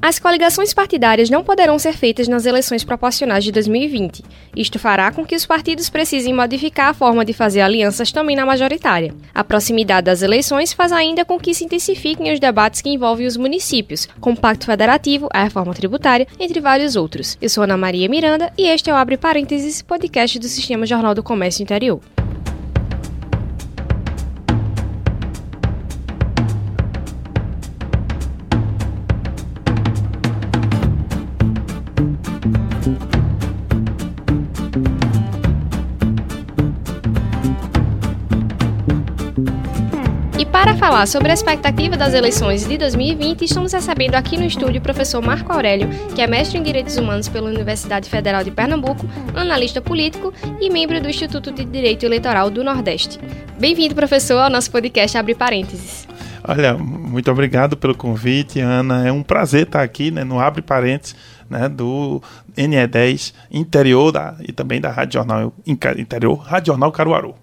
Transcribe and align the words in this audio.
As 0.00 0.18
coligações 0.18 0.72
partidárias 0.72 1.28
não 1.28 1.42
poderão 1.42 1.76
ser 1.76 1.92
feitas 1.92 2.28
nas 2.28 2.46
eleições 2.46 2.84
proporcionais 2.84 3.42
de 3.42 3.50
2020. 3.50 4.22
Isto 4.56 4.78
fará 4.78 5.10
com 5.10 5.26
que 5.26 5.34
os 5.34 5.44
partidos 5.44 5.90
precisem 5.90 6.32
modificar 6.32 6.90
a 6.90 6.94
forma 6.94 7.24
de 7.24 7.32
fazer 7.32 7.62
alianças 7.62 8.12
também 8.12 8.36
na 8.36 8.46
majoritária. 8.46 9.12
A 9.34 9.42
proximidade 9.42 10.04
das 10.04 10.22
eleições 10.22 10.72
faz 10.72 10.92
ainda 10.92 11.24
com 11.24 11.38
que 11.38 11.52
se 11.52 11.64
intensifiquem 11.64 12.32
os 12.32 12.38
debates 12.38 12.80
que 12.80 12.90
envolvem 12.90 13.26
os 13.26 13.36
municípios, 13.36 14.06
com 14.20 14.32
o 14.32 14.36
Pacto 14.36 14.66
Federativo, 14.66 15.28
a 15.32 15.42
reforma 15.42 15.74
tributária, 15.74 16.28
entre 16.38 16.60
vários 16.60 16.94
outros. 16.94 17.36
Eu 17.42 17.48
sou 17.48 17.64
Ana 17.64 17.76
Maria 17.76 18.08
Miranda 18.08 18.52
e 18.56 18.68
este 18.68 18.90
é 18.90 18.92
o 18.92 18.96
Abre 18.96 19.16
Parênteses, 19.16 19.82
podcast 19.82 20.38
do 20.38 20.46
Sistema 20.46 20.86
Jornal 20.86 21.14
do 21.14 21.24
Comércio 21.24 21.62
Interior. 21.62 22.00
Falar 40.78 41.08
sobre 41.08 41.32
a 41.32 41.34
expectativa 41.34 41.96
das 41.96 42.14
eleições 42.14 42.64
de 42.64 42.78
2020, 42.78 43.42
estamos 43.42 43.72
recebendo 43.72 44.14
aqui 44.14 44.36
no 44.36 44.44
estúdio 44.44 44.78
o 44.78 44.82
professor 44.82 45.20
Marco 45.20 45.52
Aurélio, 45.52 45.88
que 46.14 46.22
é 46.22 46.26
mestre 46.28 46.56
em 46.56 46.62
Direitos 46.62 46.96
Humanos 46.96 47.28
pela 47.28 47.48
Universidade 47.48 48.08
Federal 48.08 48.44
de 48.44 48.52
Pernambuco, 48.52 49.04
analista 49.34 49.80
político 49.80 50.32
e 50.60 50.70
membro 50.70 51.00
do 51.00 51.08
Instituto 51.08 51.50
de 51.50 51.64
Direito 51.64 52.06
Eleitoral 52.06 52.48
do 52.48 52.62
Nordeste. 52.62 53.18
Bem-vindo, 53.58 53.92
professor, 53.92 54.38
ao 54.38 54.48
nosso 54.48 54.70
podcast 54.70 55.18
Abre 55.18 55.34
Parênteses. 55.34 56.06
Olha, 56.46 56.78
muito 56.78 57.28
obrigado 57.28 57.76
pelo 57.76 57.96
convite, 57.96 58.60
Ana. 58.60 59.04
É 59.04 59.10
um 59.10 59.24
prazer 59.24 59.64
estar 59.64 59.82
aqui 59.82 60.12
né, 60.12 60.22
no 60.22 60.38
Abre 60.38 60.62
Parênteses. 60.62 61.16
Né, 61.50 61.66
do 61.66 62.22
NE10 62.54 63.32
interior 63.50 64.12
da, 64.12 64.36
e 64.46 64.52
também 64.52 64.82
da 64.82 64.90
Rádio 64.90 65.14
Jornal 65.14 65.50
Interior, 65.66 66.36
Rádio 66.36 66.72
Jornal 66.72 66.92
Caruaru. 66.92 67.34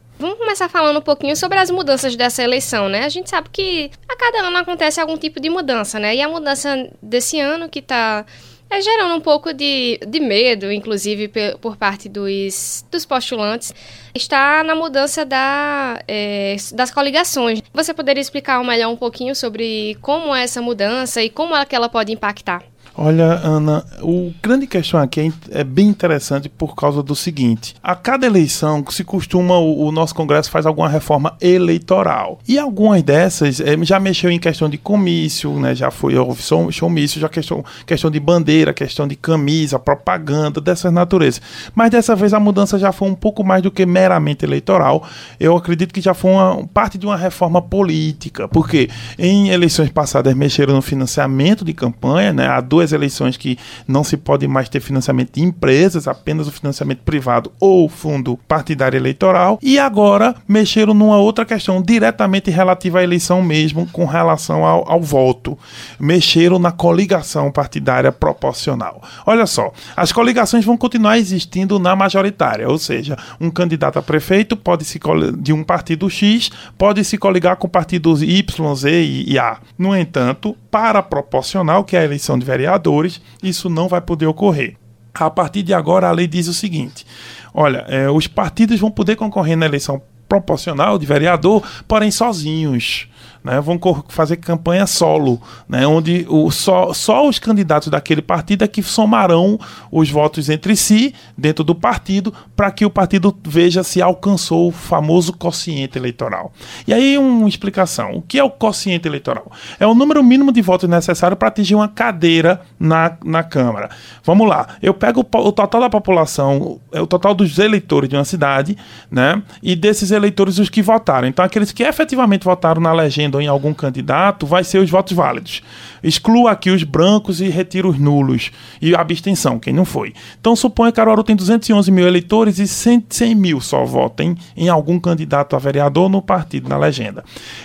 Começar 0.56 0.70
falando 0.70 1.00
um 1.00 1.02
pouquinho 1.02 1.36
sobre 1.36 1.58
as 1.58 1.70
mudanças 1.70 2.16
dessa 2.16 2.42
eleição, 2.42 2.88
né? 2.88 3.04
A 3.04 3.10
gente 3.10 3.30
sabe 3.30 3.50
que 3.52 3.92
a 4.08 4.16
cada 4.16 4.40
ano 4.48 4.56
acontece 4.56 5.02
algum 5.02 5.18
tipo 5.18 5.38
de 5.38 5.50
mudança, 5.50 6.00
né? 6.00 6.16
E 6.16 6.22
a 6.22 6.30
mudança 6.30 6.90
desse 7.02 7.38
ano 7.42 7.68
que 7.68 7.80
está 7.80 8.26
é, 8.70 8.80
gerando 8.80 9.16
um 9.16 9.20
pouco 9.20 9.52
de, 9.54 10.00
de 10.08 10.18
medo, 10.22 10.72
inclusive 10.72 11.30
por 11.60 11.76
parte 11.76 12.08
dos, 12.08 12.86
dos 12.90 13.06
postulantes, 13.06 13.76
está 14.14 14.64
na 14.64 14.76
mudança 14.76 15.26
da, 15.26 16.02
é, 16.08 16.56
das 16.72 16.90
coligações. 16.90 17.62
Você 17.74 17.94
poderia 17.94 18.22
explicar 18.22 18.64
melhor 18.64 18.90
um 18.90 18.96
pouquinho 18.96 19.36
sobre 19.36 19.98
como 20.00 20.34
é 20.34 20.44
essa 20.44 20.62
mudança 20.62 21.22
e 21.22 21.30
como 21.30 21.54
é 21.54 21.66
que 21.66 21.76
ela 21.76 21.90
pode 21.90 22.14
impactar? 22.14 22.64
Olha, 22.98 23.42
Ana, 23.44 23.84
o 24.02 24.32
grande 24.42 24.66
questão 24.66 25.02
aqui 25.02 25.20
é, 25.52 25.60
é, 25.60 25.64
bem 25.66 25.88
interessante 25.88 26.48
por 26.48 26.76
causa 26.76 27.04
do 27.04 27.14
seguinte: 27.14 27.76
a 27.84 27.94
cada 27.94 28.26
eleição 28.26 28.86
se 28.90 29.04
costuma 29.04 29.58
o, 29.58 29.88
o 29.88 29.92
nosso 29.92 30.16
Congresso 30.16 30.50
faz 30.50 30.66
alguma 30.66 30.88
reforma 30.88 31.36
eleitoral 31.42 32.40
e 32.48 32.58
algumas 32.58 33.04
dessas 33.04 33.60
é, 33.60 33.76
já 33.84 34.00
mexeu 34.00 34.32
em 34.32 34.40
questão 34.40 34.70
de 34.70 34.78
comício, 34.78 35.60
né? 35.60 35.76
Já 35.76 35.92
foi 35.92 36.16
houve 36.16 36.42
showmício, 36.72 37.20
já 37.20 37.28
questão 37.28 37.66
questão 37.86 38.10
de 38.10 38.18
bandeira, 38.18 38.74
questão 38.74 39.06
de 39.06 39.18
camisa, 39.18 39.78
propaganda 39.78 40.62
dessas 40.62 40.94
naturezas. 40.94 41.42
Mas 41.76 41.90
dessa 41.92 42.16
vez 42.16 42.34
a 42.34 42.40
mudança 42.40 42.80
já 42.80 42.94
foi 42.94 43.10
um 43.10 43.16
pouco 43.16 43.44
mais 43.44 43.62
do 43.62 43.72
que 43.72 43.86
meramente 43.86 44.46
eleitoral. 44.46 45.06
Eu 45.38 45.58
acredito 45.58 45.94
que 45.94 46.00
já 46.00 46.14
foi 46.14 46.32
uma 46.32 46.66
parte 46.68 46.98
de 46.98 47.06
uma 47.06 47.18
reforma 47.18 47.62
política, 47.62 48.48
porque 48.48 48.90
em 49.20 49.50
eleições 49.50 49.90
passadas 49.90 50.34
mexeram 50.34 50.76
no 50.76 50.82
financiamento 50.82 51.66
de 51.66 51.74
campanha, 51.74 52.32
né? 52.32 52.48
Há 52.48 52.62
duas 52.62 52.85
eleições 52.92 53.38
que 53.38 53.58
não 53.88 54.04
se 54.04 54.18
pode 54.18 54.48
mais 54.48 54.70
ter 54.70 54.80
financiamento 54.80 55.34
de 55.34 55.42
empresas, 55.42 56.08
apenas 56.08 56.48
o 56.48 56.52
financiamento 56.52 57.00
privado 57.00 57.52
ou 57.60 57.88
fundo 57.90 58.38
partidário 58.48 58.98
eleitoral. 58.98 59.60
E 59.62 59.80
agora 59.80 60.36
mexeram 60.48 60.94
numa 60.94 61.18
outra 61.18 61.46
questão 61.46 61.82
diretamente 61.82 62.50
relativa 62.50 63.00
à 63.00 63.04
eleição 63.04 63.42
mesmo, 63.42 63.88
com 63.92 64.06
relação 64.06 64.66
ao, 64.66 64.90
ao 64.90 65.02
voto. 65.02 65.58
Mexeram 66.00 66.60
na 66.60 66.72
coligação 66.72 67.52
partidária 67.52 68.12
proporcional. 68.12 69.02
Olha 69.26 69.46
só, 69.46 69.72
as 69.96 70.12
coligações 70.12 70.66
vão 70.66 70.78
continuar 70.78 71.18
existindo 71.18 71.80
na 71.80 71.96
majoritária, 71.96 72.68
ou 72.70 72.78
seja, 72.78 73.18
um 73.40 73.50
candidato 73.50 74.00
a 74.00 74.02
prefeito 74.02 74.56
pode 74.56 74.84
se 74.86 75.00
de 75.38 75.54
um 75.54 75.64
partido 75.64 76.10
X 76.10 76.52
pode 76.78 77.04
se 77.04 77.18
coligar 77.18 77.58
com 77.58 77.68
partidos 77.68 78.22
Y, 78.22 78.76
Z 78.76 79.04
e 79.04 79.38
A. 79.38 79.58
No 79.78 79.96
entanto, 79.96 80.56
para 80.70 81.02
proporcional, 81.02 81.84
que 81.84 81.96
é 81.96 82.00
a 82.00 82.04
eleição 82.04 82.38
de 82.38 82.46
vereador, 82.46 82.75
vereadores, 82.76 83.22
isso 83.42 83.70
não 83.70 83.88
vai 83.88 84.02
poder 84.02 84.28
ocorrer. 84.28 84.76
A 85.14 85.30
partir 85.30 85.64
de 85.64 85.74
agora, 85.74 86.10
a 86.10 86.12
lei 86.12 86.28
diz 86.28 86.48
o 86.48 86.54
seguinte: 86.54 87.06
olha, 87.54 87.86
é, 87.88 88.10
os 88.10 88.28
partidos 88.28 88.80
vão 88.80 88.92
poder 88.92 89.16
concorrer 89.16 89.58
na 89.58 89.66
eleição 89.66 90.02
proporcional 90.28 90.98
de 90.98 91.06
vereador, 91.06 91.64
porém 91.88 92.12
sozinhos 92.12 93.08
né, 93.46 93.62
vão 93.62 93.80
fazer 94.10 94.38
campanha 94.38 94.88
solo, 94.88 95.40
né, 95.70 95.86
onde 95.86 96.26
o, 96.28 96.50
só, 96.50 96.92
só 96.94 97.30
os 97.30 97.38
candidatos 97.38 97.90
daquele 97.90 98.22
partido 98.24 98.64
é 98.64 98.68
que 98.68 98.82
somarão 98.82 99.60
os 99.92 100.10
votos 100.10 100.50
entre 100.50 100.76
si, 100.76 101.14
dentro 101.38 101.64
do 101.64 101.76
partido, 101.76 102.34
para 102.56 102.72
que 102.72 102.84
o 102.84 102.90
partido 102.90 103.38
veja 103.46 103.84
se 103.84 104.02
alcançou 104.02 104.70
o 104.70 104.72
famoso 104.72 105.32
quociente 105.32 105.96
eleitoral. 105.96 106.52
E 106.88 106.94
aí, 106.94 107.20
uma 107.20 107.48
explicação: 107.48 108.16
o 108.16 108.22
que 108.22 108.40
é 108.40 108.44
o 108.44 108.50
quociente 108.50 109.08
eleitoral? 109.08 109.52
É 109.80 109.86
o 109.86 109.94
número 109.94 110.24
mínimo 110.24 110.52
de 110.52 110.62
votos 110.64 110.90
necessário 110.90 111.38
para 111.38 111.50
atingir 111.50 111.76
uma 111.76 111.88
cadeira 111.88 112.62
na, 112.80 113.16
na 113.24 113.44
Câmara. 113.44 113.92
Vamos 114.24 114.50
lá, 114.50 114.70
eu 114.82 114.94
pego 114.94 115.22
o, 115.22 115.38
o 115.38 115.52
total 115.52 115.82
da 115.82 115.90
população, 115.90 116.80
é 116.92 117.00
o 117.00 117.06
total 117.06 117.36
dos 117.36 117.60
eleitores 117.60 118.10
de 118.10 118.16
uma 118.16 118.26
cidade, 118.26 118.76
né, 119.12 119.40
e 119.62 119.76
desses 119.76 120.10
eleitores 120.10 120.58
os 120.58 120.68
que 120.68 120.82
votaram. 120.82 121.28
Então, 121.28 121.46
aqueles 121.46 121.72
que 121.72 121.84
efetivamente 121.84 122.44
votaram 122.44 122.82
na 122.82 122.92
legenda 122.92 123.35
em 123.40 123.48
algum 123.48 123.74
candidato, 123.74 124.46
vai 124.46 124.64
ser 124.64 124.80
os 124.80 124.90
votos 124.90 125.14
válidos. 125.14 125.62
Exclua 126.04 126.52
aqui 126.52 126.70
os 126.70 126.84
brancos 126.84 127.42
e 127.42 127.50
retira 127.50 127.88
os 127.88 127.98
nulos. 127.98 128.52
E 128.82 128.96
a 128.96 129.02
abstenção, 129.02 129.60
quem 129.60 129.74
não 129.74 129.86
foi. 129.86 130.14
Então 130.40 130.56
suponha 130.56 130.92
que 130.92 130.96
Caruaru 130.96 131.24
tem 131.24 131.36
211 131.36 131.92
mil 131.92 132.08
eleitores 132.08 132.60
e 132.60 132.68
100, 132.68 133.06
100 133.10 133.36
mil 133.36 133.62
só 133.62 133.84
votem 133.84 134.36
em 134.56 134.70
algum 134.70 135.00
candidato 135.00 135.56
a 135.56 135.60
vereador 135.60 136.10
no 136.10 136.22
partido, 136.22 136.70
na 136.70 136.78
legenda. 136.78 137.24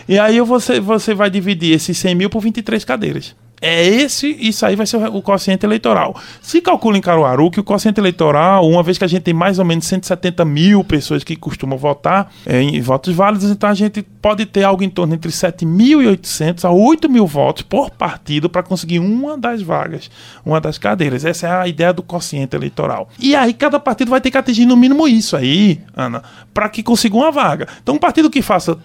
E 0.08 0.18
aí 0.18 0.40
você, 0.40 0.80
você 0.80 1.14
vai 1.14 1.30
dividir 1.30 1.74
esses 1.74 1.96
100 1.98 2.14
mil 2.14 2.30
por 2.30 2.40
23 2.40 2.84
cadeiras. 2.84 3.34
É 3.60 3.86
esse, 3.86 4.26
isso 4.40 4.64
aí 4.64 4.74
vai 4.74 4.86
ser 4.86 4.96
o 4.96 5.20
quociente 5.20 5.66
eleitoral. 5.66 6.18
Se 6.40 6.62
calcula 6.62 6.96
em 6.96 7.00
Caruaru 7.00 7.50
que 7.50 7.60
o 7.60 7.64
quociente 7.64 8.00
eleitoral, 8.00 8.66
uma 8.66 8.82
vez 8.82 8.96
que 8.96 9.04
a 9.04 9.06
gente 9.06 9.22
tem 9.22 9.34
mais 9.34 9.58
ou 9.58 9.64
menos 9.66 9.84
170 9.86 10.44
mil 10.46 10.82
pessoas 10.82 11.22
que 11.22 11.36
costumam 11.36 11.76
votar 11.76 12.32
é, 12.46 12.62
em 12.62 12.80
votos 12.80 13.14
válidos, 13.14 13.50
então 13.50 13.68
a 13.68 13.74
gente 13.74 14.02
pode 14.02 14.46
ter 14.46 14.62
algo 14.62 14.82
em 14.82 14.88
torno 14.88 15.14
entre 15.14 15.30
7.800 15.30 16.64
a 16.64 16.70
8 16.70 17.10
mil 17.10 17.26
votos 17.26 17.62
por 17.62 17.90
partido 17.90 18.48
para 18.48 18.62
conseguir 18.62 18.98
uma 18.98 19.36
das 19.36 19.60
vagas, 19.60 20.10
uma 20.44 20.58
das 20.58 20.78
cadeiras. 20.78 21.26
Essa 21.26 21.46
é 21.46 21.52
a 21.52 21.68
ideia 21.68 21.92
do 21.92 22.02
quociente 22.02 22.56
eleitoral. 22.56 23.10
E 23.18 23.36
aí 23.36 23.52
cada 23.52 23.78
partido 23.78 24.10
vai 24.10 24.22
ter 24.22 24.30
que 24.30 24.38
atingir 24.38 24.64
no 24.64 24.76
mínimo 24.76 25.06
isso 25.06 25.36
aí, 25.36 25.80
Ana, 25.94 26.22
para 26.54 26.68
que 26.70 26.82
consiga 26.82 27.14
uma 27.14 27.30
vaga. 27.30 27.68
Então 27.82 27.94
um 27.94 27.98
partido 27.98 28.30
que 28.30 28.40
faça 28.40 28.78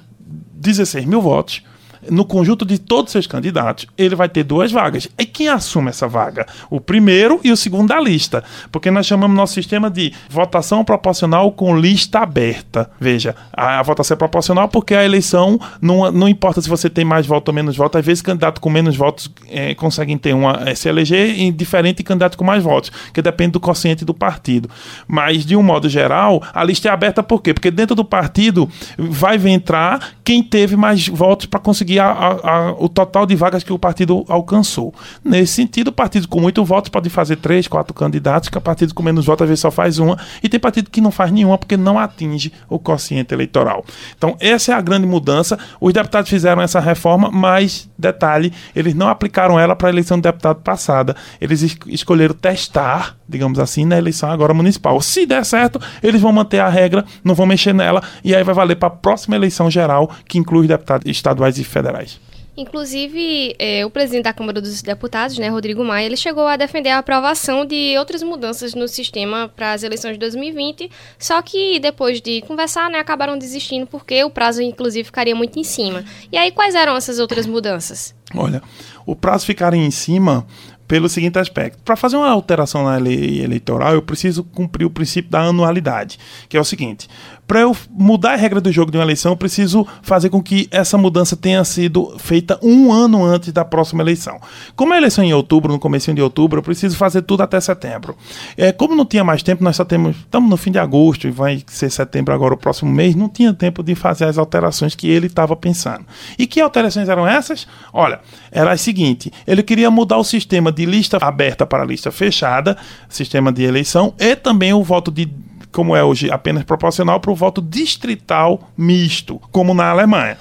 16 0.56 1.06
mil 1.06 1.22
votos 1.22 1.64
no 2.10 2.26
conjunto 2.26 2.66
de 2.66 2.78
todos 2.78 3.10
os 3.10 3.12
seus 3.12 3.28
candidatos, 3.28 3.88
ele 3.98 4.16
vai 4.16 4.30
ter 4.30 4.44
duas 4.44 4.72
vagas. 4.72 5.08
E 5.18 5.26
quem 5.26 5.48
assume 5.48 5.90
essa 5.90 6.08
vaga? 6.08 6.46
O 6.70 6.80
primeiro 6.80 7.40
e 7.44 7.52
o 7.52 7.58
segundo 7.58 7.90
da 7.90 8.00
lista. 8.00 8.44
Porque 8.72 8.92
nós 8.92 9.06
chamamos 9.06 9.36
nosso 9.36 9.54
sistema 9.54 9.90
de 9.90 10.14
votação 10.30 10.84
proporcional 10.84 11.52
com 11.52 11.78
lista 11.78 12.20
aberta. 12.20 12.90
Veja, 13.00 13.36
a, 13.54 13.82
votação 13.84 14.16
é 14.16 14.18
proporcional 14.18 14.68
porque 14.68 14.94
a 14.94 15.04
eleição 15.04 15.60
não, 15.82 16.12
não 16.12 16.28
importa 16.28 16.62
se 16.62 16.70
você 16.70 16.90
tem 16.90 17.06
mais 17.06 17.26
votos 17.26 17.52
ou 17.52 17.56
menos 17.56 17.76
votos. 17.76 18.00
Às 18.00 18.06
vezes, 18.06 18.22
candidato 18.22 18.62
com 18.62 18.70
menos 18.70 18.96
votos 18.96 19.32
é, 19.50 19.74
conseguem 19.76 20.18
ter 20.18 20.34
uma, 20.34 20.64
é, 20.66 20.76
se 20.76 20.90
eleger 20.90 21.40
em 21.40 21.52
diferente 21.52 21.98
de 21.98 22.04
candidato 22.04 22.38
com 22.38 22.44
mais 22.44 22.64
votos, 22.64 22.92
que 23.14 23.22
depende 23.22 23.52
do 23.52 23.60
quociente 23.60 24.06
do 24.06 24.14
partido. 24.14 24.70
Mas, 25.08 25.46
de 25.46 25.56
um 25.56 25.64
modo 25.64 25.90
geral, 25.90 26.42
a 26.54 26.64
lista 26.64 26.90
é 26.90 26.92
aberta 26.92 27.22
por 27.22 27.42
quê? 27.42 27.54
Porque 27.54 27.72
dentro 27.72 27.96
do 27.96 28.06
partido 28.06 28.70
vai 28.98 29.36
entrar 29.48 30.16
quem 30.24 30.42
teve 30.42 30.76
mais 30.76 31.08
votos 31.08 31.46
para 31.46 31.60
conseguir 31.60 31.95
a, 32.00 32.08
a, 32.08 32.72
o 32.78 32.90
total 32.90 33.26
de 33.26 33.36
vagas 33.36 33.64
que 33.64 33.72
o 33.72 33.80
partido 33.80 34.26
alcançou. 34.28 34.94
Nesse 35.24 35.54
sentido, 35.54 35.90
o 35.90 35.92
partido 35.92 36.28
com 36.28 36.42
muito 36.42 36.64
votos 36.64 36.90
pode 36.90 37.10
fazer 37.10 37.38
três, 37.38 37.68
quatro 37.68 37.94
candidatos, 37.94 38.50
que 38.50 38.60
partido 38.66 38.94
com 38.94 39.04
menos 39.04 39.26
votos 39.26 39.44
às 39.44 39.50
vezes 39.50 39.62
só 39.62 39.72
faz 39.72 40.00
uma, 40.00 40.18
e 40.42 40.50
tem 40.50 40.60
partido 40.60 40.90
que 40.90 41.00
não 41.00 41.12
faz 41.12 41.32
nenhuma 41.32 41.58
porque 41.58 41.78
não 41.78 42.00
atinge 42.00 42.52
o 42.68 42.80
quociente 42.80 43.34
eleitoral. 43.34 43.86
Então, 44.18 44.36
essa 44.40 44.72
é 44.72 44.76
a 44.76 44.82
grande 44.82 45.06
mudança. 45.06 45.58
Os 45.80 45.94
deputados 45.94 46.30
fizeram 46.30 46.62
essa 46.62 46.80
reforma, 46.80 47.30
mas, 47.32 47.90
detalhe, 47.98 48.52
eles 48.76 48.94
não 48.96 49.08
aplicaram 49.08 49.60
ela 49.60 49.76
para 49.76 49.90
a 49.90 49.92
eleição 49.92 50.18
do 50.20 50.24
deputado 50.24 50.62
passada. 50.62 51.16
Eles 51.40 51.62
es 51.62 51.78
escolheram 51.88 52.34
testar, 52.34 53.16
digamos 53.28 53.60
assim, 53.60 53.86
na 53.86 53.98
eleição 53.98 54.30
agora 54.30 54.54
municipal. 54.54 55.00
Se 55.02 55.26
der 55.26 55.44
certo, 55.46 55.80
eles 56.02 56.22
vão 56.22 56.32
manter 56.32 56.60
a 56.60 56.70
regra, 56.70 57.06
não 57.24 57.36
vão 57.36 57.46
mexer 57.46 57.74
nela, 57.74 58.02
e 58.24 58.36
aí 58.36 58.44
vai 58.44 58.56
valer 58.56 58.76
para 58.76 58.88
a 58.88 58.92
próxima 58.92 59.36
eleição 59.36 59.70
geral, 59.70 60.10
que 60.28 60.38
inclui 60.38 60.68
deputados 60.68 61.10
estaduais 61.10 61.58
e 61.58 61.64
federais. 61.64 62.20
Inclusive, 62.58 63.54
eh, 63.60 63.86
o 63.86 63.90
presidente 63.90 64.24
da 64.24 64.34
Câmara 64.34 64.62
dos 64.62 64.82
Deputados, 64.82 65.38
né, 65.38 65.50
Rodrigo 65.50 65.84
Maia, 65.84 66.06
ele 66.06 66.16
chegou 66.16 66.48
a 66.48 66.56
defender 66.56 66.90
a 66.90 67.00
aprovação 67.00 67.66
de 67.66 67.98
outras 67.98 68.24
mudanças 68.24 68.74
no 68.74 68.88
sistema 68.88 69.52
para 69.54 69.74
as 69.74 69.84
eleições 69.84 70.14
de 70.14 70.20
2020, 70.20 70.90
só 71.20 71.42
que 71.42 71.80
depois 71.80 72.22
de 72.22 72.42
conversar, 72.44 72.90
né, 72.90 72.98
acabaram 72.98 73.38
desistindo 73.38 73.86
porque 73.86 74.24
o 74.24 74.30
prazo, 74.30 74.62
inclusive, 74.62 75.04
ficaria 75.04 75.36
muito 75.36 75.60
em 75.60 75.66
cima. 75.66 76.06
E 76.32 76.38
aí, 76.38 76.50
quais 76.50 76.76
eram 76.76 76.96
essas 76.96 77.20
outras 77.20 77.46
mudanças? 77.46 78.16
Olha, 78.34 78.62
o 79.06 79.16
prazo 79.16 79.46
ficaria 79.46 79.82
em 79.82 79.92
cima 79.92 80.48
pelo 80.88 81.10
seguinte 81.10 81.40
aspecto: 81.40 81.80
para 81.84 81.96
fazer 81.96 82.18
uma 82.18 82.30
alteração 82.30 82.84
na 82.84 82.98
lei 82.98 83.42
eleitoral, 83.42 83.94
eu 83.94 84.02
preciso 84.02 84.44
cumprir 84.44 84.86
o 84.86 84.90
princípio 84.90 85.32
da 85.32 85.42
anualidade, 85.42 86.20
que 86.48 86.58
é 86.58 86.60
o 86.60 86.66
seguinte: 86.66 87.08
para 87.48 87.60
eu 87.60 87.76
mudar 87.92 88.34
a 88.34 88.36
regra 88.36 88.60
do 88.60 88.72
jogo 88.72 88.92
de 88.92 88.98
uma 88.98 89.04
eleição, 89.04 89.32
eu 89.32 89.38
preciso 89.38 89.86
fazer 90.02 90.30
com 90.30 90.42
que 90.42 90.68
essa 90.72 90.98
mudança 90.98 91.36
tenha 91.36 91.64
sido 91.64 92.16
feita 92.18 92.60
um 92.62 92.92
ano 92.92 93.24
antes 93.24 93.52
da 93.54 93.64
próxima 93.64 94.02
eleição. 94.02 94.40
Como 94.76 94.94
a 94.94 94.98
eleição 94.98 95.24
é 95.24 95.28
em 95.28 95.34
outubro, 95.34 95.72
no 95.72 95.80
começo 95.80 96.12
de 96.14 96.22
outubro, 96.22 96.60
eu 96.60 96.64
preciso 96.64 96.98
fazer 96.98 97.22
tudo 97.22 97.44
até 97.44 97.60
setembro. 97.60 98.16
É, 98.58 98.72
como 98.72 98.96
não 98.96 99.06
tinha 99.06 99.24
mais 99.24 99.44
tempo, 99.44 99.64
nós 99.64 99.76
só 99.76 99.86
temos. 99.86 100.16
Estamos 100.18 100.50
no 100.50 100.58
fim 100.58 100.72
de 100.72 100.80
agosto 100.80 101.28
e 101.28 101.32
vai 101.32 101.64
ser 101.68 101.90
setembro 101.92 102.34
agora 102.34 102.54
o 102.54 102.58
próximo 102.58 102.92
mês, 102.92 103.16
não 103.16 103.30
tinha 103.30 103.54
tempo 103.54 103.84
de 103.84 103.94
fazer 103.94 104.26
as 104.26 104.38
alterações 104.38 104.96
que 104.96 105.08
ele 105.08 105.28
estava 105.28 105.56
pensando. 105.56 106.06
E 106.38 106.48
que 106.48 106.60
alterações 106.60 107.10
eram 107.10 107.28
essas? 107.28 107.68
Olha, 107.94 108.20
era 108.52 108.72
a 108.72 108.78
seguinte: 108.78 109.32
ele 109.46 109.62
queria 109.62 109.92
mudar 109.92 110.18
o 110.18 110.24
sistema 110.24 110.72
de 110.76 110.86
lista 110.86 111.18
aberta 111.20 111.66
para 111.66 111.86
lista 111.86 112.12
fechada, 112.12 112.78
sistema 113.10 113.52
de 113.52 113.64
eleição, 113.64 114.14
e 114.20 114.36
também 114.36 114.74
o 114.74 114.84
voto 114.84 115.12
de 115.12 115.28
como 115.72 115.94
é 115.94 116.02
hoje 116.02 116.32
apenas 116.32 116.64
proporcional, 116.64 117.20
para 117.20 117.32
o 117.32 117.36
voto 117.36 117.62
distrital 117.62 118.72
misto, 118.78 119.42
como 119.52 119.74
na 119.74 119.90
Alemanha. 119.90 120.38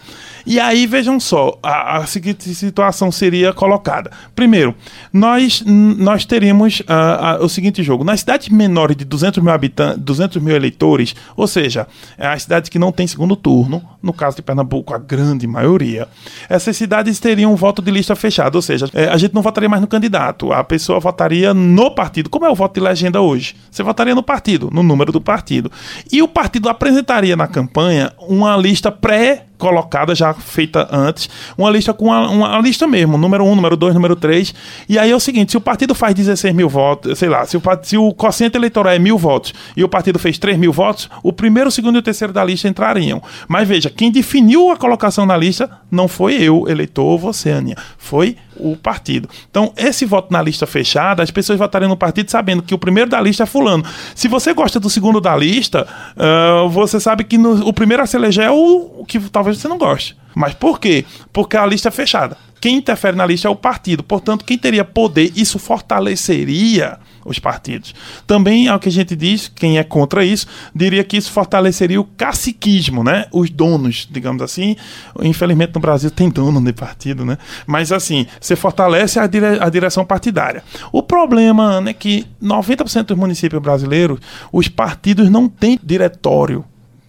E 0.47 0.61
aí, 0.61 0.87
vejam 0.87 1.19
só, 1.19 1.59
a, 1.63 1.99
a 1.99 2.07
seguinte 2.07 2.55
situação 2.55 3.11
seria 3.11 3.53
colocada. 3.53 4.11
Primeiro, 4.35 4.75
nós, 5.13 5.63
nós 5.67 6.27
teríamos 6.27 6.81
uh, 6.81 7.41
uh, 7.41 7.45
o 7.45 7.49
seguinte 7.49 7.83
jogo. 7.83 8.05
Nas 8.05 8.21
cidades 8.21 8.49
menores 8.51 8.97
de 8.97 9.05
200 9.05 9.43
mil 9.43 9.53
habitantes, 9.53 10.03
200 10.03 10.43
mil 10.43 10.55
eleitores, 10.55 11.15
ou 11.37 11.47
seja, 11.47 11.87
é 12.19 12.27
as 12.27 12.43
cidades 12.43 12.69
que 12.69 12.79
não 12.79 12.93
têm 12.93 13.07
segundo 13.07 13.35
turno, 13.37 13.83
no 14.03 14.13
caso 14.13 14.37
de 14.37 14.43
Pernambuco, 14.43 14.95
a 14.95 14.99
grande 14.99 15.47
maioria, 15.47 16.07
essas 16.49 16.77
cidades 16.77 17.19
teriam 17.19 17.53
um 17.53 17.57
voto 17.57 17.81
de 17.81 17.91
lista 17.91 18.15
fechada, 18.15 18.57
ou 18.59 18.63
seja, 18.63 18.89
é, 18.93 19.09
a 19.09 19.17
gente 19.17 19.35
não 19.35 19.41
votaria 19.41 19.69
mais 19.69 19.81
no 19.81 19.89
candidato, 19.89 20.53
a 20.53 20.63
pessoa 20.63 21.01
votaria 21.01 21.55
no 21.55 21.91
partido. 21.91 22.29
Como 22.29 22.45
é 22.45 22.51
o 22.51 22.55
voto 22.55 22.75
de 22.75 22.81
legenda 22.81 23.21
hoje? 23.21 23.57
Você 23.71 23.83
votaria 23.83 24.15
no 24.15 24.23
partido, 24.23 24.71
no 24.71 24.83
número 24.83 25.11
do 25.11 25.21
partido. 25.21 25.73
E 26.13 26.21
o 26.21 26.29
partido 26.29 26.69
apresentaria 26.69 27.35
na 27.35 27.47
campanha 27.47 28.13
uma 28.19 28.57
lista 28.57 28.93
pré 28.93 29.47
colocada, 29.65 30.15
já 30.15 30.35
feita 30.35 30.87
antes, 30.93 31.31
uma 31.57 31.71
lista 31.71 31.95
com 31.95 32.05
uma, 32.07 32.29
uma 32.29 32.59
lista 32.59 32.87
mesmo, 32.87 33.17
número 33.17 33.45
1, 33.45 33.51
um, 33.51 33.55
número 33.55 33.79
2, 33.79 33.95
número 33.95 34.15
3. 34.15 34.55
E 34.87 34.99
aí 34.99 35.11
é 35.11 35.17
o 35.17 35.21
seguinte: 35.21 35.53
se 35.53 35.57
o 35.57 35.61
partido 35.61 35.95
faz 35.95 36.15
16 36.15 36.55
mil 36.55 36.69
votos, 36.69 37.19
sei 37.19 37.31
lá, 37.31 37.47
se 37.47 37.57
o, 37.57 37.63
se 37.83 37.97
o 37.97 38.13
quociente 38.13 38.59
eleitoral 38.59 38.93
é 38.93 38.99
mil 38.99 39.17
votos 39.17 39.55
e 39.75 39.83
o 39.83 39.89
partido 39.89 40.19
fez 40.19 40.37
3 40.37 40.59
mil 40.59 40.71
votos, 40.71 41.09
o 41.23 41.33
primeiro, 41.33 41.71
o 41.71 41.73
segundo 41.73 41.97
e 41.97 41.99
o 42.01 42.03
terceiro 42.03 42.31
da 42.31 42.45
lista 42.45 42.69
entrariam. 42.69 43.23
Mas 43.49 43.67
veja, 43.67 43.89
quem 43.89 44.13
definiu 44.13 44.71
a 44.71 44.77
colocação 44.77 45.25
na 45.25 45.37
lista 45.37 45.71
não 45.91 46.09
foi 46.09 46.35
eu, 46.35 46.69
eleitor, 46.69 47.05
ou 47.05 47.19
você, 47.19 47.51
Aninha. 47.51 47.77
Foi 47.97 48.37
o 48.57 48.77
partido. 48.77 49.29
Então, 49.51 49.73
esse 49.77 50.05
voto 50.05 50.33
na 50.33 50.43
lista 50.43 50.67
fechada, 50.67 51.23
as 51.23 51.31
pessoas 51.31 51.59
votariam 51.59 51.89
no 51.89 51.97
partido 51.97 52.31
sabendo 52.31 52.63
que 52.63 52.75
o 52.75 52.79
primeiro 52.79 53.11
da 53.11 53.21
lista 53.21 53.43
é 53.43 53.47
fulano. 53.47 53.85
Se 54.15 54.29
você 54.29 54.53
gosta 54.53 54.79
do 54.81 54.91
segundo 54.91 55.21
da 55.21 55.37
lista, 55.37 55.87
uh, 56.17 56.69
você 56.69 56.99
sabe 57.01 57.25
que 57.25 57.39
no, 57.39 57.67
o 57.67 57.73
primeiro 57.73 58.03
a 58.03 58.07
se 58.07 58.17
eleger 58.17 58.47
é 58.47 58.51
o, 58.51 59.01
o 59.01 59.05
que 59.05 59.19
talvez 59.21 59.59
você 59.59 59.69
não 59.69 59.79
goste. 59.79 60.17
Mas 60.35 60.55
por 60.55 60.81
quê? 60.81 61.05
Porque 61.33 61.57
a 61.57 61.65
lista 61.65 61.89
é 61.89 61.93
fechada. 61.93 62.37
Quem 62.61 62.77
interfere 62.77 63.17
na 63.17 63.27
lista 63.27 63.47
é 63.47 63.51
o 63.51 63.57
partido. 63.57 64.03
Portanto, 64.03 64.45
quem 64.45 64.57
teria 64.57 64.85
poder, 64.85 65.33
isso 65.37 65.59
fortaleceria 65.59 66.99
os 67.25 67.39
partidos. 67.39 67.95
Também, 68.27 68.69
ao 68.69 68.79
que 68.79 68.89
a 68.89 68.93
gente 68.93 69.17
diz, 69.17 69.49
quem 69.49 69.79
é 69.79 69.85
contra 69.85 70.25
isso, 70.25 70.47
diria 70.75 71.03
que 71.03 71.17
isso 71.17 71.31
fortaleceria 71.31 72.01
o 72.01 72.05
caciquismo, 72.05 73.03
né? 73.03 73.27
Os 73.33 73.51
donos, 73.51 74.09
digamos 74.11 74.43
assim. 74.43 74.77
Infelizmente 75.21 75.75
no 75.75 75.81
Brasil 75.81 76.11
tem 76.11 76.29
dono 76.29 76.61
de 76.61 76.73
partido, 76.73 77.25
né? 77.25 77.39
Mas 77.67 77.93
assim, 77.93 78.27
você 78.41 78.55
fortalece 78.57 79.19
a, 79.19 79.27
dire 79.27 79.59
a 79.61 79.69
direção 79.69 80.05
partidária. 80.05 80.63
O 80.93 81.03
problema, 81.03 81.83
é 81.87 81.93
que 81.93 82.27
90% 82.43 83.07
dos 83.07 83.17
municípios 83.17 83.61
brasileiros, 83.63 84.19
os 84.53 84.69
partidos 84.69 85.31
não 85.31 85.49
têm 85.49 85.79
diretório 85.83 86.65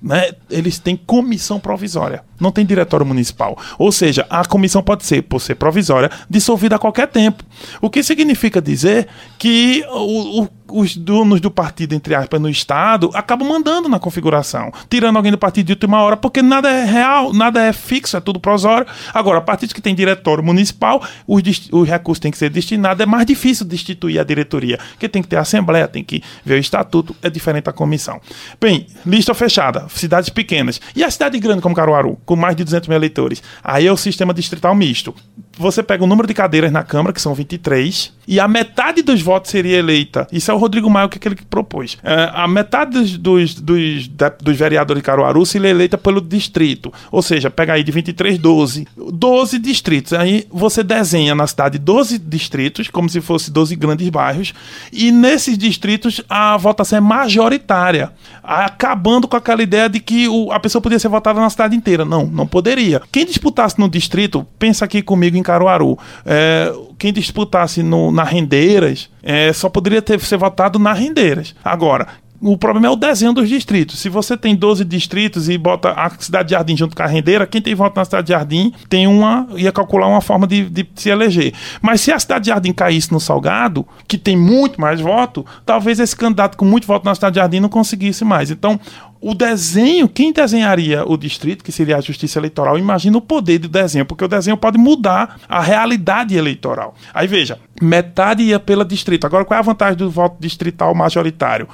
né, 0.06 0.34
eles 0.52 0.78
têm 0.78 0.96
comissão 0.96 1.60
provisória, 1.60 2.24
não 2.40 2.52
tem 2.52 2.66
diretório 2.66 3.06
municipal. 3.06 3.58
Ou 3.78 3.92
seja, 3.92 4.26
a 4.30 4.46
comissão 4.46 4.82
pode 4.82 5.06
ser, 5.06 5.22
por 5.24 5.40
ser 5.40 5.56
provisória, 5.56 6.10
dissolvida 6.30 6.76
a 6.76 6.80
qualquer 6.80 7.08
tempo. 7.08 7.44
O 7.82 7.90
que 7.90 8.04
significa 8.04 8.62
dizer 8.62 9.08
que 9.38 9.86
o, 9.90 10.42
o 10.44 10.50
os 10.72 10.96
donos 10.96 11.40
do 11.40 11.52
partido, 11.52 11.94
entre 11.94 12.16
aspas, 12.16 12.42
no 12.42 12.50
Estado, 12.50 13.10
acabam 13.14 13.48
mandando 13.48 13.88
na 13.88 14.00
configuração, 14.00 14.72
tirando 14.90 15.16
alguém 15.18 15.32
do 15.32 15.38
partido 15.38 15.68
de 15.68 15.74
última 15.74 16.02
hora, 16.02 16.18
porque 16.18 16.42
nada 16.42 16.70
é 16.70 16.86
real, 16.86 17.34
nada 17.34 17.62
é 17.62 17.74
fixo, 17.74 18.18
é 18.18 18.20
tudo 18.20 18.40
prosório. 18.40 18.88
Agora, 19.14 19.42
partidos 19.42 19.74
que 19.74 19.82
têm 19.82 19.94
diretório 19.94 20.44
municipal, 20.44 21.04
os, 21.28 21.42
os 21.72 21.88
recursos 21.88 22.20
têm 22.20 22.32
que 22.32 22.38
ser 22.38 22.50
destinados, 22.50 23.02
é 23.02 23.06
mais 23.06 23.26
difícil 23.26 23.66
destituir 23.66 24.20
a 24.20 24.24
diretoria, 24.24 24.80
porque 24.92 25.08
tem 25.08 25.22
que 25.22 25.28
ter 25.28 25.38
assembleia, 25.38 25.88
tem 25.88 26.04
que 26.04 26.22
ver 26.44 26.56
o 26.56 26.60
estatuto, 26.60 27.16
é 27.22 27.30
diferente 27.30 27.66
da 27.66 27.74
comissão. 27.74 28.20
Bem, 28.60 28.88
lista 29.06 29.34
fechada, 29.34 29.88
cidades 29.90 30.30
pequenas. 30.30 30.82
E 30.96 31.04
a 31.04 31.12
cidade 31.12 31.40
grande 31.40 31.62
como 31.62 31.76
Caruaru, 31.76 32.18
com 32.26 32.36
mais 32.36 32.56
de 32.56 32.64
200 32.64 32.88
mil 32.88 32.98
eleitores? 32.98 33.42
Aí 33.64 33.88
é 33.88 33.92
o 33.92 33.98
sistema 33.98 34.34
distrital 34.34 34.74
misto. 34.76 35.14
Você 35.58 35.82
pega 35.82 36.04
o 36.04 36.08
número 36.08 36.28
de 36.28 36.34
cadeiras 36.34 36.72
na 36.72 36.84
Câmara, 36.84 37.14
que 37.14 37.22
são 37.22 37.34
23, 37.34 38.14
e 38.28 38.40
a 38.40 38.48
metade 38.48 39.02
dos 39.02 39.22
votos 39.22 39.52
seria 39.52 39.78
eleita. 39.78 40.28
Isso 40.32 40.52
é 40.52 40.54
o 40.54 40.58
Rodrigo 40.58 40.90
Maia, 40.90 41.08
que 41.08 41.18
é 41.18 41.20
aquele 41.20 41.36
que 41.36 41.46
propôs. 41.46 41.98
É, 42.04 42.32
a 42.34 42.48
metade 42.48 42.92
dos, 42.92 43.18
dos, 43.18 43.56
dos, 43.56 44.08
dos, 44.08 44.58
vereadores 44.58 45.02
de 45.02 45.06
Caruaru 45.06 45.46
seria 45.46 45.70
eleita 45.70 45.98
pelo 45.98 46.20
distrito. 46.20 46.92
Ou 47.12 47.22
seja, 47.22 47.50
pega 47.50 47.74
aí 47.74 47.84
de 47.84 47.92
23, 47.92 48.38
12. 48.38 48.88
12 48.98 49.60
distritos. 49.60 50.14
Aí 50.14 50.46
você 50.52 50.84
desenha 50.84 51.36
na 51.36 51.48
cidade 51.48 51.78
12 51.78 52.18
distritos, 52.18 52.90
como 52.90 53.08
se 53.08 53.22
fosse 53.22 53.52
12 53.52 53.76
grandes 53.76 54.10
bairros, 54.10 54.54
e 54.92 55.12
nesses 55.12 55.58
distritos 55.58 56.22
a 56.30 56.58
votação 56.58 56.98
é 56.98 57.02
majoritária, 57.02 58.12
acabando 58.44 59.28
com 59.28 59.38
aquela 59.38 59.62
ideia 59.62 59.88
de 59.88 60.00
que 60.00 60.28
o, 60.28 60.52
a 60.52 60.60
pessoa 60.60 60.82
podia 60.82 61.00
ser 61.00 61.08
votada 61.08 61.40
na 61.40 61.50
cidade 61.50 61.76
inteira. 61.76 62.04
Não, 62.04 62.26
não 62.26 62.48
poderia. 62.48 63.02
Quem 63.12 63.26
disputasse 63.26 63.80
no 63.80 63.90
distrito, 63.90 64.46
pensa 64.58 64.86
aqui 64.86 65.02
comigo 65.02 65.38
em 65.38 65.44
Caruaru, 65.46 65.98
é, 66.26 66.74
quem 66.98 67.14
disputasse 67.14 67.84
no, 67.84 68.12
na 68.12 68.24
Rendeiras 68.24 69.10
é, 69.24 69.54
só 69.54 69.70
poderia 69.70 70.02
ter, 70.02 70.20
ser 70.20 70.38
votado 70.38 70.80
na 70.80 70.92
Rendeiras. 70.92 71.56
Agora, 71.64 72.08
o 72.42 72.58
problema 72.58 72.88
é 72.88 72.90
o 72.90 72.96
desenho 72.96 73.34
dos 73.34 73.48
distritos. 73.48 74.00
Se 74.00 74.10
você 74.10 74.38
tem 74.38 74.56
12 74.56 74.84
distritos 74.84 75.50
e 75.50 75.58
bota 75.58 75.92
a 75.92 76.10
cidade 76.20 76.50
de 76.50 76.52
Jardim 76.54 76.76
junto 76.76 76.96
com 76.96 77.02
a 77.02 77.08
rendeira, 77.08 77.48
quem 77.48 77.62
tem 77.62 77.74
voto 77.74 77.96
na 77.96 78.06
cidade 78.06 78.28
de 78.28 78.34
Jardim 78.34 78.74
tem 78.90 79.08
uma. 79.08 79.48
ia 79.56 79.72
calcular 79.72 80.08
uma 80.08 80.22
forma 80.22 80.46
de, 80.46 80.70
de 80.70 80.88
se 80.96 81.10
eleger. 81.10 81.54
Mas 81.82 82.02
se 82.02 82.12
a 82.12 82.20
cidade 82.20 82.46
de 82.46 82.50
Jardim 82.50 82.74
caísse 82.74 83.12
no 83.12 83.20
Salgado, 83.20 83.86
que 84.08 84.18
tem 84.18 84.38
muito 84.38 84.80
mais 84.80 85.00
voto, 85.00 85.46
talvez 85.66 86.00
esse 86.00 86.16
candidato 86.16 86.58
com 86.58 86.66
muito 86.66 86.86
voto 86.86 87.06
na 87.06 87.16
cidade 87.16 87.34
de 87.34 87.40
Jardim 87.40 87.60
não 87.60 87.70
conseguisse 87.70 88.26
mais. 88.26 88.52
Então, 88.52 88.80
o 89.28 89.34
desenho, 89.34 90.08
quem 90.08 90.32
desenharia 90.32 91.04
o 91.04 91.18
distrito, 91.18 91.64
que 91.64 91.72
seria 91.72 91.98
a 91.98 92.02
justiça 92.02 92.38
eleitoral, 92.38 92.78
imagina 92.78 93.18
o 93.18 93.22
poder 93.22 93.58
do 93.58 93.68
desenho, 93.68 94.06
porque 94.06 94.24
o 94.24 94.28
desenho 94.28 94.56
pode 94.56 94.78
mudar 94.78 95.40
a 95.50 95.60
realidade 95.62 96.38
eleitoral. 96.38 96.94
Aí 97.12 97.26
veja, 97.26 97.58
metade 97.82 98.44
ia 98.44 98.60
pela 98.60 98.86
distrito. 98.86 99.26
Agora, 99.26 99.44
qual 99.44 99.58
é 99.58 99.60
a 99.60 99.64
vantagem 99.64 99.98
do 99.98 100.12
voto 100.12 100.36
distrital 100.40 100.94
majoritário? 100.94 101.68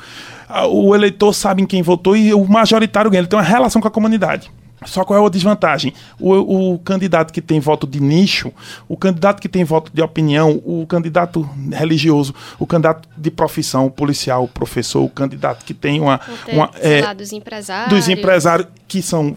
O 0.69 0.95
eleitor 0.95 1.33
sabe 1.33 1.61
em 1.61 1.65
quem 1.65 1.81
votou 1.81 2.15
e 2.15 2.33
o 2.33 2.45
majoritário 2.45 3.11
ganha. 3.11 3.19
Ele 3.19 3.27
tem 3.27 3.37
uma 3.37 3.43
relação 3.43 3.81
com 3.81 3.87
a 3.89 3.91
comunidade. 3.91 4.49
Só 4.85 5.05
qual 5.05 5.23
é 5.23 5.25
a 5.25 5.29
desvantagem? 5.29 5.93
O, 6.19 6.73
o, 6.73 6.79
candidato 6.79 7.31
que 7.31 7.41
tem 7.41 7.59
voto 7.59 7.85
de 7.85 8.01
nicho, 8.01 8.51
o 8.87 8.97
candidato 8.97 9.39
que 9.39 9.47
tem 9.47 9.63
voto 9.63 9.91
de 9.93 10.01
opinião, 10.01 10.59
o 10.65 10.87
candidato 10.87 11.47
religioso, 11.71 12.33
o 12.57 12.65
candidato 12.65 13.07
de 13.15 13.29
profissão, 13.29 13.85
o 13.85 13.91
policial, 13.91 14.43
o 14.43 14.47
professor, 14.47 15.03
o 15.03 15.09
candidato 15.09 15.63
que 15.65 15.73
tem 15.73 16.01
uma. 16.01 16.19
Uma 16.47 16.71
é, 16.79 17.01
lá, 17.01 17.13
dos 17.13 17.31
empresários. 17.31 17.93
Dos 17.93 18.09
empresários 18.09 18.67
que 18.87 19.03
são 19.03 19.35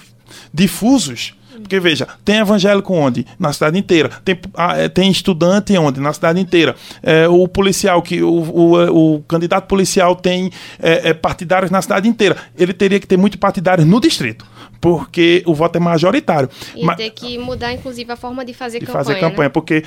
difusos. 0.52 1.34
Porque 1.60 1.80
veja, 1.80 2.06
tem 2.24 2.36
evangélico 2.36 2.92
onde? 2.92 3.26
Na 3.38 3.52
cidade 3.52 3.78
inteira. 3.78 4.10
Tem, 4.24 4.38
ah, 4.54 4.76
é, 4.76 4.88
tem 4.88 5.10
estudante 5.10 5.76
onde? 5.76 6.00
Na 6.00 6.12
cidade 6.12 6.40
inteira. 6.40 6.74
É, 7.02 7.28
o 7.28 7.46
policial, 7.48 8.02
que 8.02 8.22
o, 8.22 8.28
o, 8.28 9.16
o 9.16 9.22
candidato 9.22 9.66
policial 9.66 10.16
tem 10.16 10.50
é, 10.80 11.10
é, 11.10 11.14
partidários 11.14 11.70
na 11.70 11.80
cidade 11.80 12.08
inteira. 12.08 12.36
Ele 12.56 12.72
teria 12.72 13.00
que 13.00 13.06
ter 13.06 13.16
muito 13.16 13.38
partidários 13.38 13.86
no 13.86 14.00
distrito 14.00 14.44
porque 14.84 15.42
o 15.46 15.54
voto 15.54 15.76
é 15.76 15.80
majoritário. 15.80 16.46
E 16.76 16.86
ter 16.94 17.08
que 17.08 17.38
mudar, 17.38 17.72
inclusive, 17.72 18.12
a 18.12 18.16
forma 18.16 18.44
de 18.44 18.52
fazer 18.52 18.80
de 18.80 18.84
campanha. 18.84 19.04
fazer 19.04 19.18
campanha, 19.18 19.48
né? 19.48 19.48
porque 19.48 19.82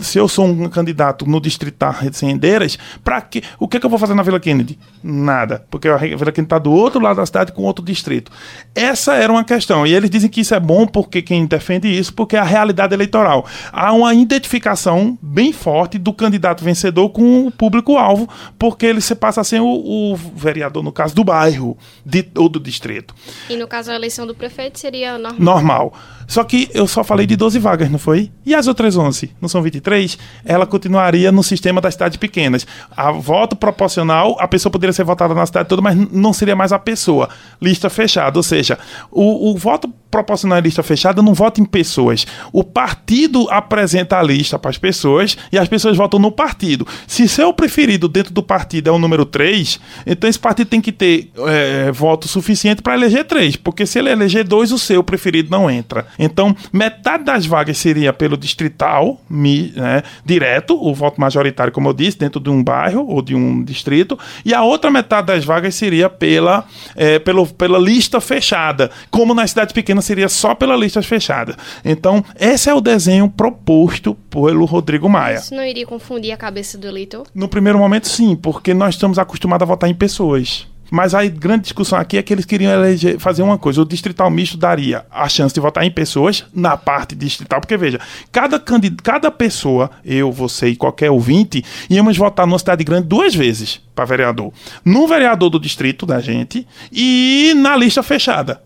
se 0.00 0.16
eu 0.16 0.26
sou 0.26 0.46
um 0.46 0.70
candidato 0.70 1.28
no 1.28 1.38
distrito 1.38 1.76
sem 2.12 2.30
Rendeiras, 2.30 2.78
para 3.04 3.20
que, 3.20 3.42
o 3.58 3.68
que, 3.68 3.78
que 3.78 3.84
eu 3.84 3.90
vou 3.90 3.98
fazer 3.98 4.14
na 4.14 4.22
Vila 4.22 4.40
Kennedy? 4.40 4.78
Nada, 5.02 5.66
porque 5.70 5.86
a 5.86 5.98
Vila 5.98 6.32
Kennedy 6.32 6.46
está 6.46 6.58
do 6.58 6.72
outro 6.72 6.98
lado 6.98 7.16
da 7.16 7.26
cidade 7.26 7.52
com 7.52 7.62
outro 7.62 7.84
distrito. 7.84 8.32
Essa 8.74 9.16
era 9.16 9.30
uma 9.30 9.44
questão, 9.44 9.86
e 9.86 9.92
eles 9.92 10.08
dizem 10.08 10.30
que 10.30 10.40
isso 10.40 10.54
é 10.54 10.60
bom 10.60 10.86
por 10.86 11.07
Por 11.08 11.12
que 11.12 11.22
quem 11.22 11.46
defende 11.46 11.88
isso? 11.88 12.12
Porque 12.12 12.36
é 12.36 12.38
a 12.38 12.44
realidade 12.44 12.92
eleitoral. 12.92 13.46
Há 13.72 13.94
uma 13.94 14.12
identificação 14.12 15.18
bem 15.22 15.54
forte 15.54 15.98
do 15.98 16.12
candidato 16.12 16.62
vencedor 16.62 17.08
com 17.08 17.46
o 17.46 17.50
público-alvo, 17.50 18.28
porque 18.58 18.84
ele 18.84 19.00
se 19.00 19.14
passa 19.14 19.40
a 19.40 19.44
ser 19.44 19.60
o, 19.60 19.66
o 19.66 20.16
vereador, 20.16 20.82
no 20.82 20.92
caso 20.92 21.14
do 21.14 21.24
bairro 21.24 21.78
de, 22.04 22.28
ou 22.36 22.46
do 22.46 22.60
distrito. 22.60 23.14
E 23.48 23.56
no 23.56 23.66
caso 23.66 23.90
a 23.90 23.94
eleição 23.94 24.26
do 24.26 24.34
prefeito 24.34 24.78
seria 24.78 25.16
normal? 25.16 25.40
Normal. 25.40 25.94
Só 26.28 26.44
que 26.44 26.68
eu 26.74 26.86
só 26.86 27.02
falei 27.02 27.26
de 27.26 27.34
12 27.34 27.58
vagas, 27.58 27.90
não 27.90 27.98
foi? 27.98 28.30
E 28.44 28.54
as 28.54 28.66
outras 28.66 28.98
11? 28.98 29.32
Não 29.40 29.48
são 29.48 29.62
23? 29.62 30.18
Ela 30.44 30.66
continuaria 30.66 31.32
no 31.32 31.42
sistema 31.42 31.80
das 31.80 31.94
cidades 31.94 32.18
pequenas. 32.18 32.66
A 32.94 33.10
voto 33.10 33.56
proporcional, 33.56 34.36
a 34.38 34.46
pessoa 34.46 34.70
poderia 34.70 34.92
ser 34.92 35.04
votada 35.04 35.34
na 35.34 35.46
cidade 35.46 35.70
toda, 35.70 35.80
mas 35.80 35.96
não 36.12 36.34
seria 36.34 36.54
mais 36.54 36.70
a 36.70 36.78
pessoa. 36.78 37.30
Lista 37.60 37.88
fechada. 37.88 38.38
Ou 38.38 38.42
seja, 38.42 38.78
o, 39.10 39.50
o 39.50 39.56
voto 39.56 39.92
proporcional 40.10 40.58
em 40.58 40.62
lista 40.62 40.82
fechada 40.82 41.22
não 41.22 41.34
vota 41.34 41.60
em 41.60 41.64
pessoas. 41.64 42.26
O 42.52 42.64
partido 42.64 43.46
apresenta 43.50 44.18
a 44.18 44.22
lista 44.22 44.58
para 44.58 44.70
as 44.70 44.78
pessoas 44.78 45.36
e 45.52 45.58
as 45.58 45.68
pessoas 45.68 45.96
votam 45.96 46.18
no 46.18 46.30
partido. 46.30 46.86
Se 47.06 47.28
seu 47.28 47.52
preferido 47.52 48.08
dentro 48.08 48.32
do 48.32 48.42
partido 48.42 48.88
é 48.88 48.92
o 48.92 48.98
número 48.98 49.24
3, 49.24 49.80
então 50.06 50.28
esse 50.28 50.38
partido 50.38 50.68
tem 50.68 50.80
que 50.80 50.92
ter 50.92 51.30
é, 51.46 51.90
voto 51.92 52.28
suficiente 52.28 52.82
para 52.82 52.94
eleger 52.94 53.24
3. 53.24 53.56
Porque 53.56 53.86
se 53.86 53.98
ele 53.98 54.10
eleger 54.10 54.44
2, 54.44 54.72
o 54.72 54.78
seu 54.78 55.02
preferido 55.02 55.50
não 55.50 55.70
entra. 55.70 56.06
Então, 56.18 56.54
metade 56.72 57.24
das 57.24 57.46
vagas 57.46 57.78
seria 57.78 58.12
pelo 58.12 58.36
distrital, 58.36 59.20
né, 59.30 60.02
direto, 60.24 60.74
o 60.74 60.94
voto 60.94 61.20
majoritário, 61.20 61.72
como 61.72 61.88
eu 61.88 61.92
disse, 61.92 62.18
dentro 62.18 62.40
de 62.40 62.50
um 62.50 62.62
bairro 62.62 63.06
ou 63.06 63.22
de 63.22 63.34
um 63.34 63.62
distrito, 63.62 64.18
e 64.44 64.52
a 64.52 64.62
outra 64.62 64.90
metade 64.90 65.28
das 65.28 65.44
vagas 65.44 65.74
seria 65.74 66.08
pela, 66.08 66.64
é, 66.96 67.18
pelo, 67.18 67.46
pela 67.46 67.78
lista 67.78 68.20
fechada, 68.20 68.90
como 69.10 69.34
na 69.34 69.46
cidade 69.46 69.72
pequena 69.72 70.00
seria 70.00 70.28
só 70.28 70.54
pela 70.54 70.76
lista 70.76 71.02
fechada. 71.02 71.56
Então, 71.84 72.24
esse 72.38 72.68
é 72.68 72.74
o 72.74 72.80
desenho 72.80 73.28
proposto 73.28 74.14
pelo 74.30 74.64
Rodrigo 74.64 75.08
Maia. 75.08 75.36
Isso 75.36 75.54
não 75.54 75.64
iria 75.64 75.86
confundir 75.86 76.32
a 76.32 76.36
cabeça 76.36 76.76
do 76.76 76.86
eleitor? 76.86 77.26
No 77.34 77.48
primeiro 77.48 77.78
momento, 77.78 78.08
sim, 78.08 78.34
porque 78.36 78.74
nós 78.74 78.94
estamos 78.94 79.18
acostumados 79.18 79.62
a 79.62 79.66
votar 79.66 79.88
em 79.88 79.94
pessoas. 79.94 80.66
Mas 80.90 81.14
a 81.14 81.24
grande 81.26 81.64
discussão 81.64 81.98
aqui 81.98 82.16
é 82.16 82.22
que 82.22 82.32
eles 82.32 82.44
queriam 82.44 82.72
eleger, 82.72 83.18
fazer 83.18 83.42
uma 83.42 83.58
coisa. 83.58 83.82
O 83.82 83.84
distrital 83.84 84.30
misto 84.30 84.56
daria 84.56 85.04
a 85.10 85.28
chance 85.28 85.54
de 85.54 85.60
votar 85.60 85.84
em 85.84 85.90
pessoas 85.90 86.44
na 86.54 86.76
parte 86.76 87.14
distrital. 87.14 87.60
Porque, 87.60 87.76
veja, 87.76 88.00
cada, 88.32 88.62
cada 89.02 89.30
pessoa, 89.30 89.90
eu, 90.04 90.32
você 90.32 90.68
e 90.68 90.76
qualquer 90.76 91.10
ouvinte, 91.10 91.64
íamos 91.90 92.16
votar 92.16 92.46
numa 92.46 92.58
cidade 92.58 92.84
grande 92.84 93.06
duas 93.06 93.34
vezes 93.34 93.80
para 93.94 94.04
vereador. 94.04 94.52
No 94.84 95.06
vereador 95.06 95.50
do 95.50 95.60
distrito 95.60 96.06
da 96.06 96.20
gente 96.20 96.66
e 96.90 97.52
na 97.56 97.76
lista 97.76 98.02
fechada. 98.02 98.62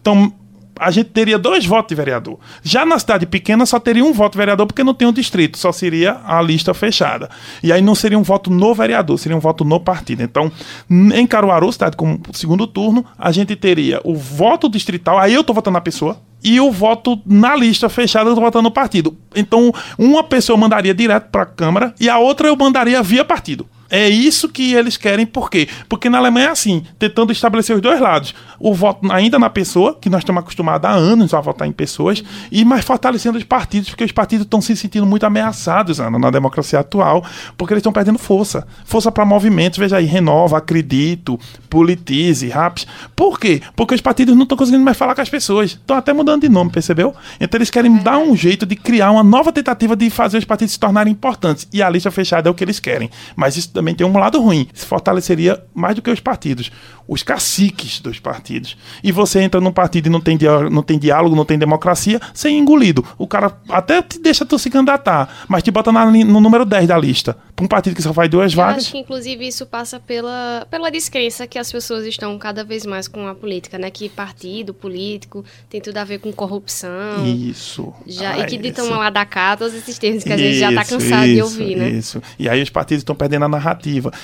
Então, 0.00 0.32
a 0.78 0.90
gente 0.90 1.10
teria 1.10 1.38
dois 1.38 1.64
votos 1.64 1.88
de 1.88 1.94
vereador. 1.94 2.38
Já 2.62 2.84
na 2.84 2.98
cidade 2.98 3.26
pequena 3.26 3.66
só 3.66 3.78
teria 3.78 4.04
um 4.04 4.12
voto 4.12 4.32
de 4.32 4.38
vereador 4.38 4.66
porque 4.66 4.84
não 4.84 4.94
tem 4.94 5.06
um 5.08 5.12
distrito, 5.12 5.58
só 5.58 5.72
seria 5.72 6.20
a 6.24 6.40
lista 6.42 6.72
fechada. 6.74 7.28
E 7.62 7.72
aí 7.72 7.82
não 7.82 7.94
seria 7.94 8.18
um 8.18 8.22
voto 8.22 8.50
no 8.50 8.74
vereador, 8.74 9.18
seria 9.18 9.36
um 9.36 9.40
voto 9.40 9.64
no 9.64 9.80
partido. 9.80 10.22
Então, 10.22 10.50
em 10.90 11.26
Caruaru, 11.26 11.72
cidade 11.72 11.96
com 11.96 12.18
segundo 12.32 12.66
turno, 12.66 13.04
a 13.18 13.32
gente 13.32 13.56
teria 13.56 14.00
o 14.04 14.14
voto 14.14 14.68
distrital, 14.68 15.18
aí 15.18 15.34
eu 15.34 15.40
estou 15.40 15.54
votando 15.54 15.74
na 15.74 15.80
pessoa, 15.80 16.20
e 16.42 16.60
o 16.60 16.70
voto 16.70 17.20
na 17.26 17.56
lista 17.56 17.88
fechada 17.88 18.30
eu 18.30 18.34
tô 18.34 18.40
votando 18.40 18.64
no 18.64 18.70
partido. 18.70 19.16
Então, 19.34 19.72
uma 19.98 20.22
pessoa 20.22 20.56
mandaria 20.56 20.94
direto 20.94 21.30
para 21.30 21.42
a 21.42 21.46
Câmara 21.46 21.94
e 21.98 22.08
a 22.08 22.18
outra 22.18 22.48
eu 22.48 22.56
mandaria 22.56 23.02
via 23.02 23.24
partido. 23.24 23.66
É 23.90 24.08
isso 24.08 24.48
que 24.48 24.74
eles 24.74 24.96
querem, 24.96 25.26
por 25.26 25.50
quê? 25.50 25.68
Porque 25.88 26.08
na 26.08 26.18
Alemanha 26.18 26.48
é 26.48 26.50
assim, 26.50 26.82
tentando 26.98 27.32
estabelecer 27.32 27.74
os 27.76 27.82
dois 27.82 28.00
lados. 28.00 28.34
O 28.58 28.74
voto 28.74 29.10
ainda 29.12 29.38
na 29.38 29.50
pessoa, 29.50 29.96
que 30.00 30.10
nós 30.10 30.20
estamos 30.20 30.40
acostumados 30.40 30.88
há 30.88 30.92
anos 30.92 31.34
a 31.34 31.40
votar 31.40 31.68
em 31.68 31.72
pessoas, 31.72 32.22
e 32.50 32.64
mais 32.64 32.84
fortalecendo 32.84 33.38
os 33.38 33.44
partidos, 33.44 33.90
porque 33.90 34.04
os 34.04 34.12
partidos 34.12 34.44
estão 34.44 34.60
se 34.60 34.76
sentindo 34.76 35.06
muito 35.06 35.24
ameaçados, 35.24 36.00
Ana, 36.00 36.18
na 36.18 36.30
democracia 36.30 36.80
atual, 36.80 37.24
porque 37.56 37.74
eles 37.74 37.80
estão 37.80 37.92
perdendo 37.92 38.18
força. 38.18 38.66
Força 38.84 39.12
para 39.12 39.24
movimentos, 39.24 39.78
veja 39.78 39.96
aí, 39.96 40.04
Renova, 40.04 40.58
Acredito, 40.58 41.38
Politize, 41.68 42.48
Raps. 42.48 42.86
Por 43.14 43.38
quê? 43.38 43.60
Porque 43.74 43.94
os 43.94 44.00
partidos 44.00 44.34
não 44.34 44.44
estão 44.44 44.56
conseguindo 44.56 44.84
mais 44.84 44.96
falar 44.96 45.14
com 45.14 45.20
as 45.20 45.28
pessoas. 45.28 45.72
Estão 45.72 45.96
até 45.96 46.12
mudando 46.12 46.42
de 46.42 46.48
nome, 46.48 46.70
percebeu? 46.70 47.14
Então 47.40 47.58
eles 47.58 47.70
querem 47.70 47.94
dar 47.98 48.18
um 48.18 48.34
jeito 48.34 48.64
de 48.66 48.74
criar 48.76 49.10
uma 49.10 49.22
nova 49.22 49.52
tentativa 49.52 49.94
de 49.94 50.08
fazer 50.10 50.38
os 50.38 50.44
partidos 50.44 50.72
se 50.72 50.80
tornarem 50.80 51.12
importantes. 51.12 51.68
E 51.72 51.82
a 51.82 51.90
lista 51.90 52.10
fechada 52.10 52.48
é 52.48 52.50
o 52.50 52.54
que 52.54 52.64
eles 52.64 52.80
querem. 52.80 53.10
Mas 53.34 53.56
isso 53.56 53.70
também 53.76 53.94
tem 53.94 54.06
um 54.06 54.18
lado 54.18 54.40
ruim. 54.40 54.66
Se 54.72 54.86
fortaleceria 54.86 55.62
mais 55.74 55.94
do 55.94 56.02
que 56.02 56.10
os 56.10 56.18
partidos, 56.18 56.70
os 57.06 57.22
caciques 57.22 58.00
dos 58.00 58.18
partidos. 58.18 58.76
E 59.02 59.12
você 59.12 59.40
entra 59.40 59.60
num 59.60 59.72
partido 59.72 60.06
e 60.06 60.10
não 60.10 60.20
tem, 60.20 60.38
não 60.70 60.82
tem 60.82 60.98
diálogo, 60.98 61.36
não 61.36 61.44
tem 61.44 61.58
democracia, 61.58 62.20
sem 62.32 62.56
é 62.56 62.58
engolido. 62.58 63.04
O 63.18 63.26
cara 63.26 63.56
até 63.68 64.02
te 64.02 64.18
deixa 64.18 64.44
tu 64.44 64.58
se 64.58 64.70
candidatar, 64.70 65.44
mas 65.46 65.62
te 65.62 65.70
bota 65.70 65.92
na, 65.92 66.06
no 66.06 66.40
número 66.40 66.64
10 66.64 66.88
da 66.88 66.98
lista. 66.98 67.36
Para 67.54 67.64
um 67.64 67.68
partido 67.68 67.94
que 67.94 68.02
só 68.02 68.12
faz 68.12 68.30
duas 68.30 68.52
Eu 68.52 68.56
vagas. 68.56 68.84
acho 68.84 68.92
que, 68.92 68.98
inclusive, 68.98 69.46
isso 69.46 69.64
passa 69.66 69.98
pela, 70.00 70.66
pela 70.70 70.90
descrença 70.90 71.46
que 71.46 71.58
as 71.58 71.70
pessoas 71.70 72.04
estão 72.06 72.36
cada 72.38 72.64
vez 72.64 72.84
mais 72.84 73.08
com 73.08 73.26
a 73.26 73.34
política, 73.34 73.78
né? 73.78 73.90
Que 73.90 74.08
partido, 74.08 74.74
político, 74.74 75.44
tem 75.70 75.80
tudo 75.80 75.96
a 75.96 76.04
ver 76.04 76.18
com 76.18 76.32
corrupção. 76.32 77.24
Isso. 77.26 77.94
Já, 78.06 78.32
ah, 78.32 78.40
e 78.40 78.46
que 78.46 78.58
de 78.58 78.68
isso. 78.68 78.82
tomar 78.82 78.98
lá 78.98 79.10
da 79.10 79.24
cá, 79.24 79.56
todos 79.56 79.74
esses 79.74 79.98
termos 79.98 80.22
que 80.22 80.32
a 80.32 80.36
gente 80.36 80.58
já 80.58 80.70
está 80.70 80.84
cansado 80.84 81.24
de 81.24 81.34
isso, 81.34 81.44
ouvir, 81.44 81.76
né? 81.76 81.88
Isso. 81.90 82.22
E 82.38 82.48
aí 82.48 82.62
os 82.62 82.70
partidos 82.70 83.00
estão 83.00 83.14
perdendo 83.14 83.44
a 83.44 83.48
narrativa. 83.48 83.65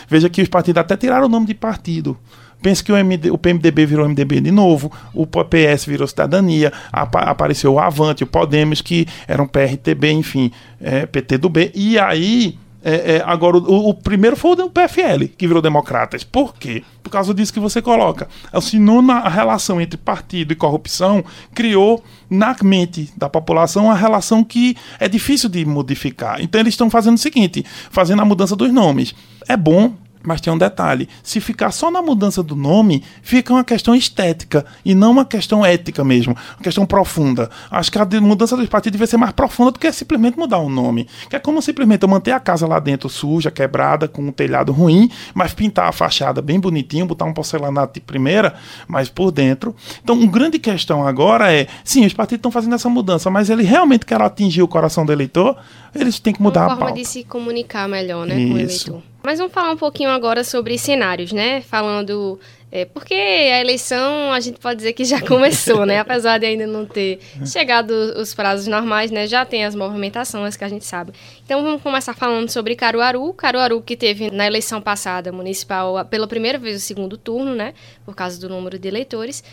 Veja 0.08 0.28
que 0.28 0.42
os 0.42 0.48
partidos 0.48 0.80
até 0.80 0.96
tiraram 0.96 1.26
o 1.26 1.28
nome 1.28 1.46
de 1.46 1.54
partido. 1.54 2.16
Pense 2.62 2.82
que 2.82 2.92
o, 2.92 2.96
MD, 2.96 3.30
o 3.30 3.36
PMDB 3.36 3.84
virou 3.86 4.08
MDB 4.08 4.40
de 4.40 4.52
novo, 4.52 4.90
o 5.12 5.26
PS 5.26 5.84
virou 5.84 6.06
Cidadania, 6.06 6.72
apa, 6.92 7.18
apareceu 7.18 7.74
o 7.74 7.80
Avante, 7.80 8.22
o 8.22 8.26
Podemos, 8.26 8.80
que 8.80 9.06
eram 9.26 9.48
PRTB, 9.48 10.12
enfim, 10.12 10.52
é, 10.80 11.04
PT 11.04 11.38
do 11.38 11.48
B. 11.48 11.72
E 11.74 11.98
aí, 11.98 12.56
é, 12.84 13.16
é, 13.16 13.22
agora, 13.24 13.56
o, 13.56 13.88
o, 13.90 13.94
primeiro 13.94 14.36
foi 14.36 14.52
o 14.52 14.70
PFL, 14.70 15.26
que 15.36 15.46
virou 15.46 15.60
Democratas. 15.60 16.22
Por 16.22 16.54
quê? 16.54 16.84
Por 17.02 17.10
causa 17.10 17.34
disso 17.34 17.52
que 17.52 17.60
você 17.60 17.82
coloca. 17.82 18.28
Assinou 18.52 19.02
na 19.02 19.28
relação 19.28 19.80
entre 19.80 19.96
partido 19.96 20.52
e 20.52 20.56
corrupção, 20.56 21.24
criou 21.52 22.02
na 22.28 22.56
mente 22.62 23.12
da 23.16 23.28
população 23.28 23.86
uma 23.86 23.94
relação 23.94 24.42
que 24.42 24.76
é 25.00 25.08
difícil 25.08 25.48
de 25.48 25.64
modificar. 25.64 26.40
Então, 26.40 26.60
eles 26.60 26.74
estão 26.74 26.88
fazendo 26.90 27.16
o 27.16 27.20
seguinte: 27.20 27.64
fazendo 27.90 28.22
a 28.22 28.24
mudança 28.24 28.54
dos 28.54 28.72
nomes. 28.72 29.14
É 29.48 29.56
bom 29.56 29.94
mas 30.24 30.40
tem 30.40 30.52
um 30.52 30.58
detalhe: 30.58 31.08
se 31.22 31.40
ficar 31.40 31.70
só 31.72 31.90
na 31.90 32.00
mudança 32.00 32.42
do 32.42 32.54
nome, 32.54 33.02
fica 33.22 33.52
uma 33.52 33.64
questão 33.64 33.94
estética 33.94 34.64
e 34.84 34.94
não 34.94 35.10
uma 35.10 35.24
questão 35.24 35.64
ética 35.64 36.04
mesmo, 36.04 36.36
uma 36.56 36.62
questão 36.62 36.86
profunda. 36.86 37.50
Acho 37.70 37.90
que 37.90 37.98
a 37.98 38.20
mudança 38.20 38.56
dos 38.56 38.68
partidos 38.68 38.98
deve 38.98 39.10
ser 39.10 39.16
mais 39.16 39.32
profunda 39.32 39.72
do 39.72 39.78
que 39.78 39.90
simplesmente 39.92 40.38
mudar 40.38 40.58
o 40.58 40.68
nome. 40.68 41.08
Que 41.28 41.36
é 41.36 41.38
como 41.38 41.60
simplesmente 41.60 42.02
eu 42.02 42.08
manter 42.08 42.32
a 42.32 42.40
casa 42.40 42.66
lá 42.66 42.78
dentro 42.78 43.08
suja, 43.08 43.50
quebrada, 43.50 44.06
com 44.06 44.22
um 44.22 44.32
telhado 44.32 44.72
ruim, 44.72 45.10
mas 45.34 45.52
pintar 45.52 45.88
a 45.88 45.92
fachada 45.92 46.40
bem 46.40 46.60
bonitinho, 46.60 47.06
botar 47.06 47.24
um 47.24 47.32
porcelanato 47.32 47.94
de 47.94 48.00
primeira, 48.00 48.54
mas 48.86 49.08
por 49.08 49.30
dentro. 49.30 49.74
Então, 50.02 50.16
uma 50.16 50.30
grande 50.30 50.58
questão 50.58 51.06
agora 51.06 51.52
é: 51.52 51.66
sim, 51.84 52.06
os 52.06 52.12
partidos 52.12 52.38
estão 52.38 52.50
fazendo 52.50 52.74
essa 52.74 52.88
mudança, 52.88 53.30
mas 53.30 53.50
ele 53.50 53.62
realmente 53.62 54.06
quer 54.06 54.20
atingir 54.20 54.62
o 54.62 54.68
coração 54.68 55.04
do 55.04 55.12
eleitor, 55.12 55.56
eles 55.94 56.18
têm 56.18 56.32
que 56.32 56.42
mudar 56.42 56.60
uma 56.60 56.66
a 56.66 56.70
forma 56.70 56.86
pauta. 56.86 57.00
de 57.00 57.06
se 57.06 57.24
comunicar 57.24 57.88
melhor, 57.88 58.26
né, 58.26 58.34
com 58.34 58.54
o 58.54 58.60
Isso. 58.60 58.88
eleitor. 58.88 59.11
Mas 59.22 59.38
vamos 59.38 59.52
falar 59.52 59.70
um 59.70 59.76
pouquinho 59.76 60.10
agora 60.10 60.42
sobre 60.42 60.76
cenários, 60.76 61.32
né? 61.32 61.60
Falando. 61.60 62.38
É, 62.74 62.86
porque 62.86 63.12
a 63.12 63.60
eleição 63.60 64.32
a 64.32 64.40
gente 64.40 64.58
pode 64.58 64.78
dizer 64.78 64.94
que 64.94 65.04
já 65.04 65.20
começou, 65.26 65.84
né? 65.84 66.00
Apesar 66.00 66.38
de 66.38 66.46
ainda 66.46 66.66
não 66.66 66.86
ter 66.86 67.20
chegado 67.44 67.90
os 67.90 68.34
prazos 68.34 68.66
normais, 68.66 69.10
né? 69.10 69.26
Já 69.26 69.44
tem 69.44 69.64
as 69.64 69.74
movimentações 69.74 70.56
que 70.56 70.64
a 70.64 70.68
gente 70.68 70.84
sabe. 70.84 71.12
Então 71.44 71.62
vamos 71.62 71.82
começar 71.82 72.14
falando 72.14 72.48
sobre 72.48 72.74
Caruaru. 72.74 73.32
Caruaru 73.34 73.82
que 73.82 73.96
teve 73.96 74.30
na 74.30 74.46
eleição 74.46 74.80
passada 74.80 75.30
municipal 75.30 76.02
pela 76.06 76.26
primeira 76.26 76.58
vez 76.58 76.76
o 76.76 76.80
segundo 76.80 77.18
turno, 77.18 77.54
né? 77.54 77.74
Por 78.06 78.14
causa 78.14 78.40
do 78.40 78.48
número 78.48 78.78
de 78.78 78.88
eleitores. 78.88 79.44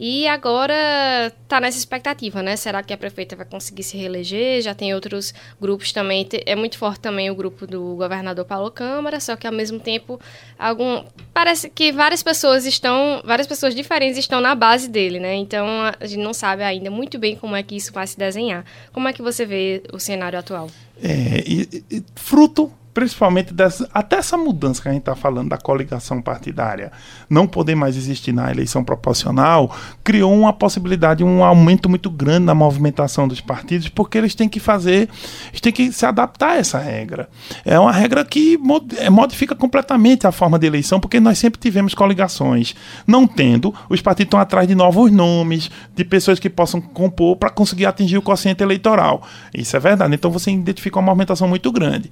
E 0.00 0.28
agora 0.28 1.32
tá 1.48 1.60
nessa 1.60 1.76
expectativa, 1.76 2.40
né? 2.40 2.54
Será 2.54 2.84
que 2.84 2.92
a 2.92 2.96
prefeita 2.96 3.34
vai 3.34 3.44
conseguir 3.44 3.82
se 3.82 3.96
reeleger? 3.96 4.62
Já 4.62 4.72
tem 4.72 4.94
outros 4.94 5.34
grupos 5.60 5.90
também. 5.90 6.24
É 6.46 6.54
muito 6.54 6.78
forte 6.78 7.00
também 7.00 7.28
o 7.30 7.34
grupo 7.34 7.66
do 7.66 7.96
governador 7.96 8.44
Paulo 8.44 8.70
Câmara, 8.70 9.18
só 9.18 9.34
que 9.34 9.44
ao 9.44 9.52
mesmo 9.52 9.80
tempo 9.80 10.20
algum 10.56 11.02
parece 11.34 11.68
que 11.68 11.90
várias 11.90 12.22
pessoas 12.22 12.64
estão, 12.64 13.20
várias 13.24 13.48
pessoas 13.48 13.74
diferentes 13.74 14.16
estão 14.16 14.40
na 14.40 14.54
base 14.54 14.88
dele, 14.88 15.18
né? 15.18 15.34
Então 15.34 15.66
a 15.98 16.06
gente 16.06 16.22
não 16.22 16.32
sabe 16.32 16.62
ainda 16.62 16.92
muito 16.92 17.18
bem 17.18 17.34
como 17.34 17.56
é 17.56 17.62
que 17.64 17.74
isso 17.74 17.92
vai 17.92 18.06
se 18.06 18.16
desenhar. 18.16 18.64
Como 18.92 19.08
é 19.08 19.12
que 19.12 19.20
você 19.20 19.44
vê 19.44 19.82
o 19.92 19.98
cenário 19.98 20.38
atual? 20.38 20.70
É, 21.02 21.42
e, 21.44 21.84
e, 21.90 22.04
fruto 22.14 22.72
principalmente 22.98 23.54
dessa, 23.54 23.88
até 23.94 24.16
essa 24.16 24.36
mudança 24.36 24.82
que 24.82 24.88
a 24.88 24.90
gente 24.90 25.02
está 25.02 25.14
falando 25.14 25.50
da 25.50 25.56
coligação 25.56 26.20
partidária, 26.20 26.90
não 27.30 27.46
poder 27.46 27.76
mais 27.76 27.96
existir 27.96 28.32
na 28.32 28.50
eleição 28.50 28.82
proporcional, 28.82 29.72
criou 30.02 30.34
uma 30.34 30.52
possibilidade, 30.52 31.22
um 31.22 31.44
aumento 31.44 31.88
muito 31.88 32.10
grande 32.10 32.46
na 32.46 32.56
movimentação 32.56 33.28
dos 33.28 33.40
partidos, 33.40 33.88
porque 33.88 34.18
eles 34.18 34.34
têm 34.34 34.48
que 34.48 34.58
fazer, 34.58 35.08
eles 35.50 35.60
têm 35.60 35.72
que 35.72 35.92
se 35.92 36.04
adaptar 36.04 36.50
a 36.50 36.56
essa 36.56 36.76
regra. 36.76 37.28
É 37.64 37.78
uma 37.78 37.92
regra 37.92 38.24
que 38.24 38.58
é, 38.96 39.08
modifica 39.08 39.54
completamente 39.54 40.26
a 40.26 40.32
forma 40.32 40.58
de 40.58 40.66
eleição, 40.66 40.98
porque 40.98 41.20
nós 41.20 41.38
sempre 41.38 41.60
tivemos 41.60 41.94
coligações. 41.94 42.74
Não 43.06 43.28
tendo, 43.28 43.72
os 43.88 44.02
partidos 44.02 44.26
estão 44.26 44.40
atrás 44.40 44.66
de 44.66 44.74
novos 44.74 45.12
nomes, 45.12 45.70
de 45.94 46.04
pessoas 46.04 46.40
que 46.40 46.50
possam 46.50 46.80
compor 46.80 47.36
para 47.36 47.48
conseguir 47.48 47.86
atingir 47.86 48.18
o 48.18 48.22
quociente 48.22 48.60
eleitoral. 48.60 49.22
Isso 49.54 49.76
é 49.76 49.78
verdade. 49.78 50.12
Então 50.16 50.32
você 50.32 50.50
identifica 50.50 50.98
uma 50.98 51.06
movimentação 51.06 51.46
muito 51.46 51.70
grande. 51.70 52.10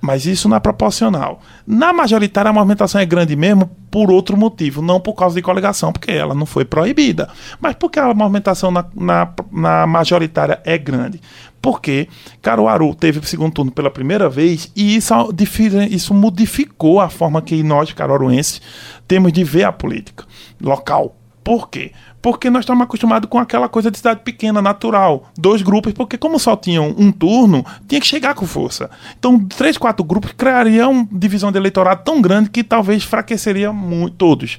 Mas 0.00 0.26
isso 0.26 0.48
não 0.48 0.56
é 0.56 0.60
proporcional. 0.60 1.40
Na 1.66 1.92
majoritária, 1.92 2.50
a 2.50 2.52
movimentação 2.52 3.00
é 3.00 3.06
grande 3.06 3.34
mesmo 3.34 3.70
por 3.90 4.10
outro 4.10 4.36
motivo, 4.36 4.82
não 4.82 5.00
por 5.00 5.14
causa 5.14 5.34
de 5.34 5.42
coligação, 5.42 5.92
porque 5.92 6.10
ela 6.10 6.34
não 6.34 6.44
foi 6.44 6.64
proibida. 6.64 7.28
Mas 7.60 7.74
porque 7.74 7.98
a 7.98 8.12
movimentação 8.12 8.70
na, 8.70 8.84
na, 8.94 9.32
na 9.50 9.86
majoritária 9.86 10.60
é 10.64 10.76
grande? 10.76 11.20
Porque 11.62 12.08
Caruaru 12.42 12.94
teve 12.94 13.18
o 13.18 13.24
segundo 13.24 13.54
turno 13.54 13.72
pela 13.72 13.90
primeira 13.90 14.28
vez 14.28 14.70
e 14.76 14.96
isso, 14.96 15.14
isso 15.90 16.14
modificou 16.14 17.00
a 17.00 17.08
forma 17.08 17.42
que 17.42 17.62
nós, 17.62 17.92
caruaruenses, 17.92 18.60
temos 19.08 19.32
de 19.32 19.42
ver 19.42 19.64
a 19.64 19.72
política 19.72 20.24
local. 20.60 21.16
Por 21.46 21.70
quê? 21.70 21.92
porque 22.26 22.50
nós 22.50 22.64
estamos 22.64 22.82
acostumados 22.82 23.30
com 23.30 23.38
aquela 23.38 23.68
coisa 23.68 23.88
de 23.88 23.98
cidade 23.98 24.18
pequena, 24.24 24.60
natural. 24.60 25.30
Dois 25.38 25.62
grupos, 25.62 25.92
porque 25.92 26.18
como 26.18 26.40
só 26.40 26.56
tinham 26.56 26.92
um 26.98 27.12
turno, 27.12 27.64
tinha 27.86 28.00
que 28.00 28.06
chegar 28.08 28.34
com 28.34 28.44
força. 28.44 28.90
Então, 29.16 29.38
três, 29.38 29.78
quatro 29.78 30.04
grupos 30.04 30.32
criariam 30.32 31.08
divisão 31.12 31.52
de 31.52 31.58
eleitorado 31.58 32.02
tão 32.02 32.20
grande 32.20 32.50
que 32.50 32.64
talvez 32.64 33.04
fraqueceria 33.04 33.72
muito, 33.72 34.16
todos. 34.16 34.58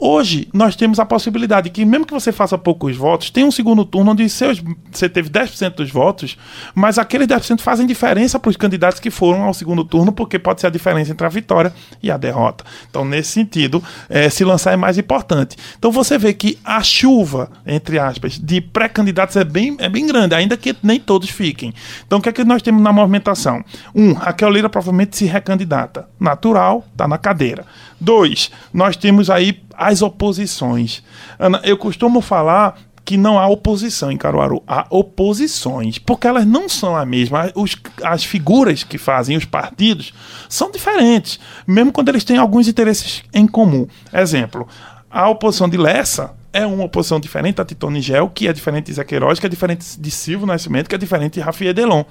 Hoje, 0.00 0.48
nós 0.54 0.76
temos 0.76 1.00
a 1.00 1.04
possibilidade 1.04 1.70
que, 1.70 1.84
mesmo 1.84 2.06
que 2.06 2.14
você 2.14 2.30
faça 2.30 2.56
poucos 2.56 2.96
votos, 2.96 3.30
tem 3.30 3.42
um 3.42 3.50
segundo 3.50 3.84
turno 3.84 4.12
onde 4.12 4.28
seus, 4.28 4.62
você 4.92 5.08
teve 5.08 5.28
10% 5.28 5.74
dos 5.74 5.90
votos, 5.90 6.38
mas 6.72 6.98
aqueles 6.98 7.26
10% 7.26 7.60
fazem 7.60 7.84
diferença 7.84 8.38
para 8.38 8.48
os 8.48 8.56
candidatos 8.56 9.00
que 9.00 9.10
foram 9.10 9.42
ao 9.42 9.52
segundo 9.52 9.82
turno, 9.82 10.12
porque 10.12 10.38
pode 10.38 10.60
ser 10.60 10.68
a 10.68 10.70
diferença 10.70 11.10
entre 11.10 11.26
a 11.26 11.28
vitória 11.28 11.74
e 12.00 12.12
a 12.12 12.16
derrota. 12.16 12.64
Então, 12.88 13.04
nesse 13.04 13.32
sentido, 13.32 13.82
é, 14.08 14.30
se 14.30 14.44
lançar 14.44 14.72
é 14.72 14.76
mais 14.76 14.96
importante. 14.96 15.56
Então, 15.76 15.90
você 15.90 16.16
vê 16.16 16.32
que 16.32 16.56
a 16.64 16.80
chuva, 16.80 17.50
entre 17.66 17.98
aspas, 17.98 18.38
de 18.38 18.60
pré-candidatos 18.60 19.34
é 19.34 19.42
bem, 19.42 19.76
é 19.80 19.88
bem 19.88 20.06
grande, 20.06 20.32
ainda 20.32 20.56
que 20.56 20.76
nem 20.80 21.00
todos 21.00 21.28
fiquem. 21.28 21.74
Então, 22.06 22.20
o 22.20 22.22
que 22.22 22.28
é 22.28 22.32
que 22.32 22.44
nós 22.44 22.62
temos 22.62 22.80
na 22.80 22.92
movimentação? 22.92 23.64
Um, 23.92 24.12
Raquel 24.12 24.50
Lira 24.50 24.68
provavelmente 24.68 25.16
se 25.16 25.24
recandidata. 25.24 26.08
Natural, 26.20 26.86
está 26.92 27.08
na 27.08 27.18
cadeira. 27.18 27.66
Dois, 28.00 28.52
nós 28.72 28.96
temos 28.96 29.28
aí 29.28 29.60
as 29.78 30.02
oposições. 30.02 31.04
Ana, 31.38 31.60
eu 31.62 31.78
costumo 31.78 32.20
falar 32.20 32.76
que 33.04 33.16
não 33.16 33.38
há 33.38 33.48
oposição 33.48 34.12
em 34.12 34.18
Caruaru, 34.18 34.62
há 34.66 34.86
oposições, 34.90 35.98
porque 35.98 36.26
elas 36.26 36.44
não 36.44 36.68
são 36.68 36.94
a 36.94 37.06
mesma. 37.06 37.50
Os, 37.54 37.74
as 38.02 38.22
figuras 38.22 38.82
que 38.82 38.98
fazem 38.98 39.36
os 39.36 39.46
partidos 39.46 40.12
são 40.46 40.70
diferentes, 40.70 41.40
mesmo 41.66 41.90
quando 41.90 42.10
eles 42.10 42.24
têm 42.24 42.36
alguns 42.36 42.68
interesses 42.68 43.22
em 43.32 43.46
comum. 43.46 43.86
Exemplo, 44.12 44.68
a 45.10 45.26
oposição 45.28 45.70
de 45.70 45.78
Lessa 45.78 46.36
é 46.52 46.64
uma 46.66 46.84
oposição 46.84 47.20
diferente 47.20 47.56
da 47.56 47.64
Tito 47.64 47.90
Nigel, 47.90 48.30
que 48.30 48.48
é 48.48 48.52
diferente 48.52 48.86
de 48.86 48.94
Zé 48.94 49.04
Queiroz, 49.04 49.38
que 49.38 49.46
é 49.46 49.48
diferente 49.48 50.00
de 50.00 50.10
Silvio 50.10 50.46
Nascimento, 50.46 50.88
que 50.88 50.94
é 50.94 50.98
diferente 50.98 51.34
de 51.34 51.40
Rafael 51.40 51.74
Delon. 51.74 52.04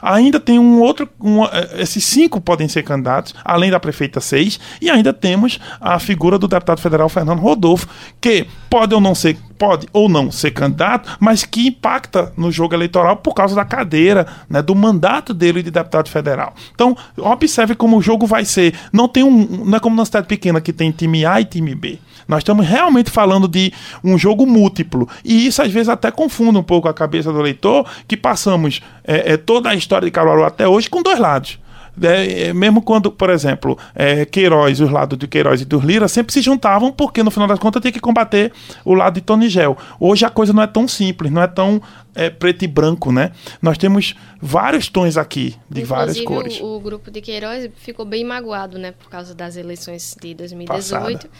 Ainda 0.00 0.40
tem 0.40 0.58
um 0.58 0.80
outro. 0.80 1.08
Um, 1.20 1.44
eh, 1.44 1.76
esses 1.78 2.04
cinco 2.04 2.40
podem 2.40 2.68
ser 2.68 2.82
candidatos, 2.82 3.34
além 3.44 3.70
da 3.70 3.78
prefeita 3.78 4.20
seis, 4.20 4.58
e 4.80 4.88
ainda 4.88 5.12
temos 5.12 5.58
a 5.80 5.98
figura 5.98 6.38
do 6.38 6.48
deputado 6.48 6.80
federal 6.80 7.08
Fernando 7.08 7.40
Rodolfo, 7.40 7.86
que 8.20 8.46
pode 8.70 8.94
ou 8.94 9.00
não 9.00 9.14
ser, 9.14 9.36
pode 9.58 9.86
ou 9.92 10.08
não 10.08 10.30
ser 10.30 10.52
candidato, 10.52 11.16
mas 11.20 11.44
que 11.44 11.68
impacta 11.68 12.32
no 12.36 12.50
jogo 12.50 12.74
eleitoral 12.74 13.16
por 13.16 13.34
causa 13.34 13.54
da 13.54 13.64
cadeira, 13.64 14.26
né, 14.48 14.62
do 14.62 14.74
mandato 14.74 15.34
dele 15.34 15.62
de 15.62 15.70
deputado 15.70 16.08
federal. 16.08 16.54
Então, 16.74 16.96
observe 17.18 17.74
como 17.74 17.98
o 17.98 18.02
jogo 18.02 18.26
vai 18.26 18.44
ser. 18.44 18.74
Não 18.92 19.06
tem 19.06 19.22
um. 19.22 19.64
Não 19.64 19.76
é 19.76 19.80
como 19.80 19.94
na 19.94 20.04
cidade 20.04 20.26
pequena 20.26 20.60
que 20.60 20.72
tem 20.72 20.90
time 20.90 21.26
A 21.26 21.40
e 21.40 21.44
time 21.44 21.74
B. 21.74 21.98
Nós 22.26 22.38
estamos 22.38 22.66
realmente 22.66 23.10
falando 23.10 23.48
de 23.48 23.72
um 24.02 24.18
jogo 24.18 24.46
múltiplo. 24.46 25.08
E 25.24 25.46
isso 25.46 25.62
às 25.62 25.70
vezes 25.70 25.88
até 25.88 26.10
confunde 26.10 26.58
um 26.58 26.62
pouco 26.62 26.88
a 26.88 26.94
cabeça 26.94 27.32
do 27.32 27.40
leitor, 27.40 27.86
que 28.06 28.16
passamos 28.16 28.80
é, 29.04 29.32
é, 29.32 29.36
toda 29.36 29.70
a 29.70 29.74
história 29.74 30.06
de 30.06 30.10
Caruaru 30.10 30.44
até 30.44 30.66
hoje 30.66 30.88
com 30.88 31.02
dois 31.02 31.18
lados. 31.18 31.58
É, 32.00 32.48
é, 32.48 32.52
mesmo 32.54 32.80
quando, 32.80 33.10
por 33.10 33.28
exemplo, 33.28 33.78
é, 33.94 34.24
Queiroz, 34.24 34.80
os 34.80 34.90
lados 34.90 35.18
de 35.18 35.26
Queiroz 35.26 35.60
e 35.60 35.64
dos 35.64 35.84
Lira 35.84 36.08
sempre 36.08 36.32
se 36.32 36.40
juntavam, 36.40 36.90
porque 36.90 37.22
no 37.22 37.30
final 37.30 37.46
das 37.46 37.58
contas 37.58 37.82
tinha 37.82 37.92
que 37.92 38.00
combater 38.00 38.52
o 38.84 38.94
lado 38.94 39.14
de 39.14 39.20
Tony 39.20 39.48
Gel. 39.48 39.76
Hoje 40.00 40.24
a 40.24 40.30
coisa 40.30 40.52
não 40.52 40.62
é 40.62 40.66
tão 40.66 40.88
simples, 40.88 41.30
não 41.30 41.42
é 41.42 41.46
tão 41.46 41.82
é, 42.14 42.30
preto 42.30 42.64
e 42.64 42.68
branco, 42.68 43.12
né? 43.12 43.32
Nós 43.60 43.76
temos 43.76 44.14
vários 44.40 44.88
tons 44.88 45.16
aqui, 45.16 45.50
de 45.68 45.82
Inclusive, 45.82 45.86
várias 45.86 46.20
cores. 46.22 46.60
O, 46.60 46.76
o 46.76 46.80
grupo 46.80 47.10
de 47.10 47.20
Queiroz 47.20 47.68
ficou 47.76 48.06
bem 48.06 48.24
magoado, 48.24 48.78
né, 48.78 48.92
por 48.92 49.10
causa 49.10 49.34
das 49.34 49.56
eleições 49.56 50.16
de 50.20 50.34
2018. 50.34 51.28
Passada. 51.28 51.30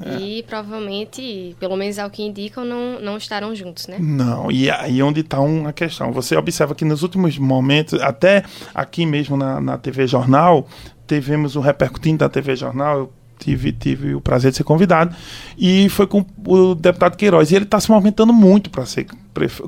É. 0.00 0.16
E 0.20 0.42
provavelmente, 0.44 1.56
pelo 1.58 1.76
menos 1.76 1.98
ao 1.98 2.08
que 2.08 2.22
indicam, 2.22 2.64
não, 2.64 3.00
não 3.00 3.16
estarão 3.16 3.54
juntos, 3.54 3.88
né? 3.88 3.96
Não, 3.98 4.50
e 4.50 4.70
aí 4.70 5.02
onde 5.02 5.20
está 5.20 5.40
uma 5.40 5.72
questão. 5.72 6.12
Você 6.12 6.36
observa 6.36 6.74
que 6.74 6.84
nos 6.84 7.02
últimos 7.02 7.36
momentos, 7.36 8.00
até 8.00 8.44
aqui 8.74 9.04
mesmo 9.04 9.36
na, 9.36 9.60
na 9.60 9.76
TV 9.76 10.06
Jornal, 10.06 10.68
tivemos 11.06 11.56
o 11.56 11.60
repercutindo 11.60 12.18
da 12.18 12.28
TV 12.28 12.54
Jornal, 12.54 13.12
tive, 13.38 13.72
tive 13.72 14.14
o 14.14 14.20
prazer 14.20 14.50
de 14.50 14.56
ser 14.56 14.64
convidado, 14.64 15.14
e 15.56 15.88
foi 15.88 16.06
com 16.06 16.24
o 16.46 16.74
deputado 16.74 17.16
Queiroz. 17.16 17.50
E 17.50 17.56
ele 17.56 17.64
está 17.64 17.78
se 17.80 17.90
movimentando 17.90 18.32
muito 18.32 18.70
para 18.70 18.84
ser 18.84 19.06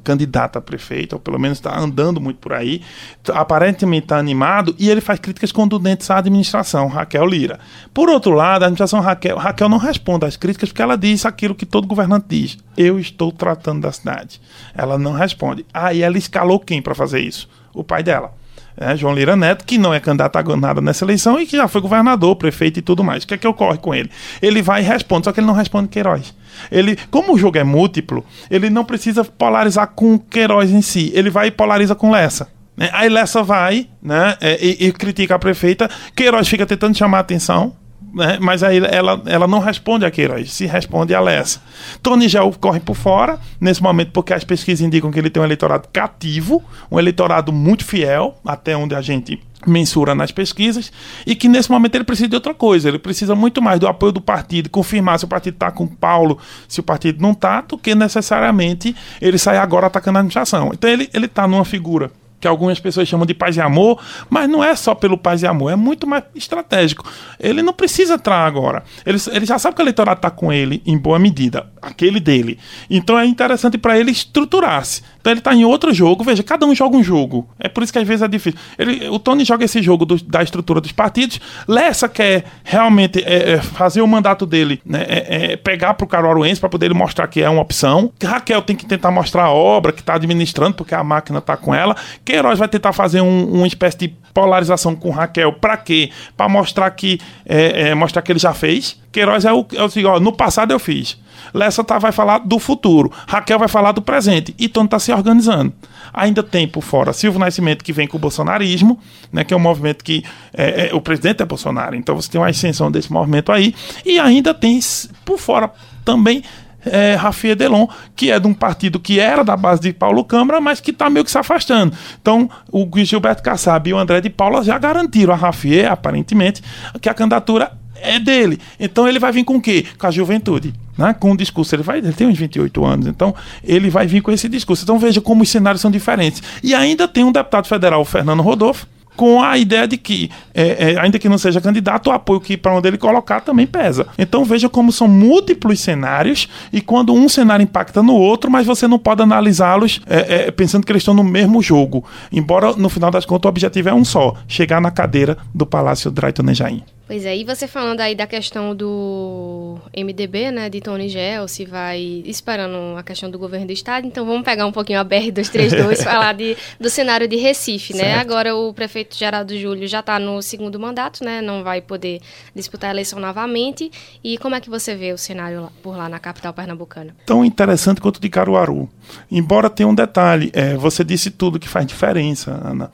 candidato 0.02 0.58
a 0.58 0.60
prefeito, 0.60 1.12
ou 1.12 1.20
pelo 1.20 1.38
menos 1.38 1.58
está 1.58 1.78
andando 1.78 2.20
muito 2.20 2.38
por 2.38 2.52
aí, 2.52 2.82
aparentemente 3.28 4.04
está 4.04 4.18
animado, 4.18 4.74
e 4.78 4.90
ele 4.90 5.00
faz 5.00 5.20
críticas 5.20 5.52
contundentes 5.52 6.10
à 6.10 6.18
administração, 6.18 6.88
Raquel 6.88 7.24
Lira. 7.26 7.60
Por 7.94 8.08
outro 8.08 8.32
lado, 8.32 8.62
a 8.62 8.66
administração 8.66 9.00
Raquel, 9.00 9.36
Raquel 9.36 9.68
não 9.68 9.78
responde 9.78 10.26
às 10.26 10.36
críticas 10.36 10.70
porque 10.70 10.82
ela 10.82 10.96
diz 10.96 11.24
aquilo 11.24 11.54
que 11.54 11.66
todo 11.66 11.86
governante 11.86 12.26
diz: 12.28 12.58
eu 12.76 12.98
estou 12.98 13.30
tratando 13.30 13.82
da 13.82 13.92
cidade. 13.92 14.40
Ela 14.74 14.98
não 14.98 15.12
responde. 15.12 15.64
Aí 15.72 16.02
ah, 16.02 16.06
ela 16.06 16.18
escalou 16.18 16.58
quem 16.58 16.82
para 16.82 16.94
fazer 16.94 17.20
isso? 17.20 17.48
O 17.72 17.84
pai 17.84 18.02
dela 18.02 18.39
né, 18.76 18.96
João 18.96 19.14
Lira 19.14 19.36
Neto, 19.36 19.64
que 19.64 19.78
não 19.78 19.92
é 19.92 20.00
candidato 20.00 20.36
a 20.36 20.56
nada 20.56 20.80
nessa 20.80 21.04
eleição 21.04 21.40
e 21.40 21.46
que 21.46 21.56
já 21.56 21.68
foi 21.68 21.80
governador, 21.80 22.36
prefeito 22.36 22.78
e 22.78 22.82
tudo 22.82 23.04
mais. 23.04 23.24
O 23.24 23.26
que 23.26 23.34
é 23.34 23.38
que 23.38 23.46
ocorre 23.46 23.78
com 23.78 23.94
ele? 23.94 24.10
Ele 24.40 24.62
vai 24.62 24.82
e 24.82 24.84
responde, 24.84 25.24
só 25.24 25.32
que 25.32 25.40
ele 25.40 25.46
não 25.46 25.54
responde 25.54 25.88
Queiroz. 25.88 26.34
Ele, 26.70 26.96
como 27.10 27.34
o 27.34 27.38
jogo 27.38 27.58
é 27.58 27.64
múltiplo, 27.64 28.24
ele 28.50 28.70
não 28.70 28.84
precisa 28.84 29.24
polarizar 29.24 29.88
com 29.94 30.18
Queiroz 30.18 30.70
em 30.70 30.82
si, 30.82 31.10
ele 31.14 31.30
vai 31.30 31.48
e 31.48 31.50
polariza 31.50 31.94
com 31.94 32.10
Lessa. 32.10 32.48
Né? 32.76 32.90
Aí 32.92 33.08
Lessa 33.08 33.42
vai 33.42 33.88
né, 34.02 34.36
é, 34.40 34.58
e, 34.64 34.86
e 34.88 34.92
critica 34.92 35.34
a 35.34 35.38
prefeita, 35.38 35.88
Queiroz 36.14 36.48
fica 36.48 36.66
tentando 36.66 36.96
chamar 36.96 37.18
a 37.18 37.20
atenção, 37.20 37.74
né? 38.12 38.38
mas 38.40 38.62
aí 38.62 38.78
ela, 38.78 39.22
ela 39.26 39.46
não 39.46 39.58
responde 39.58 40.04
a 40.04 40.10
Queiroz, 40.10 40.52
se 40.52 40.66
responde 40.66 41.14
a 41.14 41.20
Lessa. 41.20 41.60
Tony 42.02 42.28
Gel 42.28 42.52
corre 42.60 42.80
por 42.80 42.94
fora, 42.94 43.38
nesse 43.60 43.82
momento, 43.82 44.12
porque 44.12 44.32
as 44.32 44.44
pesquisas 44.44 44.84
indicam 44.84 45.10
que 45.10 45.18
ele 45.18 45.30
tem 45.30 45.42
um 45.42 45.46
eleitorado 45.46 45.88
cativo, 45.92 46.62
um 46.90 46.98
eleitorado 46.98 47.52
muito 47.52 47.84
fiel, 47.84 48.36
até 48.44 48.76
onde 48.76 48.94
a 48.94 49.00
gente 49.00 49.40
mensura 49.66 50.14
nas 50.14 50.32
pesquisas, 50.32 50.90
e 51.26 51.34
que 51.34 51.48
nesse 51.48 51.70
momento 51.70 51.94
ele 51.94 52.04
precisa 52.04 52.28
de 52.28 52.34
outra 52.34 52.54
coisa, 52.54 52.88
ele 52.88 52.98
precisa 52.98 53.34
muito 53.34 53.60
mais 53.60 53.78
do 53.78 53.86
apoio 53.86 54.12
do 54.12 54.20
partido, 54.20 54.70
confirmar 54.70 55.18
se 55.18 55.24
o 55.24 55.28
partido 55.28 55.54
está 55.54 55.70
com 55.70 55.86
Paulo, 55.86 56.38
se 56.66 56.80
o 56.80 56.82
partido 56.82 57.20
não 57.20 57.32
está, 57.32 57.60
do 57.60 57.76
que 57.76 57.94
necessariamente 57.94 58.96
ele 59.20 59.36
sair 59.36 59.58
agora 59.58 59.86
atacando 59.86 60.18
a 60.18 60.20
administração. 60.20 60.70
Então 60.72 60.88
ele 60.88 61.08
está 61.12 61.46
numa 61.46 61.64
figura 61.64 62.10
que 62.40 62.48
algumas 62.48 62.80
pessoas 62.80 63.06
chamam 63.06 63.26
de 63.26 63.34
paz 63.34 63.56
e 63.56 63.60
amor, 63.60 64.02
mas 64.28 64.48
não 64.48 64.64
é 64.64 64.74
só 64.74 64.94
pelo 64.94 65.18
paz 65.18 65.42
e 65.42 65.46
amor, 65.46 65.70
é 65.70 65.76
muito 65.76 66.06
mais 66.06 66.24
estratégico. 66.34 67.04
Ele 67.38 67.62
não 67.62 67.72
precisa 67.72 68.14
entrar 68.14 68.46
agora. 68.46 68.82
Ele, 69.04 69.18
ele 69.32 69.44
já 69.44 69.58
sabe 69.58 69.76
que 69.76 69.82
o 69.82 69.84
eleitorado 69.84 70.18
está 70.18 70.30
com 70.30 70.52
ele 70.52 70.82
em 70.86 70.96
boa 70.96 71.18
medida, 71.18 71.66
aquele 71.82 72.18
dele. 72.18 72.58
Então 72.88 73.18
é 73.18 73.26
interessante 73.26 73.76
para 73.76 73.98
ele 73.98 74.10
estruturar-se. 74.10 75.02
Então 75.20 75.32
ele 75.32 75.40
está 75.40 75.54
em 75.54 75.64
outro 75.64 75.92
jogo. 75.92 76.24
Veja, 76.24 76.42
cada 76.42 76.66
um 76.66 76.74
joga 76.74 76.96
um 76.96 77.02
jogo. 77.02 77.48
É 77.58 77.68
por 77.68 77.82
isso 77.82 77.92
que 77.92 77.98
às 77.98 78.06
vezes 78.06 78.22
é 78.22 78.28
difícil. 78.28 78.58
Ele, 78.78 79.08
o 79.08 79.18
Tony 79.18 79.44
joga 79.44 79.64
esse 79.64 79.82
jogo 79.82 80.04
do, 80.04 80.22
da 80.22 80.42
estrutura 80.42 80.80
dos 80.80 80.92
partidos. 80.92 81.40
Lessa 81.68 82.08
quer 82.08 82.44
realmente 82.64 83.22
é, 83.24 83.52
é, 83.52 83.58
fazer 83.58 84.00
o 84.00 84.06
mandato 84.06 84.46
dele, 84.46 84.80
né, 84.84 85.04
é, 85.08 85.52
é 85.52 85.56
pegar 85.56 85.94
para 85.94 86.04
o 86.04 86.08
Caruaruense 86.08 86.60
para 86.60 86.68
poder 86.68 86.86
ele 86.86 86.94
mostrar 86.94 87.26
que 87.28 87.40
é 87.40 87.48
uma 87.48 87.62
opção. 87.62 88.12
Raquel 88.22 88.62
tem 88.62 88.76
que 88.76 88.86
tentar 88.86 89.10
mostrar 89.10 89.44
a 89.44 89.50
obra 89.50 89.92
que 89.92 90.00
está 90.00 90.14
administrando, 90.14 90.74
porque 90.74 90.94
a 90.94 91.04
máquina 91.04 91.38
está 91.38 91.56
com 91.56 91.74
ela 91.74 91.96
Queiroz 92.24 92.58
vai 92.58 92.68
tentar 92.68 92.92
fazer 92.92 93.20
um, 93.20 93.44
uma 93.46 93.66
espécie 93.66 93.98
de 93.98 94.08
polarização 94.32 94.94
com 94.94 95.10
Raquel. 95.10 95.52
Para 95.52 95.76
quê? 95.76 96.10
Para 96.36 96.48
mostrar 96.48 96.90
que 96.90 97.20
é, 97.46 97.88
é, 97.88 97.94
mostrar 97.94 98.22
que 98.22 98.32
ele 98.32 98.38
já 98.38 98.54
fez. 98.54 98.98
Queiroz 99.12 99.44
é 99.44 99.52
o, 99.52 99.66
é 99.74 99.82
o 99.82 100.08
ó, 100.08 100.20
no 100.20 100.32
passado 100.32 100.72
eu 100.72 100.78
fiz. 100.78 101.18
Lessa 101.52 101.82
tá, 101.82 101.98
vai 101.98 102.12
falar 102.12 102.38
do 102.38 102.58
futuro. 102.58 103.10
Raquel 103.26 103.58
vai 103.58 103.68
falar 103.68 103.92
do 103.92 104.02
presente. 104.02 104.54
E 104.58 104.68
Tony 104.68 104.86
está 104.86 104.98
se 104.98 105.12
organizando. 105.12 105.72
Ainda 106.12 106.42
tem 106.42 106.66
por 106.66 106.82
fora 106.82 107.12
Silvio 107.12 107.40
Nascimento, 107.40 107.84
que 107.84 107.92
vem 107.92 108.06
com 108.06 108.16
o 108.16 108.20
bolsonarismo, 108.20 108.98
né, 109.32 109.44
que 109.44 109.54
é 109.54 109.56
um 109.56 109.60
movimento 109.60 110.04
que 110.04 110.24
é, 110.52 110.88
é, 110.88 110.94
o 110.94 111.00
presidente 111.00 111.42
é 111.42 111.46
Bolsonaro. 111.46 111.94
Então 111.94 112.14
você 112.14 112.30
tem 112.30 112.40
uma 112.40 112.48
ascensão 112.48 112.90
desse 112.90 113.12
movimento 113.12 113.52
aí. 113.52 113.74
E 114.04 114.18
ainda 114.18 114.52
tem 114.54 114.78
por 115.24 115.38
fora 115.38 115.70
também 116.04 116.42
é, 116.84 117.54
Delon, 117.54 117.86
que 118.16 118.30
é 118.30 118.38
de 118.38 118.46
um 118.46 118.54
partido 118.54 118.98
que 118.98 119.20
era 119.20 119.44
da 119.44 119.56
base 119.56 119.80
de 119.82 119.92
Paulo 119.92 120.24
Câmara, 120.24 120.60
mas 120.60 120.80
que 120.80 120.90
está 120.90 121.10
meio 121.10 121.24
que 121.24 121.30
se 121.30 121.38
afastando. 121.38 121.94
Então, 122.20 122.48
o 122.70 122.88
Gilberto 123.04 123.42
Kassab 123.42 123.88
e 123.88 123.92
o 123.92 123.98
André 123.98 124.20
de 124.20 124.30
Paula 124.30 124.62
já 124.62 124.78
garantiram 124.78 125.32
a 125.32 125.36
Rafael, 125.36 125.92
aparentemente, 125.92 126.62
que 127.00 127.08
a 127.08 127.14
candidatura 127.14 127.72
é 128.02 128.18
dele. 128.18 128.58
Então 128.78 129.08
ele 129.08 129.18
vai 129.18 129.32
vir 129.32 129.44
com 129.44 129.56
o 129.56 129.60
quê? 129.60 129.86
Com 129.98 130.06
a 130.06 130.10
juventude. 130.10 130.74
Né? 130.96 131.14
Com 131.14 131.32
o 131.32 131.36
discurso. 131.36 131.74
Ele, 131.74 131.82
vai, 131.82 131.98
ele 131.98 132.12
tem 132.12 132.26
uns 132.26 132.38
28 132.38 132.84
anos, 132.84 133.06
então 133.06 133.34
ele 133.64 133.90
vai 133.90 134.06
vir 134.06 134.20
com 134.20 134.30
esse 134.30 134.48
discurso. 134.48 134.84
Então 134.84 134.98
veja 134.98 135.20
como 135.20 135.42
os 135.42 135.48
cenários 135.48 135.80
são 135.80 135.90
diferentes. 135.90 136.42
E 136.62 136.74
ainda 136.74 137.08
tem 137.08 137.24
um 137.24 137.32
deputado 137.32 137.66
federal, 137.66 138.04
Fernando 138.04 138.42
Rodolfo, 138.42 138.86
com 139.20 139.42
a 139.42 139.58
ideia 139.58 139.86
de 139.86 139.98
que, 139.98 140.30
é, 140.54 140.92
é, 140.92 140.98
ainda 140.98 141.18
que 141.18 141.28
não 141.28 141.36
seja 141.36 141.60
candidato, 141.60 142.08
o 142.08 142.10
apoio 142.10 142.40
que 142.40 142.56
para 142.56 142.74
onde 142.74 142.88
ele 142.88 142.96
colocar 142.96 143.40
também 143.40 143.66
pesa. 143.66 144.06
Então 144.18 144.46
veja 144.46 144.66
como 144.66 144.90
são 144.90 145.06
múltiplos 145.06 145.80
cenários 145.80 146.48
e 146.72 146.80
quando 146.80 147.12
um 147.12 147.28
cenário 147.28 147.62
impacta 147.62 148.02
no 148.02 148.14
outro, 148.14 148.50
mas 148.50 148.66
você 148.66 148.88
não 148.88 148.98
pode 148.98 149.22
analisá-los 149.22 150.00
é, 150.06 150.46
é 150.46 150.50
pensando 150.50 150.86
que 150.86 150.92
eles 150.92 151.02
estão 151.02 151.12
no 151.12 151.22
mesmo 151.22 151.60
jogo. 151.60 152.02
Embora 152.32 152.72
no 152.74 152.88
final 152.88 153.10
das 153.10 153.26
contas 153.26 153.46
o 153.46 153.50
objetivo 153.50 153.90
é 153.90 153.94
um 153.94 154.06
só: 154.06 154.34
chegar 154.48 154.80
na 154.80 154.90
cadeira 154.90 155.36
do 155.54 155.66
Palácio 155.66 156.10
Drayton 156.10 156.42
Nejaim. 156.42 156.82
Pois 157.10 157.26
é, 157.26 157.36
e 157.36 157.42
você 157.42 157.66
falando 157.66 158.00
aí 158.02 158.14
da 158.14 158.24
questão 158.24 158.72
do 158.72 159.78
MDB, 159.92 160.52
né, 160.52 160.70
de 160.70 160.80
Tony 160.80 161.08
Gel, 161.08 161.48
se 161.48 161.64
vai 161.64 162.22
esperando 162.24 162.96
a 162.96 163.02
questão 163.02 163.28
do 163.28 163.36
governo 163.36 163.66
do 163.66 163.72
estado, 163.72 164.06
então 164.06 164.24
vamos 164.24 164.44
pegar 164.44 164.64
um 164.64 164.70
pouquinho 164.70 165.00
a 165.00 165.04
BR-232 165.04 165.92
e 165.92 165.96
falar 166.06 166.34
de, 166.34 166.56
do 166.78 166.88
cenário 166.88 167.26
de 167.26 167.34
Recife, 167.34 167.96
né? 167.96 168.14
Agora 168.14 168.54
o 168.54 168.72
prefeito 168.72 169.16
Geraldo 169.16 169.58
Júlio 169.58 169.88
já 169.88 169.98
está 169.98 170.20
no 170.20 170.40
segundo 170.40 170.78
mandato, 170.78 171.24
né, 171.24 171.42
não 171.42 171.64
vai 171.64 171.80
poder 171.80 172.20
disputar 172.54 172.90
a 172.90 172.92
eleição 172.92 173.18
novamente, 173.18 173.90
e 174.22 174.38
como 174.38 174.54
é 174.54 174.60
que 174.60 174.70
você 174.70 174.94
vê 174.94 175.12
o 175.12 175.18
cenário 175.18 175.68
por 175.82 175.96
lá 175.96 176.08
na 176.08 176.20
capital 176.20 176.52
pernambucana? 176.52 177.16
Tão 177.26 177.44
interessante 177.44 178.00
quanto 178.00 178.20
de 178.20 178.28
Caruaru. 178.28 178.88
Embora 179.28 179.68
tenha 179.68 179.88
um 179.88 179.94
detalhe, 179.96 180.52
é, 180.52 180.76
você 180.76 181.02
disse 181.02 181.32
tudo 181.32 181.58
que 181.58 181.68
faz 181.68 181.84
diferença, 181.84 182.52
Ana, 182.64 182.92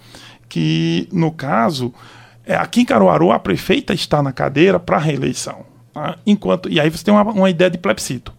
que 0.48 1.07
no 1.12 1.31
caso 1.31 1.92
é, 2.47 2.55
aqui 2.55 2.83
em 2.83 2.85
Caruaru, 2.85 3.33
a 3.33 3.39
prefeita 3.39 3.93
está 3.93 4.23
na 4.23 4.33
cadeira 4.33 4.79
para 4.79 4.99
reeleição. 4.99 5.67
Tá? 5.93 6.17
Enquanto, 6.25 6.69
e 6.69 6.79
aí 6.79 6.89
você 6.89 7.05
tem 7.05 7.13
uma, 7.13 7.25
uma 7.25 7.51
ideia 7.51 7.71
de 7.71 7.77
plebiscito. 7.77 8.33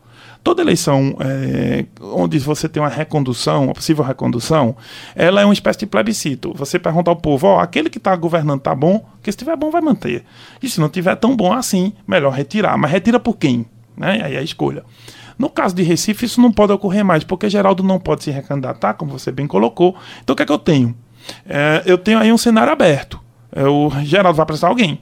Toda 0.44 0.62
eleição 0.62 1.18
é, 1.20 1.86
onde 2.02 2.40
você 2.40 2.70
tem 2.70 2.82
uma 2.82 2.88
recondução, 2.88 3.66
uma 3.66 3.74
possível 3.74 4.02
recondução, 4.06 4.78
ela 5.14 5.42
é 5.42 5.46
uma 5.46 5.54
espécie 5.54 5.80
de 5.80 5.86
plebiscito. 5.86 6.54
Você 6.56 6.80
pergunta 6.80 7.12
ao 7.12 7.18
povo, 7.18 7.48
ó, 7.48 7.60
aquele 7.60 7.90
que 7.90 7.98
está 7.98 8.16
governando 8.16 8.60
está 8.60 8.74
bom, 8.74 9.06
que 9.22 9.30
se 9.30 9.36
estiver 9.36 9.58
bom 9.58 9.70
vai 9.70 9.82
manter. 9.82 10.24
E 10.64 10.70
se 10.70 10.80
não 10.80 10.88
estiver 10.88 11.16
tão 11.18 11.36
bom 11.36 11.52
assim, 11.52 11.92
melhor 12.08 12.32
retirar. 12.32 12.78
Mas 12.78 12.92
retira 12.92 13.20
por 13.20 13.36
quem? 13.36 13.66
Né? 13.98 14.22
Aí 14.24 14.36
é 14.36 14.40
a 14.40 14.44
escolha. 14.44 14.86
No 15.38 15.50
caso 15.50 15.76
de 15.76 15.84
Recife, 15.84 16.26
isso 16.26 16.40
não 16.40 16.52
pode 16.52 16.72
ocorrer 16.72 17.04
mais, 17.04 17.26
porque 17.26 17.50
Geraldo 17.50 17.84
não 17.84 18.00
pode 18.00 18.24
se 18.24 18.32
recandidatar, 18.32 18.94
como 18.94 19.12
você 19.12 19.34
bem 19.34 19.48
colocou. 19.48 19.98
Então 20.24 20.34
o 20.34 20.38
que 20.38 20.44
é 20.44 20.46
que 20.46 20.52
eu 20.52 20.58
tenho? 20.58 20.96
É, 21.46 21.84
eu 21.86 21.98
tenho 21.98 22.20
aí 22.20 22.32
um 22.32 22.38
cenário 22.38 22.72
aberto. 22.72 23.27
É, 23.52 23.64
o 23.66 23.90
Geraldo 24.04 24.36
vai 24.36 24.44
apresentar 24.44 24.68
alguém. 24.68 25.00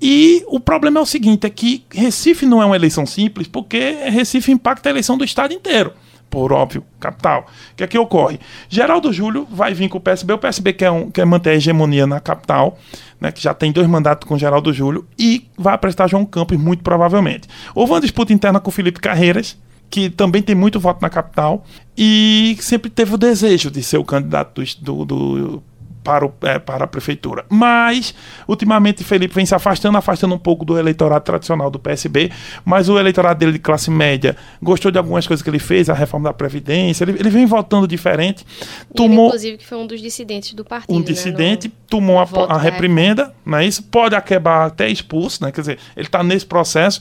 E 0.00 0.44
o 0.48 0.58
problema 0.58 0.98
é 0.98 1.02
o 1.02 1.06
seguinte: 1.06 1.46
é 1.46 1.50
que 1.50 1.84
Recife 1.90 2.44
não 2.44 2.60
é 2.60 2.66
uma 2.66 2.76
eleição 2.76 3.06
simples, 3.06 3.46
porque 3.46 3.78
Recife 4.08 4.50
impacta 4.50 4.88
a 4.88 4.90
eleição 4.90 5.16
do 5.16 5.24
estado 5.24 5.54
inteiro. 5.54 5.92
Por 6.32 6.50
óbvio, 6.50 6.82
capital. 6.98 7.46
O 7.72 7.76
que 7.76 7.84
é 7.84 7.86
que 7.86 7.98
ocorre? 7.98 8.40
Geraldo 8.66 9.12
Júlio 9.12 9.46
vai 9.50 9.74
vir 9.74 9.90
com 9.90 9.98
o 9.98 10.00
PSB. 10.00 10.32
O 10.32 10.38
PSB 10.38 10.72
quer, 10.72 10.90
um, 10.90 11.10
quer 11.10 11.26
manter 11.26 11.50
a 11.50 11.54
hegemonia 11.56 12.06
na 12.06 12.20
capital, 12.20 12.78
né, 13.20 13.30
que 13.30 13.42
já 13.42 13.52
tem 13.52 13.70
dois 13.70 13.86
mandatos 13.86 14.26
com 14.26 14.38
Geraldo 14.38 14.72
Júlio, 14.72 15.06
e 15.18 15.46
vai 15.58 15.74
apresentar 15.74 16.08
João 16.08 16.24
Campos, 16.24 16.56
muito 16.56 16.82
provavelmente. 16.82 17.46
Houve 17.74 17.92
uma 17.92 18.00
disputa 18.00 18.32
interna 18.32 18.58
com 18.58 18.70
Felipe 18.70 18.98
Carreiras, 18.98 19.58
que 19.90 20.08
também 20.08 20.40
tem 20.40 20.54
muito 20.54 20.80
voto 20.80 21.02
na 21.02 21.10
capital, 21.10 21.66
e 21.96 22.56
sempre 22.60 22.88
teve 22.88 23.14
o 23.14 23.18
desejo 23.18 23.70
de 23.70 23.82
ser 23.82 23.98
o 23.98 24.04
candidato 24.04 24.62
do, 24.80 25.04
do, 25.04 25.04
do 25.04 25.62
para, 26.02 26.26
o, 26.26 26.32
é, 26.42 26.58
para 26.58 26.84
a 26.84 26.86
prefeitura. 26.86 27.44
Mas, 27.48 28.14
ultimamente, 28.46 29.04
Felipe 29.04 29.34
vem 29.34 29.46
se 29.46 29.54
afastando, 29.54 29.96
afastando 29.96 30.34
um 30.34 30.38
pouco 30.38 30.64
do 30.64 30.78
eleitorado 30.78 31.24
tradicional 31.24 31.70
do 31.70 31.78
PSB, 31.78 32.30
mas 32.64 32.88
o 32.88 32.98
eleitorado 32.98 33.38
dele 33.38 33.52
de 33.52 33.58
classe 33.58 33.90
média 33.90 34.36
gostou 34.60 34.90
de 34.90 34.98
algumas 34.98 35.26
coisas 35.26 35.42
que 35.42 35.50
ele 35.50 35.58
fez, 35.58 35.88
a 35.88 35.94
reforma 35.94 36.28
da 36.28 36.34
Previdência, 36.34 37.04
ele, 37.04 37.12
ele 37.12 37.30
vem 37.30 37.46
votando 37.46 37.86
diferente. 37.86 38.44
Tomou, 38.94 39.26
ele, 39.26 39.26
inclusive, 39.26 39.58
que 39.58 39.66
foi 39.66 39.78
um 39.78 39.86
dos 39.86 40.00
dissidentes 40.00 40.54
do 40.54 40.64
partido. 40.64 40.94
Um 40.94 40.98
né, 40.98 41.04
dissidente, 41.04 41.68
no, 41.68 41.74
tomou 41.88 42.18
a, 42.18 42.26
a 42.48 42.58
reprimenda, 42.58 43.34
não 43.44 43.58
é 43.58 43.66
isso? 43.66 43.82
Pode 43.84 44.14
acabar 44.14 44.66
até 44.66 44.88
expulso, 44.88 45.44
né? 45.44 45.52
Quer 45.52 45.60
dizer, 45.60 45.78
ele 45.96 46.06
está 46.06 46.22
nesse 46.22 46.46
processo. 46.46 47.00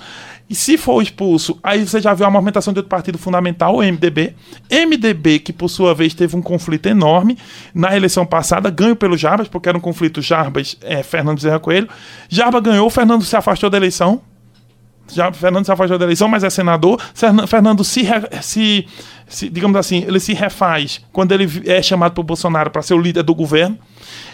E 0.52 0.56
se 0.56 0.78
for 0.78 1.02
expulso, 1.02 1.58
aí 1.64 1.88
você 1.88 2.02
já 2.02 2.14
viu 2.14 2.26
a 2.26 2.30
movimentação 2.30 2.74
de 2.74 2.80
outro 2.80 2.90
partido 2.90 3.18
fundamental, 3.18 3.78
o 3.78 3.82
MDB. 3.82 4.36
MDB, 4.70 5.40
que 5.40 5.54
por 5.54 5.70
sua 5.70 5.96
vez 5.96 6.14
teve 6.14 6.36
um 6.36 6.42
conflito 6.42 6.88
enorme 6.88 7.38
na 7.74 7.96
eleição 7.96 8.26
passada, 8.26 8.70
ganhou 8.70 8.90
pelo 8.95 9.17
Jarbas, 9.17 9.47
porque 9.47 9.69
era 9.69 9.77
um 9.77 9.82
conflito 9.82 10.21
Jarbas-Fernando 10.21 11.38
é, 11.38 11.41
Zé 11.41 11.60
Coelho. 11.60 11.89
Jarba 12.30 12.60
ganhou, 12.60 12.89
Fernando 12.89 13.23
se 13.23 13.36
afastou 13.36 13.69
da 13.69 13.77
eleição. 13.77 14.21
Já, 15.12 15.32
Fernando 15.32 15.65
se 15.65 15.71
afastou 15.71 15.97
da 15.97 16.06
eleição, 16.06 16.27
mas 16.27 16.43
é 16.43 16.49
senador. 16.49 17.01
Fernando 17.47 17.84
se, 17.84 18.04
se, 18.41 18.88
se, 19.27 19.49
digamos 19.49 19.77
assim, 19.77 20.06
ele 20.08 20.19
se 20.19 20.34
refaz 20.34 21.01
quando 21.12 21.34
ele 21.34 21.47
é 21.65 21.82
chamado 21.82 22.13
por 22.13 22.23
Bolsonaro 22.23 22.71
para 22.71 22.82
ser 22.82 22.93
o 22.93 22.99
líder 22.99 23.23
do 23.23 23.36
governo. 23.36 23.77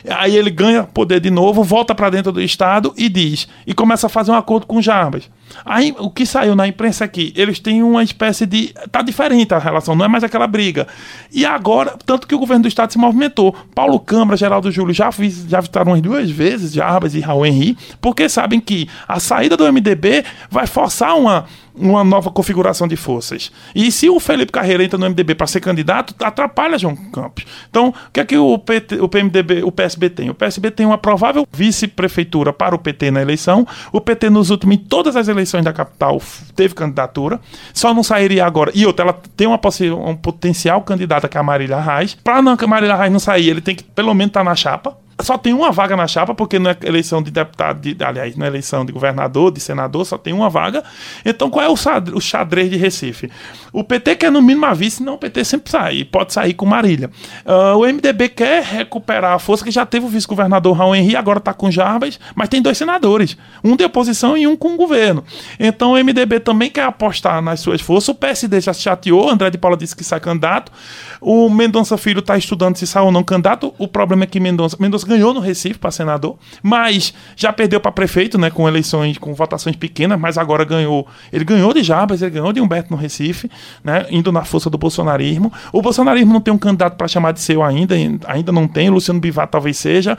Aí 0.09 0.35
ele 0.35 0.49
ganha 0.49 0.83
poder 0.83 1.19
de 1.19 1.29
novo, 1.29 1.63
volta 1.63 1.93
para 1.93 2.09
dentro 2.09 2.31
do 2.31 2.41
Estado 2.41 2.93
e 2.97 3.09
diz, 3.09 3.47
e 3.65 3.73
começa 3.73 4.07
a 4.07 4.09
fazer 4.09 4.31
um 4.31 4.35
acordo 4.35 4.65
com 4.65 4.81
Jarbas. 4.81 5.29
Aí 5.65 5.95
o 5.97 6.09
que 6.09 6.25
saiu 6.25 6.55
na 6.55 6.67
imprensa 6.67 7.05
aqui, 7.05 7.33
é 7.35 7.41
eles 7.41 7.59
têm 7.59 7.81
uma 7.81 8.03
espécie 8.03 8.45
de. 8.45 8.73
Tá 8.91 9.01
diferente 9.01 9.53
a 9.53 9.59
relação, 9.59 9.95
não 9.95 10.05
é 10.05 10.07
mais 10.07 10.23
aquela 10.23 10.47
briga. 10.47 10.87
E 11.31 11.45
agora, 11.45 11.95
tanto 12.05 12.27
que 12.27 12.35
o 12.35 12.39
governo 12.39 12.63
do 12.63 12.67
Estado 12.67 12.91
se 12.91 12.97
movimentou. 12.97 13.55
Paulo 13.73 13.99
Câmara, 13.99 14.37
Geraldo 14.37 14.71
Júlio 14.71 14.93
já, 14.93 15.09
já 15.47 15.59
visitaram 15.59 15.91
umas 15.91 16.01
duas 16.01 16.29
vezes, 16.29 16.73
Jarbas 16.73 17.15
e 17.15 17.19
Raul 17.19 17.45
Henri, 17.45 17.77
porque 18.01 18.27
sabem 18.29 18.59
que 18.59 18.87
a 19.07 19.19
saída 19.19 19.55
do 19.55 19.71
MDB 19.71 20.23
vai 20.49 20.67
forçar 20.67 21.17
uma 21.17 21.45
uma 21.77 22.03
nova 22.03 22.31
configuração 22.31 22.87
de 22.87 22.95
forças. 22.95 23.51
E 23.75 23.91
se 23.91 24.09
o 24.09 24.19
Felipe 24.19 24.51
Carreira 24.51 24.83
entra 24.83 24.97
no 24.97 25.05
MDB 25.09 25.35
para 25.35 25.47
ser 25.47 25.59
candidato, 25.59 26.13
atrapalha 26.23 26.77
João 26.77 26.95
Campos. 26.95 27.45
Então, 27.69 27.89
o 27.89 28.11
que 28.11 28.19
é 28.19 28.25
que 28.25 28.37
o, 28.37 28.57
PT, 28.57 28.99
o 28.99 29.07
PMDB, 29.07 29.63
o 29.63 29.71
PSB 29.71 30.09
tem? 30.09 30.29
O 30.29 30.33
PSB 30.33 30.71
tem 30.71 30.85
uma 30.85 30.97
provável 30.97 31.47
vice-prefeitura 31.51 32.51
para 32.51 32.75
o 32.75 32.79
PT 32.79 33.11
na 33.11 33.21
eleição. 33.21 33.67
O 33.91 34.01
PT, 34.01 34.29
nos 34.29 34.49
últimos, 34.49 34.75
em 34.75 34.79
todas 34.79 35.15
as 35.15 35.27
eleições 35.27 35.63
da 35.63 35.73
capital, 35.73 36.21
teve 36.55 36.73
candidatura. 36.73 37.39
Só 37.73 37.93
não 37.93 38.03
sairia 38.03 38.45
agora. 38.45 38.71
E 38.73 38.85
outra, 38.85 39.05
ela 39.05 39.19
tem 39.35 39.47
uma 39.47 39.59
um 39.97 40.15
potencial 40.15 40.81
candidata 40.81 41.27
que 41.27 41.37
é 41.37 41.39
a 41.39 41.43
Marília 41.43 41.79
Reis. 41.79 42.15
Para 42.15 42.37
a 42.37 42.67
Marília 42.67 42.95
Reis 42.95 43.11
não 43.11 43.19
sair, 43.19 43.49
ele 43.49 43.61
tem 43.61 43.75
que 43.75 43.83
pelo 43.83 44.13
menos 44.13 44.29
estar 44.29 44.41
tá 44.41 44.49
na 44.49 44.55
chapa 44.55 45.06
só 45.21 45.37
tem 45.37 45.53
uma 45.53 45.71
vaga 45.71 45.95
na 45.95 46.07
chapa, 46.07 46.35
porque 46.35 46.59
não 46.59 46.69
é 46.69 46.77
eleição 46.83 47.21
de 47.21 47.31
deputado, 47.31 47.81
de, 47.81 48.03
aliás, 48.03 48.35
não 48.35 48.45
é 48.45 48.49
eleição 48.49 48.85
de 48.85 48.91
governador, 48.91 49.51
de 49.51 49.59
senador, 49.59 50.05
só 50.05 50.17
tem 50.17 50.33
uma 50.33 50.49
vaga. 50.49 50.83
Então 51.25 51.49
qual 51.49 51.65
é 51.65 51.69
o 51.69 52.21
xadrez 52.21 52.69
de 52.69 52.77
Recife? 52.77 53.31
O 53.73 53.83
PT 53.83 54.15
quer 54.15 54.31
no 54.31 54.41
mínimo 54.41 54.65
a 54.65 54.73
vice, 54.73 55.01
não, 55.01 55.15
o 55.15 55.17
PT 55.17 55.43
sempre 55.43 55.71
sai, 55.71 56.03
pode 56.03 56.33
sair 56.33 56.53
com 56.53 56.65
Marília. 56.65 57.09
Uh, 57.45 57.77
o 57.77 57.81
MDB 57.81 58.29
quer 58.29 58.63
recuperar 58.63 59.33
a 59.33 59.39
força 59.39 59.63
que 59.63 59.71
já 59.71 59.85
teve 59.85 60.05
o 60.05 60.09
vice-governador 60.09 60.75
Raul 60.75 60.95
Henri, 60.95 61.15
agora 61.15 61.39
está 61.39 61.53
com 61.53 61.71
Jarbas, 61.71 62.19
mas 62.35 62.49
tem 62.49 62.61
dois 62.61 62.77
senadores, 62.77 63.37
um 63.63 63.75
de 63.75 63.83
oposição 63.83 64.37
e 64.37 64.45
um 64.45 64.55
com 64.55 64.73
o 64.73 64.77
governo. 64.77 65.23
Então 65.59 65.93
o 65.93 66.03
MDB 66.03 66.39
também 66.39 66.69
quer 66.69 66.83
apostar 66.83 67.41
nas 67.41 67.59
suas 67.59 67.81
forças, 67.81 68.09
o 68.09 68.15
PSD 68.15 68.61
já 68.61 68.73
se 68.73 68.81
chateou, 68.81 69.29
André 69.29 69.49
de 69.49 69.57
Paula 69.57 69.77
disse 69.77 69.95
que 69.95 70.03
sai 70.03 70.19
candidato, 70.19 70.71
o 71.19 71.49
Mendonça 71.49 71.97
Filho 71.97 72.19
está 72.19 72.37
estudando 72.37 72.77
se 72.77 72.85
sai 72.85 73.01
ou 73.01 73.11
não 73.11 73.23
candidato, 73.23 73.73
o 73.77 73.87
problema 73.87 74.23
é 74.23 74.27
que 74.27 74.39
Mendonça, 74.39 74.77
Mendonça 74.79 75.06
ganhou 75.07 75.33
no 75.33 75.39
Recife 75.39 75.79
para 75.79 75.89
senador, 75.89 76.37
mas 76.61 77.13
já 77.35 77.51
perdeu 77.51 77.79
para 77.79 77.91
prefeito, 77.91 78.37
né, 78.37 78.49
com 78.49 78.67
eleições, 78.67 79.17
com 79.17 79.33
votações 79.33 79.75
pequenas, 79.75 80.19
mas 80.19 80.37
agora 80.37 80.63
ganhou. 80.63 81.07
Ele 81.31 81.43
ganhou 81.43 81.73
de 81.73 81.81
Jabas, 81.81 82.21
ele 82.21 82.31
ganhou 82.31 82.53
de 82.53 82.61
Humberto 82.61 82.91
no 82.91 82.97
Recife, 82.97 83.49
né, 83.83 84.05
indo 84.11 84.31
na 84.31 84.43
força 84.43 84.69
do 84.69 84.77
bolsonarismo. 84.77 85.51
O 85.73 85.81
bolsonarismo 85.81 86.33
não 86.33 86.41
tem 86.41 86.53
um 86.53 86.57
candidato 86.57 86.95
para 86.95 87.07
chamar 87.07 87.31
de 87.31 87.39
seu 87.39 87.63
ainda, 87.63 87.95
ainda 88.27 88.51
não 88.51 88.67
tem, 88.67 88.89
Luciano 88.89 89.19
Bivar 89.19 89.47
talvez 89.47 89.77
seja. 89.77 90.17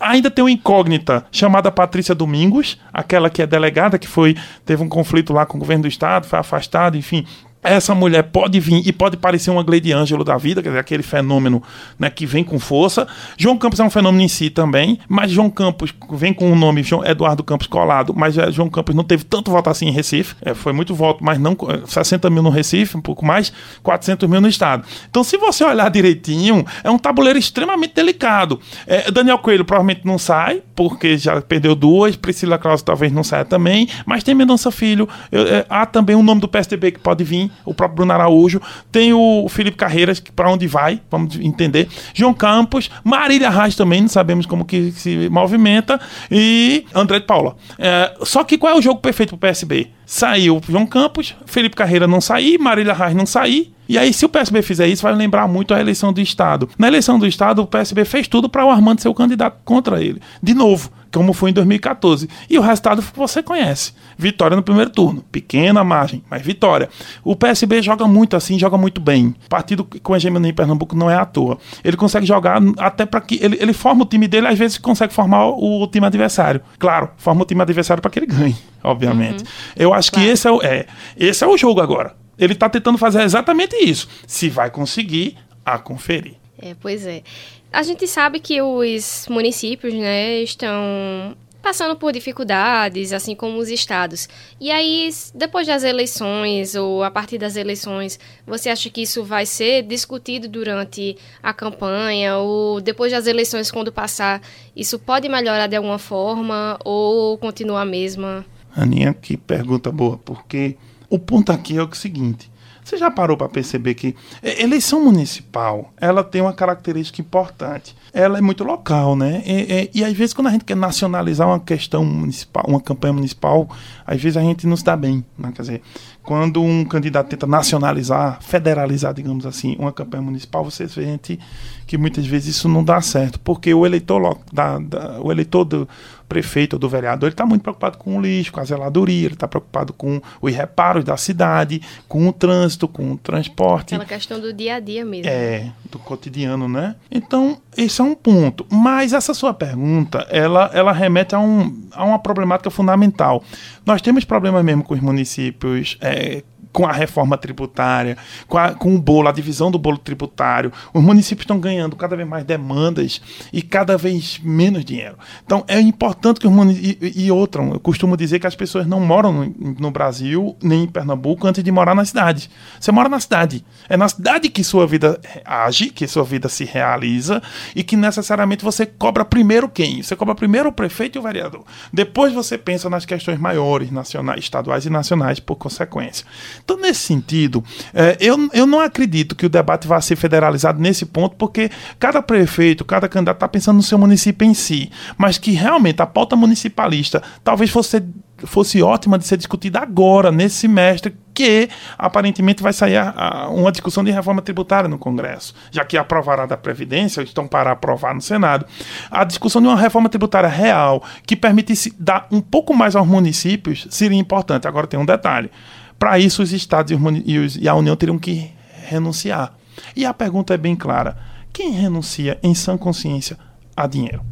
Ainda 0.00 0.30
tem 0.30 0.44
uma 0.44 0.50
incógnita 0.50 1.26
chamada 1.30 1.70
Patrícia 1.70 2.14
Domingos, 2.14 2.78
aquela 2.92 3.28
que 3.28 3.42
é 3.42 3.46
delegada 3.46 3.98
que 3.98 4.08
foi 4.08 4.36
teve 4.64 4.82
um 4.82 4.88
conflito 4.88 5.32
lá 5.32 5.44
com 5.44 5.56
o 5.56 5.60
governo 5.60 5.82
do 5.82 5.88
estado, 5.88 6.26
foi 6.26 6.38
afastada, 6.38 6.96
enfim, 6.96 7.26
essa 7.62 7.94
mulher 7.94 8.22
pode 8.24 8.60
vir 8.60 8.86
e 8.86 8.92
pode 8.92 9.16
parecer 9.16 9.50
uma 9.50 9.62
Gleide 9.62 9.92
Ângelo 9.92 10.24
da 10.24 10.36
vida, 10.36 10.62
quer 10.62 10.68
dizer, 10.68 10.80
aquele 10.80 11.02
fenômeno 11.02 11.62
né, 11.98 12.08
que 12.08 12.24
vem 12.24 12.44
com 12.44 12.58
força. 12.58 13.06
João 13.36 13.58
Campos 13.58 13.80
é 13.80 13.84
um 13.84 13.90
fenômeno 13.90 14.22
em 14.22 14.28
si 14.28 14.48
também, 14.48 14.98
mas 15.08 15.30
João 15.30 15.50
Campos 15.50 15.92
vem 16.12 16.32
com 16.32 16.52
o 16.52 16.56
nome 16.56 16.82
João 16.82 17.04
Eduardo 17.04 17.42
Campos 17.42 17.66
colado, 17.66 18.14
mas 18.16 18.38
é, 18.38 18.50
João 18.50 18.70
Campos 18.70 18.94
não 18.94 19.04
teve 19.04 19.24
tanto 19.24 19.50
voto 19.50 19.68
assim 19.70 19.88
em 19.88 19.90
Recife, 19.90 20.36
é, 20.42 20.54
foi 20.54 20.72
muito 20.72 20.94
voto, 20.94 21.22
mas 21.22 21.38
não 21.38 21.56
60 21.86 22.30
mil 22.30 22.42
no 22.42 22.50
Recife, 22.50 22.96
um 22.96 23.00
pouco 23.00 23.24
mais, 23.24 23.52
400 23.82 24.28
mil 24.28 24.40
no 24.40 24.48
estado. 24.48 24.84
Então, 25.10 25.24
se 25.24 25.36
você 25.36 25.64
olhar 25.64 25.90
direitinho, 25.90 26.64
é 26.84 26.90
um 26.90 26.98
tabuleiro 26.98 27.38
extremamente 27.38 27.94
delicado. 27.94 28.60
É, 28.86 29.10
Daniel 29.10 29.38
Coelho 29.38 29.64
provavelmente 29.64 30.02
não 30.04 30.18
sai, 30.18 30.62
porque 30.74 31.18
já 31.18 31.40
perdeu 31.40 31.74
duas, 31.74 32.16
Priscila 32.16 32.58
Krause 32.58 32.84
talvez 32.84 33.12
não 33.12 33.24
saia 33.24 33.44
também, 33.44 33.88
mas 34.06 34.22
tem 34.22 34.34
Mendonça 34.34 34.70
Filho, 34.70 35.08
eu, 35.32 35.42
é, 35.42 35.66
há 35.68 35.84
também 35.84 36.14
o 36.14 36.22
nome 36.22 36.40
do 36.40 36.48
PSDB 36.48 36.92
que 36.92 37.00
pode 37.00 37.24
vir, 37.24 37.47
o 37.64 37.74
próprio 37.74 37.96
Bruno 37.96 38.12
Araújo, 38.12 38.60
tem 38.90 39.12
o 39.12 39.46
Felipe 39.48 39.76
Carreiras, 39.76 40.20
para 40.20 40.50
onde 40.50 40.66
vai, 40.66 41.00
vamos 41.10 41.36
entender, 41.36 41.88
João 42.14 42.34
Campos, 42.34 42.90
Marília 43.04 43.50
Reis 43.50 43.74
também, 43.74 44.00
não 44.00 44.08
sabemos 44.08 44.46
como 44.46 44.64
que 44.64 44.92
se 44.92 45.28
movimenta, 45.28 46.00
e 46.30 46.84
André 46.94 47.20
de 47.20 47.26
Paula. 47.26 47.56
É, 47.78 48.14
só 48.22 48.44
que 48.44 48.58
qual 48.58 48.74
é 48.74 48.78
o 48.78 48.82
jogo 48.82 49.00
perfeito 49.00 49.30
para 49.30 49.36
o 49.36 49.38
PSB? 49.40 49.88
Saiu 50.06 50.60
João 50.68 50.86
Campos, 50.86 51.34
Felipe 51.46 51.76
Carreira 51.76 52.06
não 52.06 52.20
sair, 52.20 52.58
Marília 52.58 52.94
Reis 52.94 53.14
não 53.14 53.26
sair, 53.26 53.72
e 53.88 53.96
aí, 53.96 54.12
se 54.12 54.26
o 54.26 54.28
PSB 54.28 54.60
fizer 54.60 54.86
isso, 54.86 55.02
vai 55.02 55.14
lembrar 55.14 55.48
muito 55.48 55.72
a 55.72 55.80
eleição 55.80 56.12
do 56.12 56.20
Estado. 56.20 56.68
Na 56.78 56.88
eleição 56.88 57.18
do 57.18 57.26
Estado, 57.26 57.62
o 57.62 57.66
PSB 57.66 58.04
fez 58.04 58.28
tudo 58.28 58.46
para 58.46 58.66
o 58.66 58.70
Armando 58.70 59.00
ser 59.00 59.08
o 59.08 59.14
candidato 59.14 59.60
contra 59.64 60.02
ele. 60.02 60.20
De 60.42 60.52
novo, 60.52 60.90
como 61.12 61.32
foi 61.32 61.50
em 61.50 61.52
2014. 61.52 62.28
E 62.48 62.58
o 62.58 62.62
resultado 62.62 63.02
você 63.14 63.42
conhece. 63.42 63.92
Vitória 64.16 64.56
no 64.56 64.62
primeiro 64.62 64.90
turno. 64.90 65.22
Pequena 65.30 65.82
margem, 65.84 66.22
mas 66.30 66.42
vitória. 66.42 66.88
O 67.24 67.36
PSB 67.36 67.82
joga 67.82 68.06
muito 68.06 68.36
assim, 68.36 68.58
joga 68.58 68.76
muito 68.76 69.00
bem. 69.00 69.34
Partido 69.48 69.84
com 69.84 70.16
hegemonia 70.16 70.50
em 70.50 70.54
Pernambuco 70.54 70.96
não 70.96 71.10
é 71.10 71.16
à 71.16 71.24
toa. 71.24 71.58
Ele 71.82 71.96
consegue 71.96 72.26
jogar 72.26 72.60
até 72.78 73.06
para 73.06 73.20
que. 73.20 73.38
Ele, 73.42 73.56
ele 73.60 73.72
forma 73.72 74.02
o 74.02 74.06
time 74.06 74.28
dele, 74.28 74.46
às 74.46 74.58
vezes 74.58 74.78
consegue 74.78 75.12
formar 75.12 75.46
o, 75.46 75.82
o 75.82 75.86
time 75.86 76.06
adversário. 76.06 76.60
Claro, 76.78 77.10
forma 77.16 77.42
o 77.42 77.44
time 77.44 77.62
adversário 77.62 78.00
para 78.00 78.10
que 78.10 78.18
ele 78.18 78.26
ganhe, 78.26 78.56
obviamente. 78.82 79.42
Uhum. 79.42 79.48
Eu 79.76 79.94
acho 79.94 80.10
claro. 80.10 80.26
que 80.26 80.32
esse 80.32 80.46
é, 80.46 80.50
o, 80.50 80.62
é, 80.62 80.86
esse 81.16 81.44
é 81.44 81.46
o 81.46 81.56
jogo 81.56 81.80
agora. 81.80 82.14
Ele 82.38 82.52
está 82.52 82.68
tentando 82.68 82.98
fazer 82.98 83.22
exatamente 83.22 83.76
isso. 83.76 84.08
Se 84.26 84.48
vai 84.48 84.70
conseguir, 84.70 85.36
a 85.64 85.78
conferir. 85.78 86.34
É, 86.60 86.74
pois 86.80 87.06
é. 87.06 87.22
A 87.72 87.82
gente 87.82 88.06
sabe 88.06 88.40
que 88.40 88.62
os 88.62 89.26
municípios, 89.28 89.92
né, 89.92 90.40
estão 90.40 91.36
passando 91.62 91.96
por 91.96 92.12
dificuldades, 92.12 93.12
assim 93.12 93.34
como 93.34 93.58
os 93.58 93.68
estados. 93.68 94.26
E 94.58 94.70
aí, 94.70 95.10
depois 95.34 95.66
das 95.66 95.84
eleições 95.84 96.74
ou 96.74 97.02
a 97.04 97.10
partir 97.10 97.36
das 97.36 97.56
eleições, 97.56 98.18
você 98.46 98.70
acha 98.70 98.88
que 98.88 99.02
isso 99.02 99.22
vai 99.22 99.44
ser 99.44 99.82
discutido 99.82 100.48
durante 100.48 101.16
a 101.42 101.52
campanha 101.52 102.38
ou 102.38 102.80
depois 102.80 103.12
das 103.12 103.26
eleições, 103.26 103.70
quando 103.70 103.92
passar, 103.92 104.40
isso 104.74 104.98
pode 104.98 105.28
melhorar 105.28 105.66
de 105.66 105.76
alguma 105.76 105.98
forma 105.98 106.78
ou 106.84 107.36
continuar 107.36 107.82
a 107.82 107.84
mesma? 107.84 108.46
Aninha, 108.74 109.12
que 109.12 109.36
pergunta 109.36 109.92
boa, 109.92 110.16
porque 110.16 110.76
o 111.10 111.18
ponto 111.18 111.52
aqui 111.52 111.76
é 111.76 111.82
o 111.82 111.94
seguinte. 111.94 112.50
Você 112.88 112.96
já 112.96 113.10
parou 113.10 113.36
para 113.36 113.50
perceber 113.50 113.92
que 113.92 114.16
eleição 114.42 115.04
municipal 115.04 115.92
ela 116.00 116.24
tem 116.24 116.40
uma 116.40 116.54
característica 116.54 117.20
importante. 117.20 117.94
Ela 118.20 118.38
é 118.38 118.40
muito 118.40 118.64
local, 118.64 119.14
né? 119.14 119.42
E, 119.46 119.90
e, 119.94 120.00
e, 120.00 120.04
às 120.04 120.12
vezes 120.12 120.34
quando 120.34 120.48
a 120.48 120.50
gente 120.50 120.64
quer 120.64 120.76
nacionalizar 120.76 121.46
uma 121.46 121.60
questão 121.60 122.04
municipal, 122.04 122.64
uma 122.66 122.80
campanha 122.80 123.12
municipal, 123.12 123.68
às 124.04 124.20
vezes 124.20 124.36
a 124.36 124.40
gente 124.40 124.66
não 124.66 124.76
se 124.76 124.84
dá 124.84 124.96
bem. 124.96 125.24
Né? 125.38 125.52
Quer 125.54 125.62
dizer, 125.62 125.82
quando 126.28 126.60
um 126.60 126.84
candidato 126.84 127.28
tenta 127.28 127.46
nacionalizar, 127.46 128.42
federalizar, 128.42 129.14
digamos 129.14 129.46
assim, 129.46 129.76
uma 129.78 129.92
campanha 129.92 130.22
municipal, 130.22 130.62
você 130.62 130.88
sente 130.88 131.38
que 131.86 131.96
muitas 131.96 132.26
vezes 132.26 132.56
isso 132.56 132.68
não 132.68 132.84
dá 132.84 133.00
certo, 133.00 133.40
porque 133.40 133.72
o 133.72 133.86
eleitor, 133.86 134.38
da, 134.52 134.78
da, 134.78 135.20
o 135.22 135.32
eleitor 135.32 135.64
do 135.64 135.88
prefeito 136.28 136.74
ou 136.74 136.78
do 136.78 136.86
vereador, 136.86 137.28
ele 137.28 137.32
está 137.32 137.46
muito 137.46 137.62
preocupado 137.62 137.96
com 137.96 138.18
o 138.18 138.20
lixo, 138.20 138.52
com 138.52 138.60
a 138.60 138.64
zeladoria, 138.64 139.24
ele 139.24 139.34
está 139.34 139.48
preocupado 139.48 139.94
com 139.94 140.20
os 140.42 140.54
reparos 140.54 141.02
da 141.02 141.16
cidade, 141.16 141.80
com 142.06 142.28
o 142.28 142.32
trânsito, 142.32 142.86
com 142.86 143.12
o 143.12 143.16
transporte. 143.16 143.94
Aquela 143.94 144.04
questão 144.04 144.38
do 144.38 144.52
dia 144.52 144.74
a 144.74 144.80
dia 144.80 145.04
mesmo. 145.06 145.30
É, 145.30 145.72
do 145.90 145.98
cotidiano, 145.98 146.68
né? 146.68 146.94
Então, 147.10 147.58
esse 147.74 148.02
é 148.02 148.04
um 148.04 148.07
ponto. 148.14 148.66
Mas 148.70 149.12
essa 149.12 149.34
sua 149.34 149.52
pergunta, 149.54 150.26
ela, 150.30 150.70
ela 150.72 150.92
remete 150.92 151.34
a, 151.34 151.38
um, 151.38 151.88
a 151.92 152.04
uma 152.04 152.18
problemática 152.18 152.70
fundamental. 152.70 153.42
Nós 153.84 154.02
temos 154.02 154.24
problemas 154.24 154.64
mesmo 154.64 154.82
com 154.84 154.94
os 154.94 155.00
municípios 155.00 155.96
é, 156.00 156.42
com 156.72 156.86
a 156.86 156.92
reforma 156.92 157.36
tributária, 157.36 158.16
com, 158.46 158.58
a, 158.58 158.74
com 158.74 158.94
o 158.94 158.98
bolo, 158.98 159.28
a 159.28 159.32
divisão 159.32 159.70
do 159.70 159.78
bolo 159.78 159.98
tributário. 159.98 160.72
Os 160.92 161.02
municípios 161.02 161.44
estão 161.44 161.58
ganhando 161.58 161.96
cada 161.96 162.16
vez 162.16 162.28
mais 162.28 162.44
demandas 162.44 163.20
e 163.52 163.62
cada 163.62 163.96
vez 163.96 164.40
menos 164.42 164.84
dinheiro. 164.84 165.16
Então 165.44 165.64
é 165.66 165.80
importante 165.80 166.40
que 166.40 166.46
os 166.46 166.52
municípios. 166.52 167.16
E, 167.16 167.26
e 167.26 167.32
outra, 167.32 167.62
eu 167.62 167.80
costumo 167.80 168.16
dizer 168.16 168.38
que 168.38 168.46
as 168.46 168.54
pessoas 168.54 168.86
não 168.86 169.00
moram 169.00 169.32
no, 169.32 169.74
no, 169.78 169.90
Brasil 169.90 170.56
nem 170.62 170.84
em 170.84 170.86
Pernambuco 170.86 171.46
antes 171.46 171.62
de 171.64 171.72
morar 171.72 171.94
na 171.94 172.04
cidade. 172.04 172.50
Você 172.78 172.92
mora 172.92 173.08
na 173.08 173.20
cidade. 173.20 173.64
É 173.88 173.96
na 173.96 174.08
cidade 174.08 174.48
que 174.48 174.62
sua 174.62 174.86
vida 174.86 175.20
age, 175.44 175.90
que 175.90 176.06
sua 176.06 176.24
vida 176.24 176.48
se 176.48 176.64
realiza 176.64 177.42
e 177.74 177.82
que 177.82 177.96
necessariamente 177.96 178.64
você 178.64 178.86
cobra 178.86 179.24
primeiro 179.24 179.68
quem? 179.68 180.02
Você 180.02 180.14
cobra 180.14 180.34
primeiro 180.34 180.68
o 180.68 180.72
prefeito 180.72 181.16
e 181.16 181.18
o 181.18 181.22
vereador. 181.22 181.64
Depois 181.92 182.32
você 182.32 182.58
pensa 182.58 182.88
nas 182.90 183.04
questões 183.04 183.38
maiores, 183.38 183.90
nacionais, 183.90 184.40
estaduais 184.40 184.86
e 184.86 184.90
nacionais, 184.90 185.40
por 185.40 185.56
consequência. 185.56 186.26
Então, 186.68 186.76
nesse 186.76 187.00
sentido, 187.00 187.64
é, 187.94 188.18
eu, 188.20 188.36
eu 188.52 188.66
não 188.66 188.78
acredito 188.78 189.34
que 189.34 189.46
o 189.46 189.48
debate 189.48 189.88
vá 189.88 189.98
ser 190.02 190.16
federalizado 190.16 190.78
nesse 190.78 191.06
ponto, 191.06 191.34
porque 191.34 191.70
cada 191.98 192.20
prefeito, 192.20 192.84
cada 192.84 193.08
candidato 193.08 193.36
está 193.36 193.48
pensando 193.48 193.76
no 193.76 193.82
seu 193.82 193.96
município 193.96 194.46
em 194.46 194.52
si. 194.52 194.92
Mas 195.16 195.38
que 195.38 195.52
realmente 195.52 196.02
a 196.02 196.06
pauta 196.06 196.36
municipalista 196.36 197.22
talvez 197.42 197.70
fosse 197.70 198.02
fosse 198.44 198.80
ótima 198.82 199.18
de 199.18 199.26
ser 199.26 199.36
discutida 199.36 199.80
agora, 199.80 200.30
nesse 200.30 200.56
semestre, 200.56 201.16
que 201.34 201.68
aparentemente 201.96 202.62
vai 202.62 202.72
sair 202.72 202.96
a, 202.96 203.10
a, 203.10 203.48
uma 203.48 203.72
discussão 203.72 204.04
de 204.04 204.12
reforma 204.12 204.40
tributária 204.40 204.88
no 204.88 204.98
Congresso, 204.98 205.54
já 205.72 205.84
que 205.84 205.96
aprovará 205.96 206.46
da 206.46 206.56
Previdência, 206.56 207.22
estão 207.22 207.48
para 207.48 207.72
aprovar 207.72 208.14
no 208.14 208.20
Senado, 208.20 208.64
a 209.10 209.24
discussão 209.24 209.60
de 209.60 209.66
uma 209.66 209.76
reforma 209.76 210.08
tributária 210.08 210.48
real 210.48 211.02
que 211.26 211.34
permitisse 211.34 211.92
dar 211.98 212.28
um 212.30 212.40
pouco 212.40 212.72
mais 212.74 212.94
aos 212.94 213.08
municípios 213.08 213.88
seria 213.90 214.18
importante. 214.18 214.68
Agora 214.68 214.86
tem 214.86 215.00
um 215.00 215.06
detalhe. 215.06 215.50
Para 215.98 216.18
isso, 216.18 216.42
os 216.42 216.52
estados 216.52 216.92
e, 216.92 217.60
e 217.60 217.68
a 217.68 217.74
União 217.74 217.96
teriam 217.96 218.18
que 218.18 218.52
renunciar. 218.86 219.54
E 219.96 220.04
a 220.04 220.14
pergunta 220.14 220.54
é 220.54 220.56
bem 220.56 220.76
clara: 220.76 221.16
quem 221.52 221.70
renuncia 221.72 222.38
em 222.42 222.54
sã 222.54 222.76
consciência 222.76 223.36
a 223.76 223.86
dinheiro? 223.86 224.22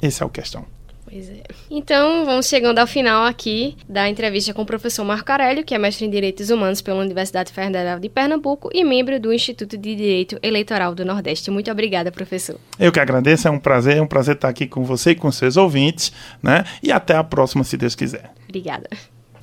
Essa 0.00 0.24
é 0.24 0.26
a 0.26 0.30
questão. 0.30 0.64
Pois 1.12 1.28
é. 1.28 1.42
Então, 1.70 2.24
vamos 2.24 2.46
chegando 2.46 2.78
ao 2.78 2.86
final 2.86 3.26
aqui 3.26 3.76
da 3.86 4.08
entrevista 4.08 4.54
com 4.54 4.62
o 4.62 4.66
professor 4.66 5.04
Marco 5.04 5.30
Aurélio, 5.30 5.62
que 5.62 5.74
é 5.74 5.78
mestre 5.78 6.06
em 6.06 6.10
Direitos 6.10 6.48
Humanos 6.48 6.80
pela 6.80 7.02
Universidade 7.02 7.52
Federal 7.52 8.00
de 8.00 8.08
Pernambuco 8.08 8.70
e 8.72 8.82
membro 8.82 9.20
do 9.20 9.30
Instituto 9.30 9.76
de 9.76 9.94
Direito 9.94 10.38
Eleitoral 10.42 10.94
do 10.94 11.04
Nordeste. 11.04 11.50
Muito 11.50 11.70
obrigada, 11.70 12.10
professor. 12.10 12.58
Eu 12.78 12.90
que 12.90 12.98
agradeço, 12.98 13.46
é 13.46 13.50
um 13.50 13.58
prazer, 13.58 13.98
é 13.98 14.02
um 14.02 14.06
prazer 14.06 14.36
estar 14.36 14.48
aqui 14.48 14.66
com 14.66 14.84
você 14.84 15.10
e 15.10 15.14
com 15.14 15.30
seus 15.30 15.58
ouvintes, 15.58 16.12
né? 16.42 16.64
E 16.82 16.90
até 16.90 17.14
a 17.14 17.22
próxima, 17.22 17.62
se 17.62 17.76
Deus 17.76 17.94
quiser. 17.94 18.32
Obrigada. 18.48 18.88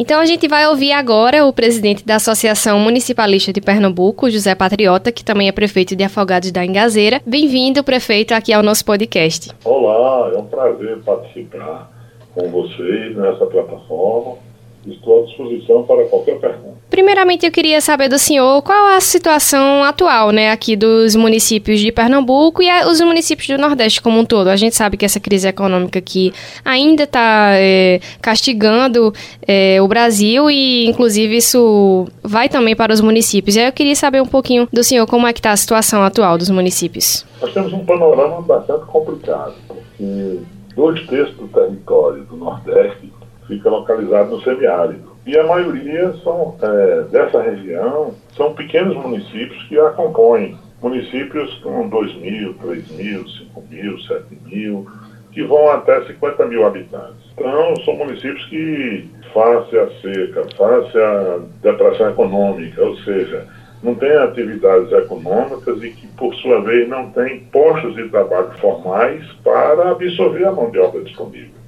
Então 0.01 0.21
a 0.21 0.25
gente 0.25 0.47
vai 0.47 0.65
ouvir 0.65 0.93
agora 0.93 1.45
o 1.45 1.51
presidente 1.51 2.05
da 2.05 2.15
Associação 2.15 2.79
Municipalista 2.79 3.51
de 3.51 3.59
Pernambuco, 3.59 4.29
José 4.29 4.55
Patriota, 4.55 5.12
que 5.12 5.25
também 5.25 5.49
é 5.49 5.51
prefeito 5.51 5.93
de 5.93 6.05
Afogados 6.05 6.53
da 6.53 6.63
Engazeira. 6.63 7.21
Bem-vindo, 7.25 7.83
prefeito, 7.83 8.33
aqui 8.33 8.53
ao 8.53 8.63
nosso 8.63 8.85
podcast. 8.85 9.51
Olá, 9.65 10.31
é 10.33 10.38
um 10.38 10.45
prazer 10.45 10.99
participar 10.99 11.91
com 12.33 12.47
vocês 12.47 13.13
nessa 13.17 13.45
plataforma 13.45 14.38
Estou 14.87 15.23
à 15.23 15.25
disposição 15.25 15.83
para 15.83 16.05
qualquer 16.05 16.39
pergunta. 16.39 16.77
Primeiramente, 16.89 17.45
eu 17.45 17.51
queria 17.51 17.81
saber 17.81 18.09
do 18.09 18.17
senhor 18.17 18.61
qual 18.61 18.87
a 18.95 18.99
situação 18.99 19.83
atual, 19.83 20.31
né, 20.31 20.51
aqui 20.51 20.75
dos 20.75 21.15
municípios 21.15 21.79
de 21.79 21.91
Pernambuco 21.91 22.63
e 22.63 22.69
os 22.85 22.99
municípios 23.01 23.47
do 23.47 23.57
Nordeste 23.57 24.01
como 24.01 24.19
um 24.19 24.25
todo. 24.25 24.47
A 24.47 24.55
gente 24.55 24.75
sabe 24.75 24.97
que 24.97 25.05
essa 25.05 25.19
crise 25.19 25.47
econômica 25.47 25.99
aqui 25.99 26.33
ainda 26.63 27.03
está 27.03 27.51
é, 27.53 27.99
castigando 28.21 29.13
é, 29.47 29.81
o 29.81 29.87
Brasil 29.87 30.49
e, 30.49 30.87
inclusive, 30.87 31.37
isso 31.37 32.07
vai 32.23 32.49
também 32.49 32.75
para 32.75 32.93
os 32.93 33.01
municípios. 33.01 33.55
E 33.55 33.59
aí 33.59 33.65
eu 33.67 33.73
queria 33.73 33.95
saber 33.95 34.21
um 34.21 34.25
pouquinho 34.25 34.67
do 34.71 34.83
senhor 34.83 35.05
como 35.05 35.27
é 35.27 35.33
que 35.33 35.39
está 35.39 35.51
a 35.51 35.57
situação 35.57 36.01
atual 36.03 36.37
dos 36.37 36.49
municípios. 36.49 37.25
Nós 37.41 37.53
temos 37.53 37.71
um 37.73 37.85
panorama 37.85 38.41
bastante 38.41 38.85
complicado, 38.85 39.53
porque 39.67 40.39
dois 40.75 41.05
terços 41.07 41.35
do 41.35 41.47
território 41.47 42.23
do 42.23 42.35
Nordeste 42.35 43.11
fica 43.49 43.69
localizado 43.69 44.29
no 44.29 44.41
semiárido. 44.41 45.09
E 45.25 45.38
a 45.38 45.43
maioria 45.43 46.13
são, 46.23 46.55
é, 46.62 47.01
dessa 47.12 47.41
região 47.41 48.13
são 48.38 48.53
pequenos 48.53 48.95
municípios 48.95 49.62
que 49.63 49.77
a 49.77 49.89
compõem. 49.89 50.57
Municípios 50.81 51.53
com 51.55 51.89
2 51.89 52.15
mil, 52.15 52.53
3 52.53 52.91
mil, 52.91 53.27
5 53.27 53.63
mil, 53.69 53.99
7 53.99 54.23
mil 54.45 54.88
que 55.31 55.43
vão 55.43 55.69
até 55.69 56.01
50 56.05 56.45
mil 56.47 56.65
habitantes. 56.65 57.29
Então, 57.33 57.75
são 57.85 57.95
municípios 57.95 58.43
que, 58.45 59.09
face 59.33 59.77
à 59.77 59.88
seca, 60.01 60.43
face 60.57 60.97
à 60.97 61.39
depressão 61.62 62.09
econômica, 62.09 62.83
ou 62.83 62.97
seja, 62.97 63.45
não 63.83 63.95
têm 63.95 64.12
atividades 64.17 64.91
econômicas 64.91 65.83
e 65.83 65.91
que, 65.91 66.07
por 66.07 66.33
sua 66.35 66.62
vez, 66.62 66.89
não 66.89 67.12
têm 67.12 67.41
postos 67.51 67.95
de 67.95 68.09
trabalho 68.09 68.51
formais 68.59 69.25
para 69.43 69.91
absorver 69.91 70.45
a 70.45 70.51
mão 70.51 70.71
de 70.71 70.79
obra 70.79 71.01
disponível. 71.03 71.58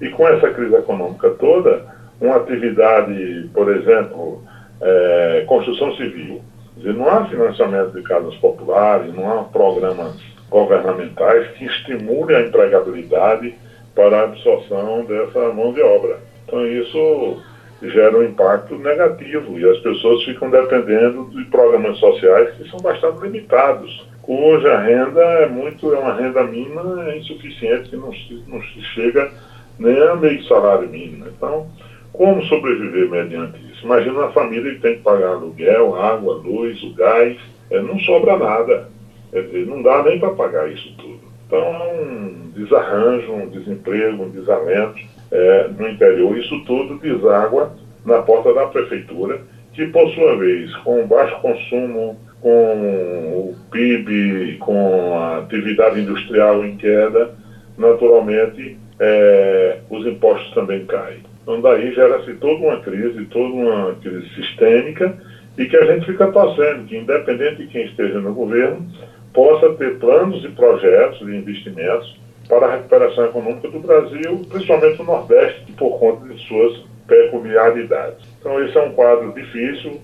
E 0.00 0.08
com 0.10 0.26
essa 0.26 0.50
crise 0.50 0.74
econômica 0.74 1.30
toda, 1.30 1.84
uma 2.20 2.36
atividade, 2.36 3.48
por 3.52 3.70
exemplo, 3.74 4.42
é, 4.80 5.44
construção 5.46 5.94
civil, 5.96 6.42
dizer, 6.76 6.94
não 6.94 7.08
há 7.08 7.26
financiamento 7.26 7.92
de 7.92 8.02
casas 8.02 8.34
populares, 8.36 9.14
não 9.14 9.30
há 9.30 9.44
programas 9.44 10.14
governamentais 10.50 11.48
que 11.52 11.64
estimulem 11.64 12.36
a 12.36 12.40
empregabilidade 12.42 13.54
para 13.94 14.20
a 14.20 14.24
absorção 14.24 15.04
dessa 15.04 15.52
mão 15.52 15.72
de 15.72 15.80
obra. 15.82 16.18
Então 16.46 16.66
isso 16.66 17.42
gera 17.82 18.16
um 18.16 18.22
impacto 18.22 18.76
negativo 18.76 19.58
e 19.58 19.68
as 19.68 19.78
pessoas 19.78 20.22
ficam 20.24 20.50
dependendo 20.50 21.30
de 21.30 21.44
programas 21.44 21.98
sociais 21.98 22.54
que 22.56 22.68
são 22.70 22.80
bastante 22.80 23.20
limitados, 23.20 24.06
cuja 24.22 24.78
renda 24.78 25.20
é 25.20 25.46
muito 25.46 25.92
é 25.92 25.98
uma 25.98 26.14
renda 26.14 26.42
mínima 26.44 27.10
é 27.10 27.18
insuficiente 27.18 27.90
que 27.90 27.96
não, 27.96 28.10
não 28.46 28.62
chega 28.94 29.30
nem 29.78 29.98
a 30.00 30.14
meio 30.14 30.42
salário 30.44 30.88
mínimo. 30.88 31.26
Então, 31.28 31.66
como 32.12 32.42
sobreviver 32.44 33.10
mediante 33.10 33.58
isso? 33.70 33.84
Imagina 33.84 34.20
uma 34.20 34.32
família 34.32 34.74
que 34.74 34.80
tem 34.80 34.96
que 34.96 35.02
pagar 35.02 35.30
aluguel, 35.30 35.94
água, 35.96 36.34
luz, 36.34 36.82
o 36.82 36.94
gás, 36.94 37.36
é, 37.70 37.80
não 37.80 37.98
sobra 38.00 38.36
nada. 38.36 38.88
Dizer, 39.32 39.66
não 39.66 39.82
dá 39.82 40.02
nem 40.04 40.18
para 40.20 40.30
pagar 40.30 40.70
isso 40.70 40.94
tudo. 40.96 41.20
Então 41.46 41.58
é 41.58 41.92
um 41.92 42.50
desarranjo, 42.54 43.32
um 43.32 43.48
desemprego, 43.48 44.24
um 44.24 44.30
desalento 44.30 45.00
é, 45.30 45.68
no 45.76 45.88
interior. 45.88 46.38
Isso 46.38 46.60
tudo 46.64 46.98
deságua 46.98 47.72
na 48.04 48.22
porta 48.22 48.54
da 48.54 48.66
prefeitura, 48.66 49.40
que 49.72 49.86
por 49.88 50.08
sua 50.10 50.36
vez, 50.36 50.74
com 50.78 51.06
baixo 51.06 51.36
consumo, 51.40 52.16
com 52.40 52.50
o 52.50 53.56
PIB, 53.70 54.58
com 54.58 55.18
a 55.18 55.38
atividade 55.38 56.00
industrial 56.00 56.64
em 56.64 56.76
queda, 56.76 57.34
naturalmente 57.76 58.76
é, 59.04 59.78
os 59.90 60.06
impostos 60.06 60.52
também 60.54 60.86
caem. 60.86 61.22
Então 61.42 61.60
daí 61.60 61.92
gera-se 61.92 62.32
toda 62.34 62.54
uma 62.54 62.80
crise, 62.80 63.26
toda 63.26 63.54
uma 63.54 63.94
crise 63.96 64.28
sistêmica 64.34 65.14
e 65.58 65.66
que 65.66 65.76
a 65.76 65.84
gente 65.84 66.06
fica 66.06 66.32
torcendo 66.32 66.86
que, 66.86 66.96
independente 66.96 67.56
de 67.56 67.66
quem 67.68 67.84
esteja 67.84 68.18
no 68.18 68.32
governo, 68.32 68.86
possa 69.32 69.70
ter 69.74 69.98
planos 69.98 70.44
e 70.44 70.48
projetos 70.48 71.18
de 71.18 71.36
investimentos 71.36 72.18
para 72.48 72.66
a 72.66 72.76
recuperação 72.76 73.26
econômica 73.26 73.68
do 73.68 73.78
Brasil, 73.80 74.42
principalmente 74.48 74.96
do 74.96 75.04
Nordeste, 75.04 75.72
por 75.72 75.98
conta 75.98 76.26
de 76.28 76.40
suas 76.46 76.82
peculiaridades. 77.06 78.26
Então, 78.40 78.62
esse 78.64 78.76
é 78.76 78.82
um 78.82 78.92
quadro 78.92 79.32
difícil. 79.32 80.00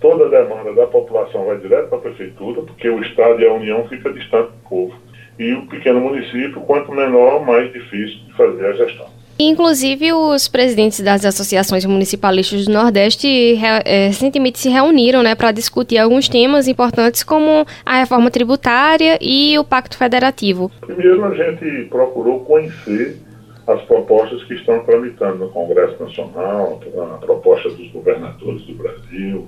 Toda 0.00 0.26
a 0.26 0.28
demanda 0.28 0.72
da 0.74 0.86
população 0.86 1.46
vai 1.46 1.58
direto 1.58 1.88
para 1.88 1.98
a 1.98 2.02
prefeitura, 2.02 2.62
porque 2.62 2.88
o 2.88 3.00
Estado 3.02 3.40
e 3.40 3.46
a 3.46 3.52
União 3.52 3.86
ficam 3.88 4.12
distantes 4.12 4.52
do 4.52 4.68
povo. 4.68 4.94
E 5.38 5.52
o 5.52 5.66
pequeno 5.66 6.00
município, 6.00 6.60
quanto 6.62 6.92
menor, 6.92 7.44
mais 7.44 7.72
difícil 7.72 8.18
de 8.26 8.32
fazer 8.34 8.66
a 8.66 8.72
gestão. 8.72 9.16
Inclusive, 9.38 10.14
os 10.14 10.48
presidentes 10.48 11.00
das 11.00 11.22
associações 11.24 11.84
municipalistas 11.84 12.64
do 12.64 12.72
Nordeste 12.72 13.54
é, 13.84 14.06
recentemente 14.06 14.58
se 14.58 14.70
reuniram 14.70 15.22
né, 15.22 15.34
para 15.34 15.52
discutir 15.52 15.98
alguns 15.98 16.26
temas 16.26 16.66
importantes, 16.66 17.22
como 17.22 17.66
a 17.84 17.98
reforma 17.98 18.30
tributária 18.30 19.18
e 19.20 19.58
o 19.58 19.64
Pacto 19.64 19.98
Federativo. 19.98 20.70
Primeiro, 20.80 21.22
a 21.26 21.34
gente 21.34 21.86
procurou 21.90 22.40
conhecer 22.40 23.18
as 23.66 23.82
propostas 23.82 24.42
que 24.44 24.54
estão 24.54 24.78
tramitando 24.84 25.38
no 25.38 25.48
Congresso 25.50 26.02
Nacional, 26.02 26.80
a 27.14 27.18
proposta 27.18 27.68
dos 27.68 27.90
governadores 27.90 28.62
do 28.62 28.74
Brasil, 28.74 29.46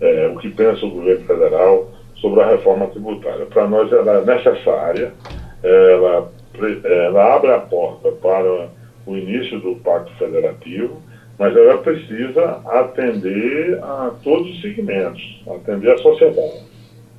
é, 0.00 0.32
o 0.34 0.38
que 0.38 0.48
pensa 0.48 0.84
o 0.84 0.90
governo 0.90 1.24
federal 1.26 1.88
sobre 2.20 2.40
a 2.40 2.48
reforma 2.48 2.86
tributária. 2.88 3.46
Para 3.46 3.66
nós, 3.66 3.90
ela 3.92 4.18
é 4.18 4.24
necessária, 4.24 5.12
ela, 5.62 6.30
ela 6.84 7.34
abre 7.34 7.52
a 7.52 7.58
porta 7.58 8.12
para 8.12 8.68
o 9.06 9.16
início 9.16 9.58
do 9.60 9.76
Pacto 9.76 10.12
Federativo, 10.16 11.00
mas 11.38 11.56
ela 11.56 11.78
precisa 11.78 12.60
atender 12.66 13.78
a 13.82 14.12
todos 14.22 14.50
os 14.50 14.60
segmentos, 14.60 15.42
atender 15.48 15.90
a 15.92 15.98
sociedade. 15.98 16.62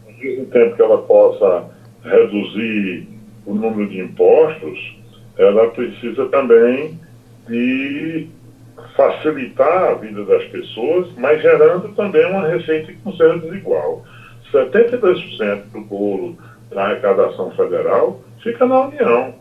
Ao 0.06 0.14
mesmo 0.14 0.46
tempo 0.46 0.76
que 0.76 0.82
ela 0.82 1.00
possa 1.00 1.66
reduzir 2.04 3.08
o 3.46 3.54
número 3.56 3.90
de 3.90 4.00
impostos, 4.00 4.98
ela 5.38 5.70
precisa 5.70 6.28
também 6.28 7.00
de 7.48 8.28
facilitar 8.96 9.92
a 9.92 9.94
vida 9.96 10.24
das 10.26 10.44
pessoas, 10.46 11.08
mas 11.18 11.42
gerando 11.42 11.90
também 11.96 12.26
uma 12.28 12.48
receita 12.48 12.92
que 12.92 13.00
não 13.04 13.14
seja 13.14 13.38
desigual. 13.40 14.04
72% 14.52 15.64
do 15.72 15.82
bolo 15.82 16.38
da 16.70 16.86
arrecadação 16.86 17.52
federal 17.52 18.22
fica 18.42 18.66
na 18.66 18.88
União. 18.88 19.34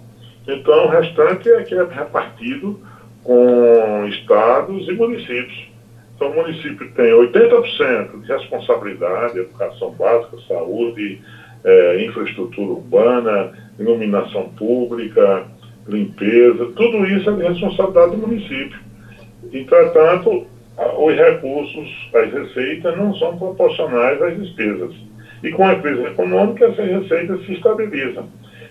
Então, 0.47 0.87
o 0.87 0.89
restante 0.89 1.51
é 1.51 1.63
que 1.63 1.75
é 1.75 1.85
repartido 1.85 2.81
com 3.23 4.07
estados 4.09 4.89
e 4.89 4.93
municípios. 4.93 5.71
Então, 6.17 6.31
o 6.31 6.37
município 6.37 6.91
tem 6.93 7.13
80% 7.13 8.21
de 8.23 8.29
responsabilidade, 8.29 9.39
educação 9.39 9.93
básica, 9.93 10.37
saúde, 10.49 11.21
é, 11.65 12.05
infraestrutura 12.05 12.73
urbana, 12.73 13.53
iluminação 13.79 14.49
pública, 14.51 15.47
limpeza, 15.87 16.67
tudo 16.77 17.07
isso 17.07 17.31
é 17.31 17.33
de 17.33 17.43
responsabilidade 17.43 18.11
do 18.13 18.19
município. 18.19 18.79
Entretanto, 19.53 20.47
os 20.79 21.15
recursos, 21.15 22.11
as 22.15 22.33
receitas 22.33 22.97
não 22.97 23.15
são 23.15 23.37
proporcionais 23.37 24.21
às 24.23 24.37
despesas. 24.37 24.95
E 25.43 25.51
com 25.51 25.65
a 25.65 25.75
crise 25.77 26.03
econômica, 26.03 26.67
essas 26.67 26.87
receitas 26.87 27.45
se 27.47 27.53
estabilizam. 27.53 28.29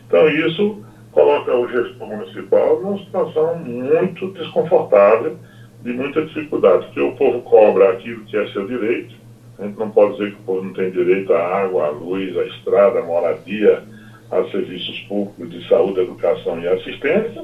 Então, 0.07 0.27
isso 0.29 0.83
coloca 1.11 1.55
o 1.55 1.67
gestor 1.67 2.07
municipal 2.07 2.79
numa 2.81 2.97
situação 2.99 3.59
muito 3.59 4.27
desconfortável, 4.31 5.37
de 5.83 5.93
muita 5.93 6.21
dificuldade, 6.23 6.85
porque 6.85 6.99
o 6.99 7.13
povo 7.13 7.41
cobra 7.41 7.91
aquilo 7.91 8.25
que 8.25 8.37
é 8.37 8.45
seu 8.47 8.67
direito, 8.67 9.15
a 9.57 9.65
gente 9.65 9.77
não 9.77 9.89
pode 9.89 10.13
dizer 10.13 10.31
que 10.31 10.41
o 10.41 10.43
povo 10.43 10.63
não 10.63 10.73
tem 10.73 10.91
direito 10.91 11.33
à 11.33 11.63
água, 11.63 11.87
à 11.87 11.89
luz, 11.89 12.37
à 12.37 12.43
estrada, 12.45 12.99
à 12.99 13.03
moradia, 13.03 13.83
a 14.31 14.43
serviços 14.51 14.99
públicos 15.01 15.49
de 15.49 15.67
saúde, 15.67 16.01
educação 16.01 16.59
e 16.61 16.67
assistência, 16.67 17.43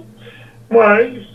mas 0.69 1.34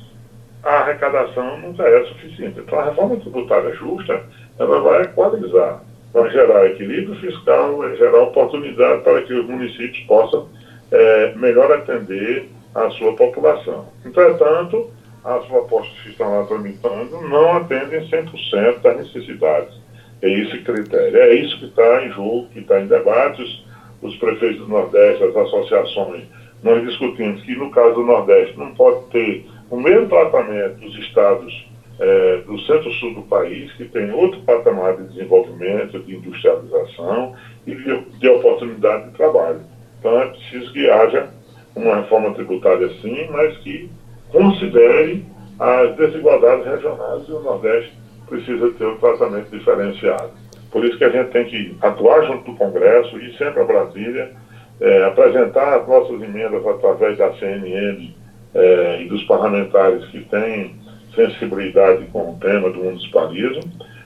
a 0.63 0.81
arrecadação 0.81 1.59
nunca 1.59 1.83
é 1.83 2.05
suficiente. 2.07 2.61
Então 2.61 2.79
a 2.79 2.85
reforma 2.85 3.17
tributária 3.17 3.75
justa, 3.75 4.23
ela 4.59 4.81
vai 4.81 5.03
equalizar, 5.03 5.83
vai 6.13 6.31
gerar 6.31 6.67
equilíbrio 6.67 7.19
fiscal, 7.21 7.77
vai 7.79 7.97
gerar 7.97 8.23
oportunidade 8.23 9.03
para 9.03 9.23
que 9.23 9.33
os 9.33 9.47
municípios 9.47 10.01
possam 10.07 10.49
é, 10.91 11.35
melhor 11.37 11.73
atender 11.73 12.49
a 12.75 12.91
sua 12.91 13.15
população. 13.15 13.87
Entretanto, 14.05 14.91
as 15.25 15.45
propostas 15.47 15.99
que 16.03 16.11
estão 16.11 16.31
lá 16.31 16.47
tramitando 16.47 17.21
não 17.29 17.57
atendem 17.57 18.09
100% 18.09 18.81
das 18.81 18.97
necessidades. 18.97 19.75
É 20.23 20.31
esse 20.31 20.59
critério. 20.59 21.17
É 21.17 21.35
isso 21.35 21.59
que 21.59 21.67
está 21.67 22.05
em 22.05 22.11
jogo, 22.11 22.49
que 22.53 22.61
está 22.61 22.81
em 22.81 22.87
debates. 22.87 23.65
Os 24.03 24.17
prefeitos 24.17 24.59
do 24.61 24.69
Nordeste, 24.69 25.23
as 25.25 25.37
associações, 25.37 26.25
nós 26.63 26.83
discutimos 26.87 27.43
que, 27.43 27.55
no 27.55 27.71
caso 27.71 27.95
do 27.95 28.05
Nordeste, 28.05 28.59
não 28.59 28.75
pode 28.75 29.07
ter 29.11 29.47
o 29.71 29.81
mesmo 29.81 30.09
tratamento 30.09 30.81
dos 30.81 30.99
estados 30.99 31.71
é, 32.01 32.39
do 32.47 32.59
centro-sul 32.61 33.15
do 33.15 33.23
país, 33.23 33.71
que 33.75 33.85
tem 33.85 34.11
outro 34.11 34.41
patamar 34.41 34.97
de 34.97 35.05
desenvolvimento, 35.09 35.99
de 36.01 36.17
industrialização 36.17 37.35
e 37.67 37.75
de, 37.75 38.01
de 38.19 38.29
oportunidade 38.29 39.11
de 39.11 39.17
trabalho. 39.17 39.61
Então 39.99 40.21
é 40.21 40.27
preciso 40.29 40.73
que 40.73 40.91
haja 40.91 41.29
uma 41.77 41.97
reforma 41.97 42.35
tributária 42.35 42.89
sim, 43.01 43.29
mas 43.31 43.57
que 43.59 43.91
considere 44.31 45.25
as 45.59 45.95
desigualdades 45.97 46.67
regionais 46.67 47.29
e 47.29 47.33
o 47.33 47.41
Nordeste 47.41 47.93
precisa 48.27 48.71
ter 48.71 48.87
um 48.87 48.97
tratamento 48.97 49.51
diferenciado. 49.51 50.31
Por 50.73 50.85
isso 50.85 50.97
que 50.97 51.05
a 51.05 51.11
gente 51.11 51.31
tem 51.31 51.45
que 51.45 51.77
atuar 51.83 52.25
junto 52.27 52.51
do 52.51 52.57
Congresso, 52.57 53.19
ir 53.19 53.37
sempre 53.37 53.61
a 53.61 53.65
Brasília, 53.65 54.33
é, 54.81 55.05
apresentar 55.05 55.81
as 55.81 55.87
nossas 55.87 56.23
emendas 56.23 56.67
através 56.67 57.19
da 57.19 57.33
CNN 57.35 58.15
é, 58.55 59.03
e 59.03 59.09
dos 59.09 59.23
parlamentares 59.25 60.05
que 60.07 60.21
têm 60.25 60.75
sensibilidade 61.15 62.07
com 62.13 62.33
o 62.33 62.39
tema 62.41 62.71
do 62.71 62.85
municipalismo, 62.85 63.63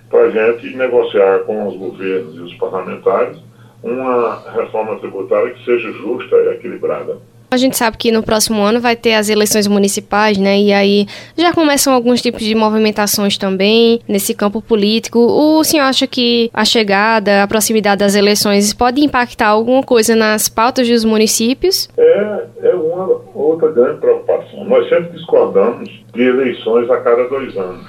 para 0.09 0.23
a 0.23 0.31
gente 0.31 0.77
negociar 0.77 1.41
com 1.41 1.69
os 1.69 1.77
governos 1.77 2.37
e 2.37 2.41
os 2.41 2.55
parlamentares 2.55 3.39
uma 3.83 4.43
reforma 4.55 4.97
tributária 4.99 5.53
que 5.53 5.65
seja 5.65 5.93
justa 5.93 6.37
e 6.37 6.55
equilibrada. 6.55 7.19
A 7.51 7.57
gente 7.57 7.77
sabe 7.77 7.97
que 7.97 8.11
no 8.11 8.21
próximo 8.21 8.61
ano 8.63 8.81
vai 8.81 8.97
ter 8.97 9.15
as 9.15 9.29
eleições 9.29 9.69
municipais, 9.69 10.37
né? 10.37 10.59
E 10.59 10.73
aí 10.73 11.07
já 11.37 11.53
começam 11.53 11.93
alguns 11.93 12.21
tipos 12.21 12.43
de 12.43 12.53
movimentações 12.53 13.39
também 13.39 14.01
nesse 14.09 14.35
campo 14.35 14.61
político. 14.61 15.21
O 15.21 15.63
senhor 15.63 15.85
acha 15.85 16.05
que 16.05 16.51
a 16.53 16.65
chegada, 16.65 17.45
a 17.45 17.47
proximidade 17.47 18.01
das 18.01 18.17
eleições 18.17 18.75
pode 18.75 19.01
impactar 19.01 19.49
alguma 19.49 19.85
coisa 19.85 20.17
nas 20.17 20.49
pautas 20.49 20.89
dos 20.89 21.05
municípios? 21.05 21.89
É, 21.97 22.45
é 22.65 22.75
uma 22.75 23.21
outra 23.33 23.71
grande 23.71 24.01
preocupação 24.01 24.24
nós 24.69 24.89
sempre 24.89 25.11
discordamos 25.13 25.89
de 26.13 26.23
eleições 26.23 26.91
a 26.91 27.01
cada 27.01 27.29
dois 27.29 27.57
anos, 27.57 27.87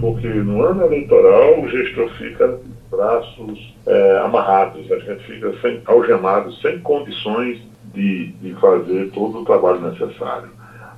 porque 0.00 0.28
no 0.28 0.62
ano 0.62 0.84
eleitoral 0.84 1.60
o 1.60 1.68
gestor 1.68 2.08
fica 2.10 2.58
braços 2.90 3.74
é, 3.86 4.18
amarrados, 4.24 4.90
a 4.90 4.98
gente 4.98 5.24
fica 5.24 5.52
sem, 5.60 5.82
algemado, 5.86 6.52
sem 6.54 6.78
condições 6.80 7.60
de, 7.92 8.28
de 8.32 8.54
fazer 8.54 9.10
todo 9.10 9.40
o 9.40 9.44
trabalho 9.44 9.80
necessário. 9.80 10.50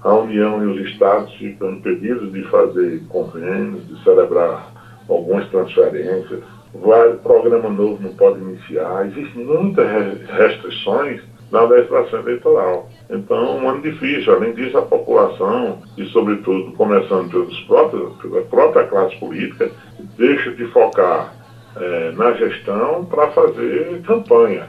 A 0.03 0.15
União 0.15 0.63
e 0.63 0.67
os 0.67 0.91
Estados 0.91 1.33
ficam 1.35 1.73
impedidos 1.73 2.33
de 2.33 2.43
fazer 2.45 3.03
convênios, 3.09 3.87
de 3.89 4.03
celebrar 4.05 4.73
algumas 5.09 5.49
transferências, 5.49 6.43
o 6.75 7.19
programa 7.23 7.71
novo 7.71 8.03
não 8.03 8.13
pode 8.15 8.39
iniciar, 8.41 9.07
existem 9.07 9.45
muitas 9.45 9.87
restrições 10.29 11.23
na 11.51 11.63
legislação 11.63 12.21
eleitoral. 12.21 12.89
Então, 13.09 13.59
um 13.59 13.69
ano 13.69 13.83
difícil. 13.83 14.35
Além 14.35 14.53
disso, 14.53 14.77
a 14.77 14.83
população, 14.83 15.83
e 15.97 16.05
sobretudo 16.07 16.73
começando 16.73 17.31
pelos 17.31 17.61
próprios, 17.61 18.17
pela 18.17 18.43
própria 18.43 18.85
classe 18.85 19.17
política, 19.17 19.71
deixa 20.17 20.51
de 20.51 20.67
focar 20.67 21.35
é, 21.77 22.13
na 22.13 22.33
gestão 22.33 23.05
para 23.05 23.29
fazer 23.29 24.03
campanha. 24.03 24.69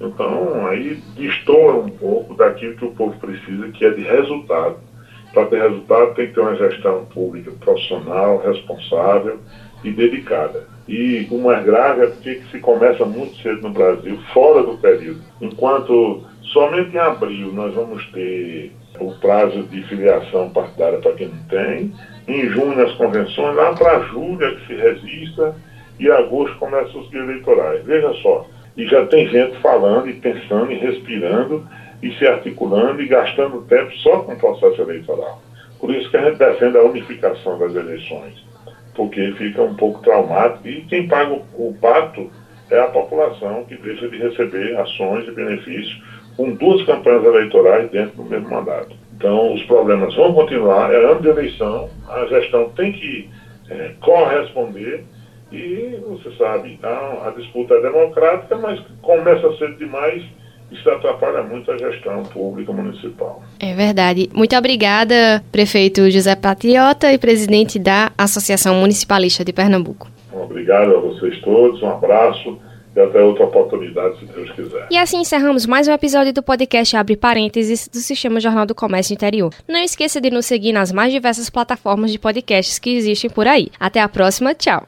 Então, 0.00 0.66
aí 0.66 1.02
destoa 1.16 1.76
um 1.76 1.88
pouco 1.88 2.34
daquilo 2.34 2.76
que 2.76 2.84
o 2.84 2.92
povo 2.92 3.18
precisa, 3.18 3.68
que 3.68 3.84
é 3.84 3.90
de 3.90 4.02
resultado. 4.02 4.76
Para 5.32 5.46
ter 5.46 5.62
resultado, 5.62 6.14
tem 6.14 6.26
que 6.26 6.34
ter 6.34 6.40
uma 6.40 6.56
gestão 6.56 7.06
pública 7.06 7.52
profissional, 7.60 8.42
responsável 8.44 9.38
e 9.82 9.90
dedicada. 9.90 10.66
E 10.86 11.26
o 11.30 11.38
mais 11.38 11.64
grave 11.64 12.02
é 12.02 12.06
porque 12.08 12.42
se 12.50 12.58
começa 12.58 13.04
muito 13.04 13.36
cedo 13.40 13.62
no 13.62 13.70
Brasil, 13.70 14.18
fora 14.32 14.62
do 14.62 14.76
período. 14.76 15.20
Enquanto 15.40 16.24
somente 16.44 16.94
em 16.94 16.98
abril 16.98 17.52
nós 17.52 17.74
vamos 17.74 18.04
ter 18.12 18.72
o 19.00 19.12
prazo 19.20 19.62
de 19.64 19.82
filiação 19.84 20.50
partidária 20.50 20.98
para 20.98 21.12
quem 21.12 21.28
não 21.28 21.42
tem, 21.44 21.92
em 22.28 22.48
junho 22.50 22.80
as 22.84 22.92
convenções, 22.94 23.56
lá 23.56 23.74
para 23.74 24.00
julho 24.04 24.44
é 24.44 24.54
que 24.54 24.66
se 24.66 24.74
resista 24.74 25.54
e 25.98 26.10
agosto 26.10 26.56
começam 26.58 27.00
os 27.00 27.12
eleitorais. 27.12 27.84
Veja 27.84 28.12
só, 28.22 28.46
e 28.76 28.86
já 28.86 29.06
tem 29.06 29.28
gente 29.28 29.56
falando 29.58 30.08
e 30.08 30.14
pensando 30.14 30.70
e 30.72 30.76
respirando 30.76 31.66
e 32.02 32.12
se 32.14 32.26
articulando 32.26 33.00
e 33.00 33.06
gastando 33.06 33.62
tempo 33.62 33.92
só 33.98 34.20
com 34.20 34.32
o 34.32 34.38
processo 34.38 34.82
eleitoral. 34.82 35.40
Por 35.78 35.94
isso 35.94 36.10
que 36.10 36.16
a 36.16 36.24
gente 36.24 36.38
defende 36.38 36.76
a 36.76 36.82
unificação 36.82 37.58
das 37.58 37.74
eleições 37.74 38.52
porque 38.94 39.32
fica 39.32 39.62
um 39.62 39.74
pouco 39.74 40.02
traumático 40.02 40.68
e 40.68 40.82
quem 40.82 41.08
paga 41.08 41.32
o, 41.32 41.68
o 41.68 41.74
pato 41.80 42.30
é 42.70 42.78
a 42.80 42.88
população 42.88 43.64
que 43.64 43.76
deixa 43.76 44.08
de 44.08 44.18
receber 44.18 44.76
ações 44.78 45.26
e 45.28 45.30
benefícios 45.30 46.02
com 46.36 46.54
duas 46.54 46.84
campanhas 46.84 47.24
eleitorais 47.24 47.90
dentro 47.90 48.16
do 48.16 48.24
mesmo 48.24 48.50
mandato. 48.50 48.94
Então, 49.16 49.54
os 49.54 49.62
problemas 49.64 50.14
vão 50.14 50.32
continuar, 50.34 50.92
é 50.92 50.96
ano 50.96 51.20
de 51.20 51.28
eleição, 51.28 51.88
a 52.08 52.26
gestão 52.26 52.70
tem 52.70 52.92
que 52.92 53.28
é, 53.70 53.92
corresponder 54.00 55.04
e, 55.52 55.98
você 56.08 56.32
sabe, 56.36 56.78
a, 56.82 57.28
a 57.28 57.30
disputa 57.36 57.74
é 57.74 57.82
democrática, 57.82 58.56
mas 58.56 58.80
começa 59.02 59.46
a 59.46 59.56
ser 59.58 59.76
demais 59.76 60.22
isso 60.72 60.88
atrapalha 60.88 61.42
muito 61.42 61.70
a 61.70 61.76
gestão 61.76 62.22
pública 62.22 62.72
municipal. 62.72 63.42
É 63.60 63.74
verdade. 63.74 64.30
Muito 64.32 64.56
obrigada, 64.56 65.44
prefeito 65.52 66.10
José 66.10 66.34
Patriota 66.34 67.12
e 67.12 67.18
presidente 67.18 67.78
da 67.78 68.10
Associação 68.16 68.76
Municipalista 68.76 69.44
de 69.44 69.52
Pernambuco. 69.52 70.08
Obrigado 70.32 70.96
a 70.96 71.00
vocês 71.00 71.38
todos, 71.42 71.82
um 71.82 71.90
abraço 71.90 72.58
e 72.94 73.00
até 73.00 73.22
outra 73.22 73.44
oportunidade, 73.44 74.18
se 74.18 74.26
Deus 74.26 74.50
quiser. 74.52 74.86
E 74.90 74.96
assim 74.96 75.18
encerramos 75.18 75.66
mais 75.66 75.88
um 75.88 75.92
episódio 75.92 76.32
do 76.32 76.42
podcast 76.42 76.96
Abre 76.96 77.16
Parênteses 77.16 77.88
do 77.88 77.98
Sistema 77.98 78.40
Jornal 78.40 78.66
do 78.66 78.74
Comércio 78.74 79.14
Interior. 79.14 79.52
Não 79.68 79.82
esqueça 79.82 80.20
de 80.20 80.30
nos 80.30 80.46
seguir 80.46 80.72
nas 80.72 80.92
mais 80.92 81.12
diversas 81.12 81.48
plataformas 81.48 82.12
de 82.12 82.18
podcasts 82.18 82.78
que 82.78 82.90
existem 82.90 83.30
por 83.30 83.48
aí. 83.48 83.70
Até 83.80 84.00
a 84.00 84.08
próxima, 84.08 84.54
tchau! 84.54 84.86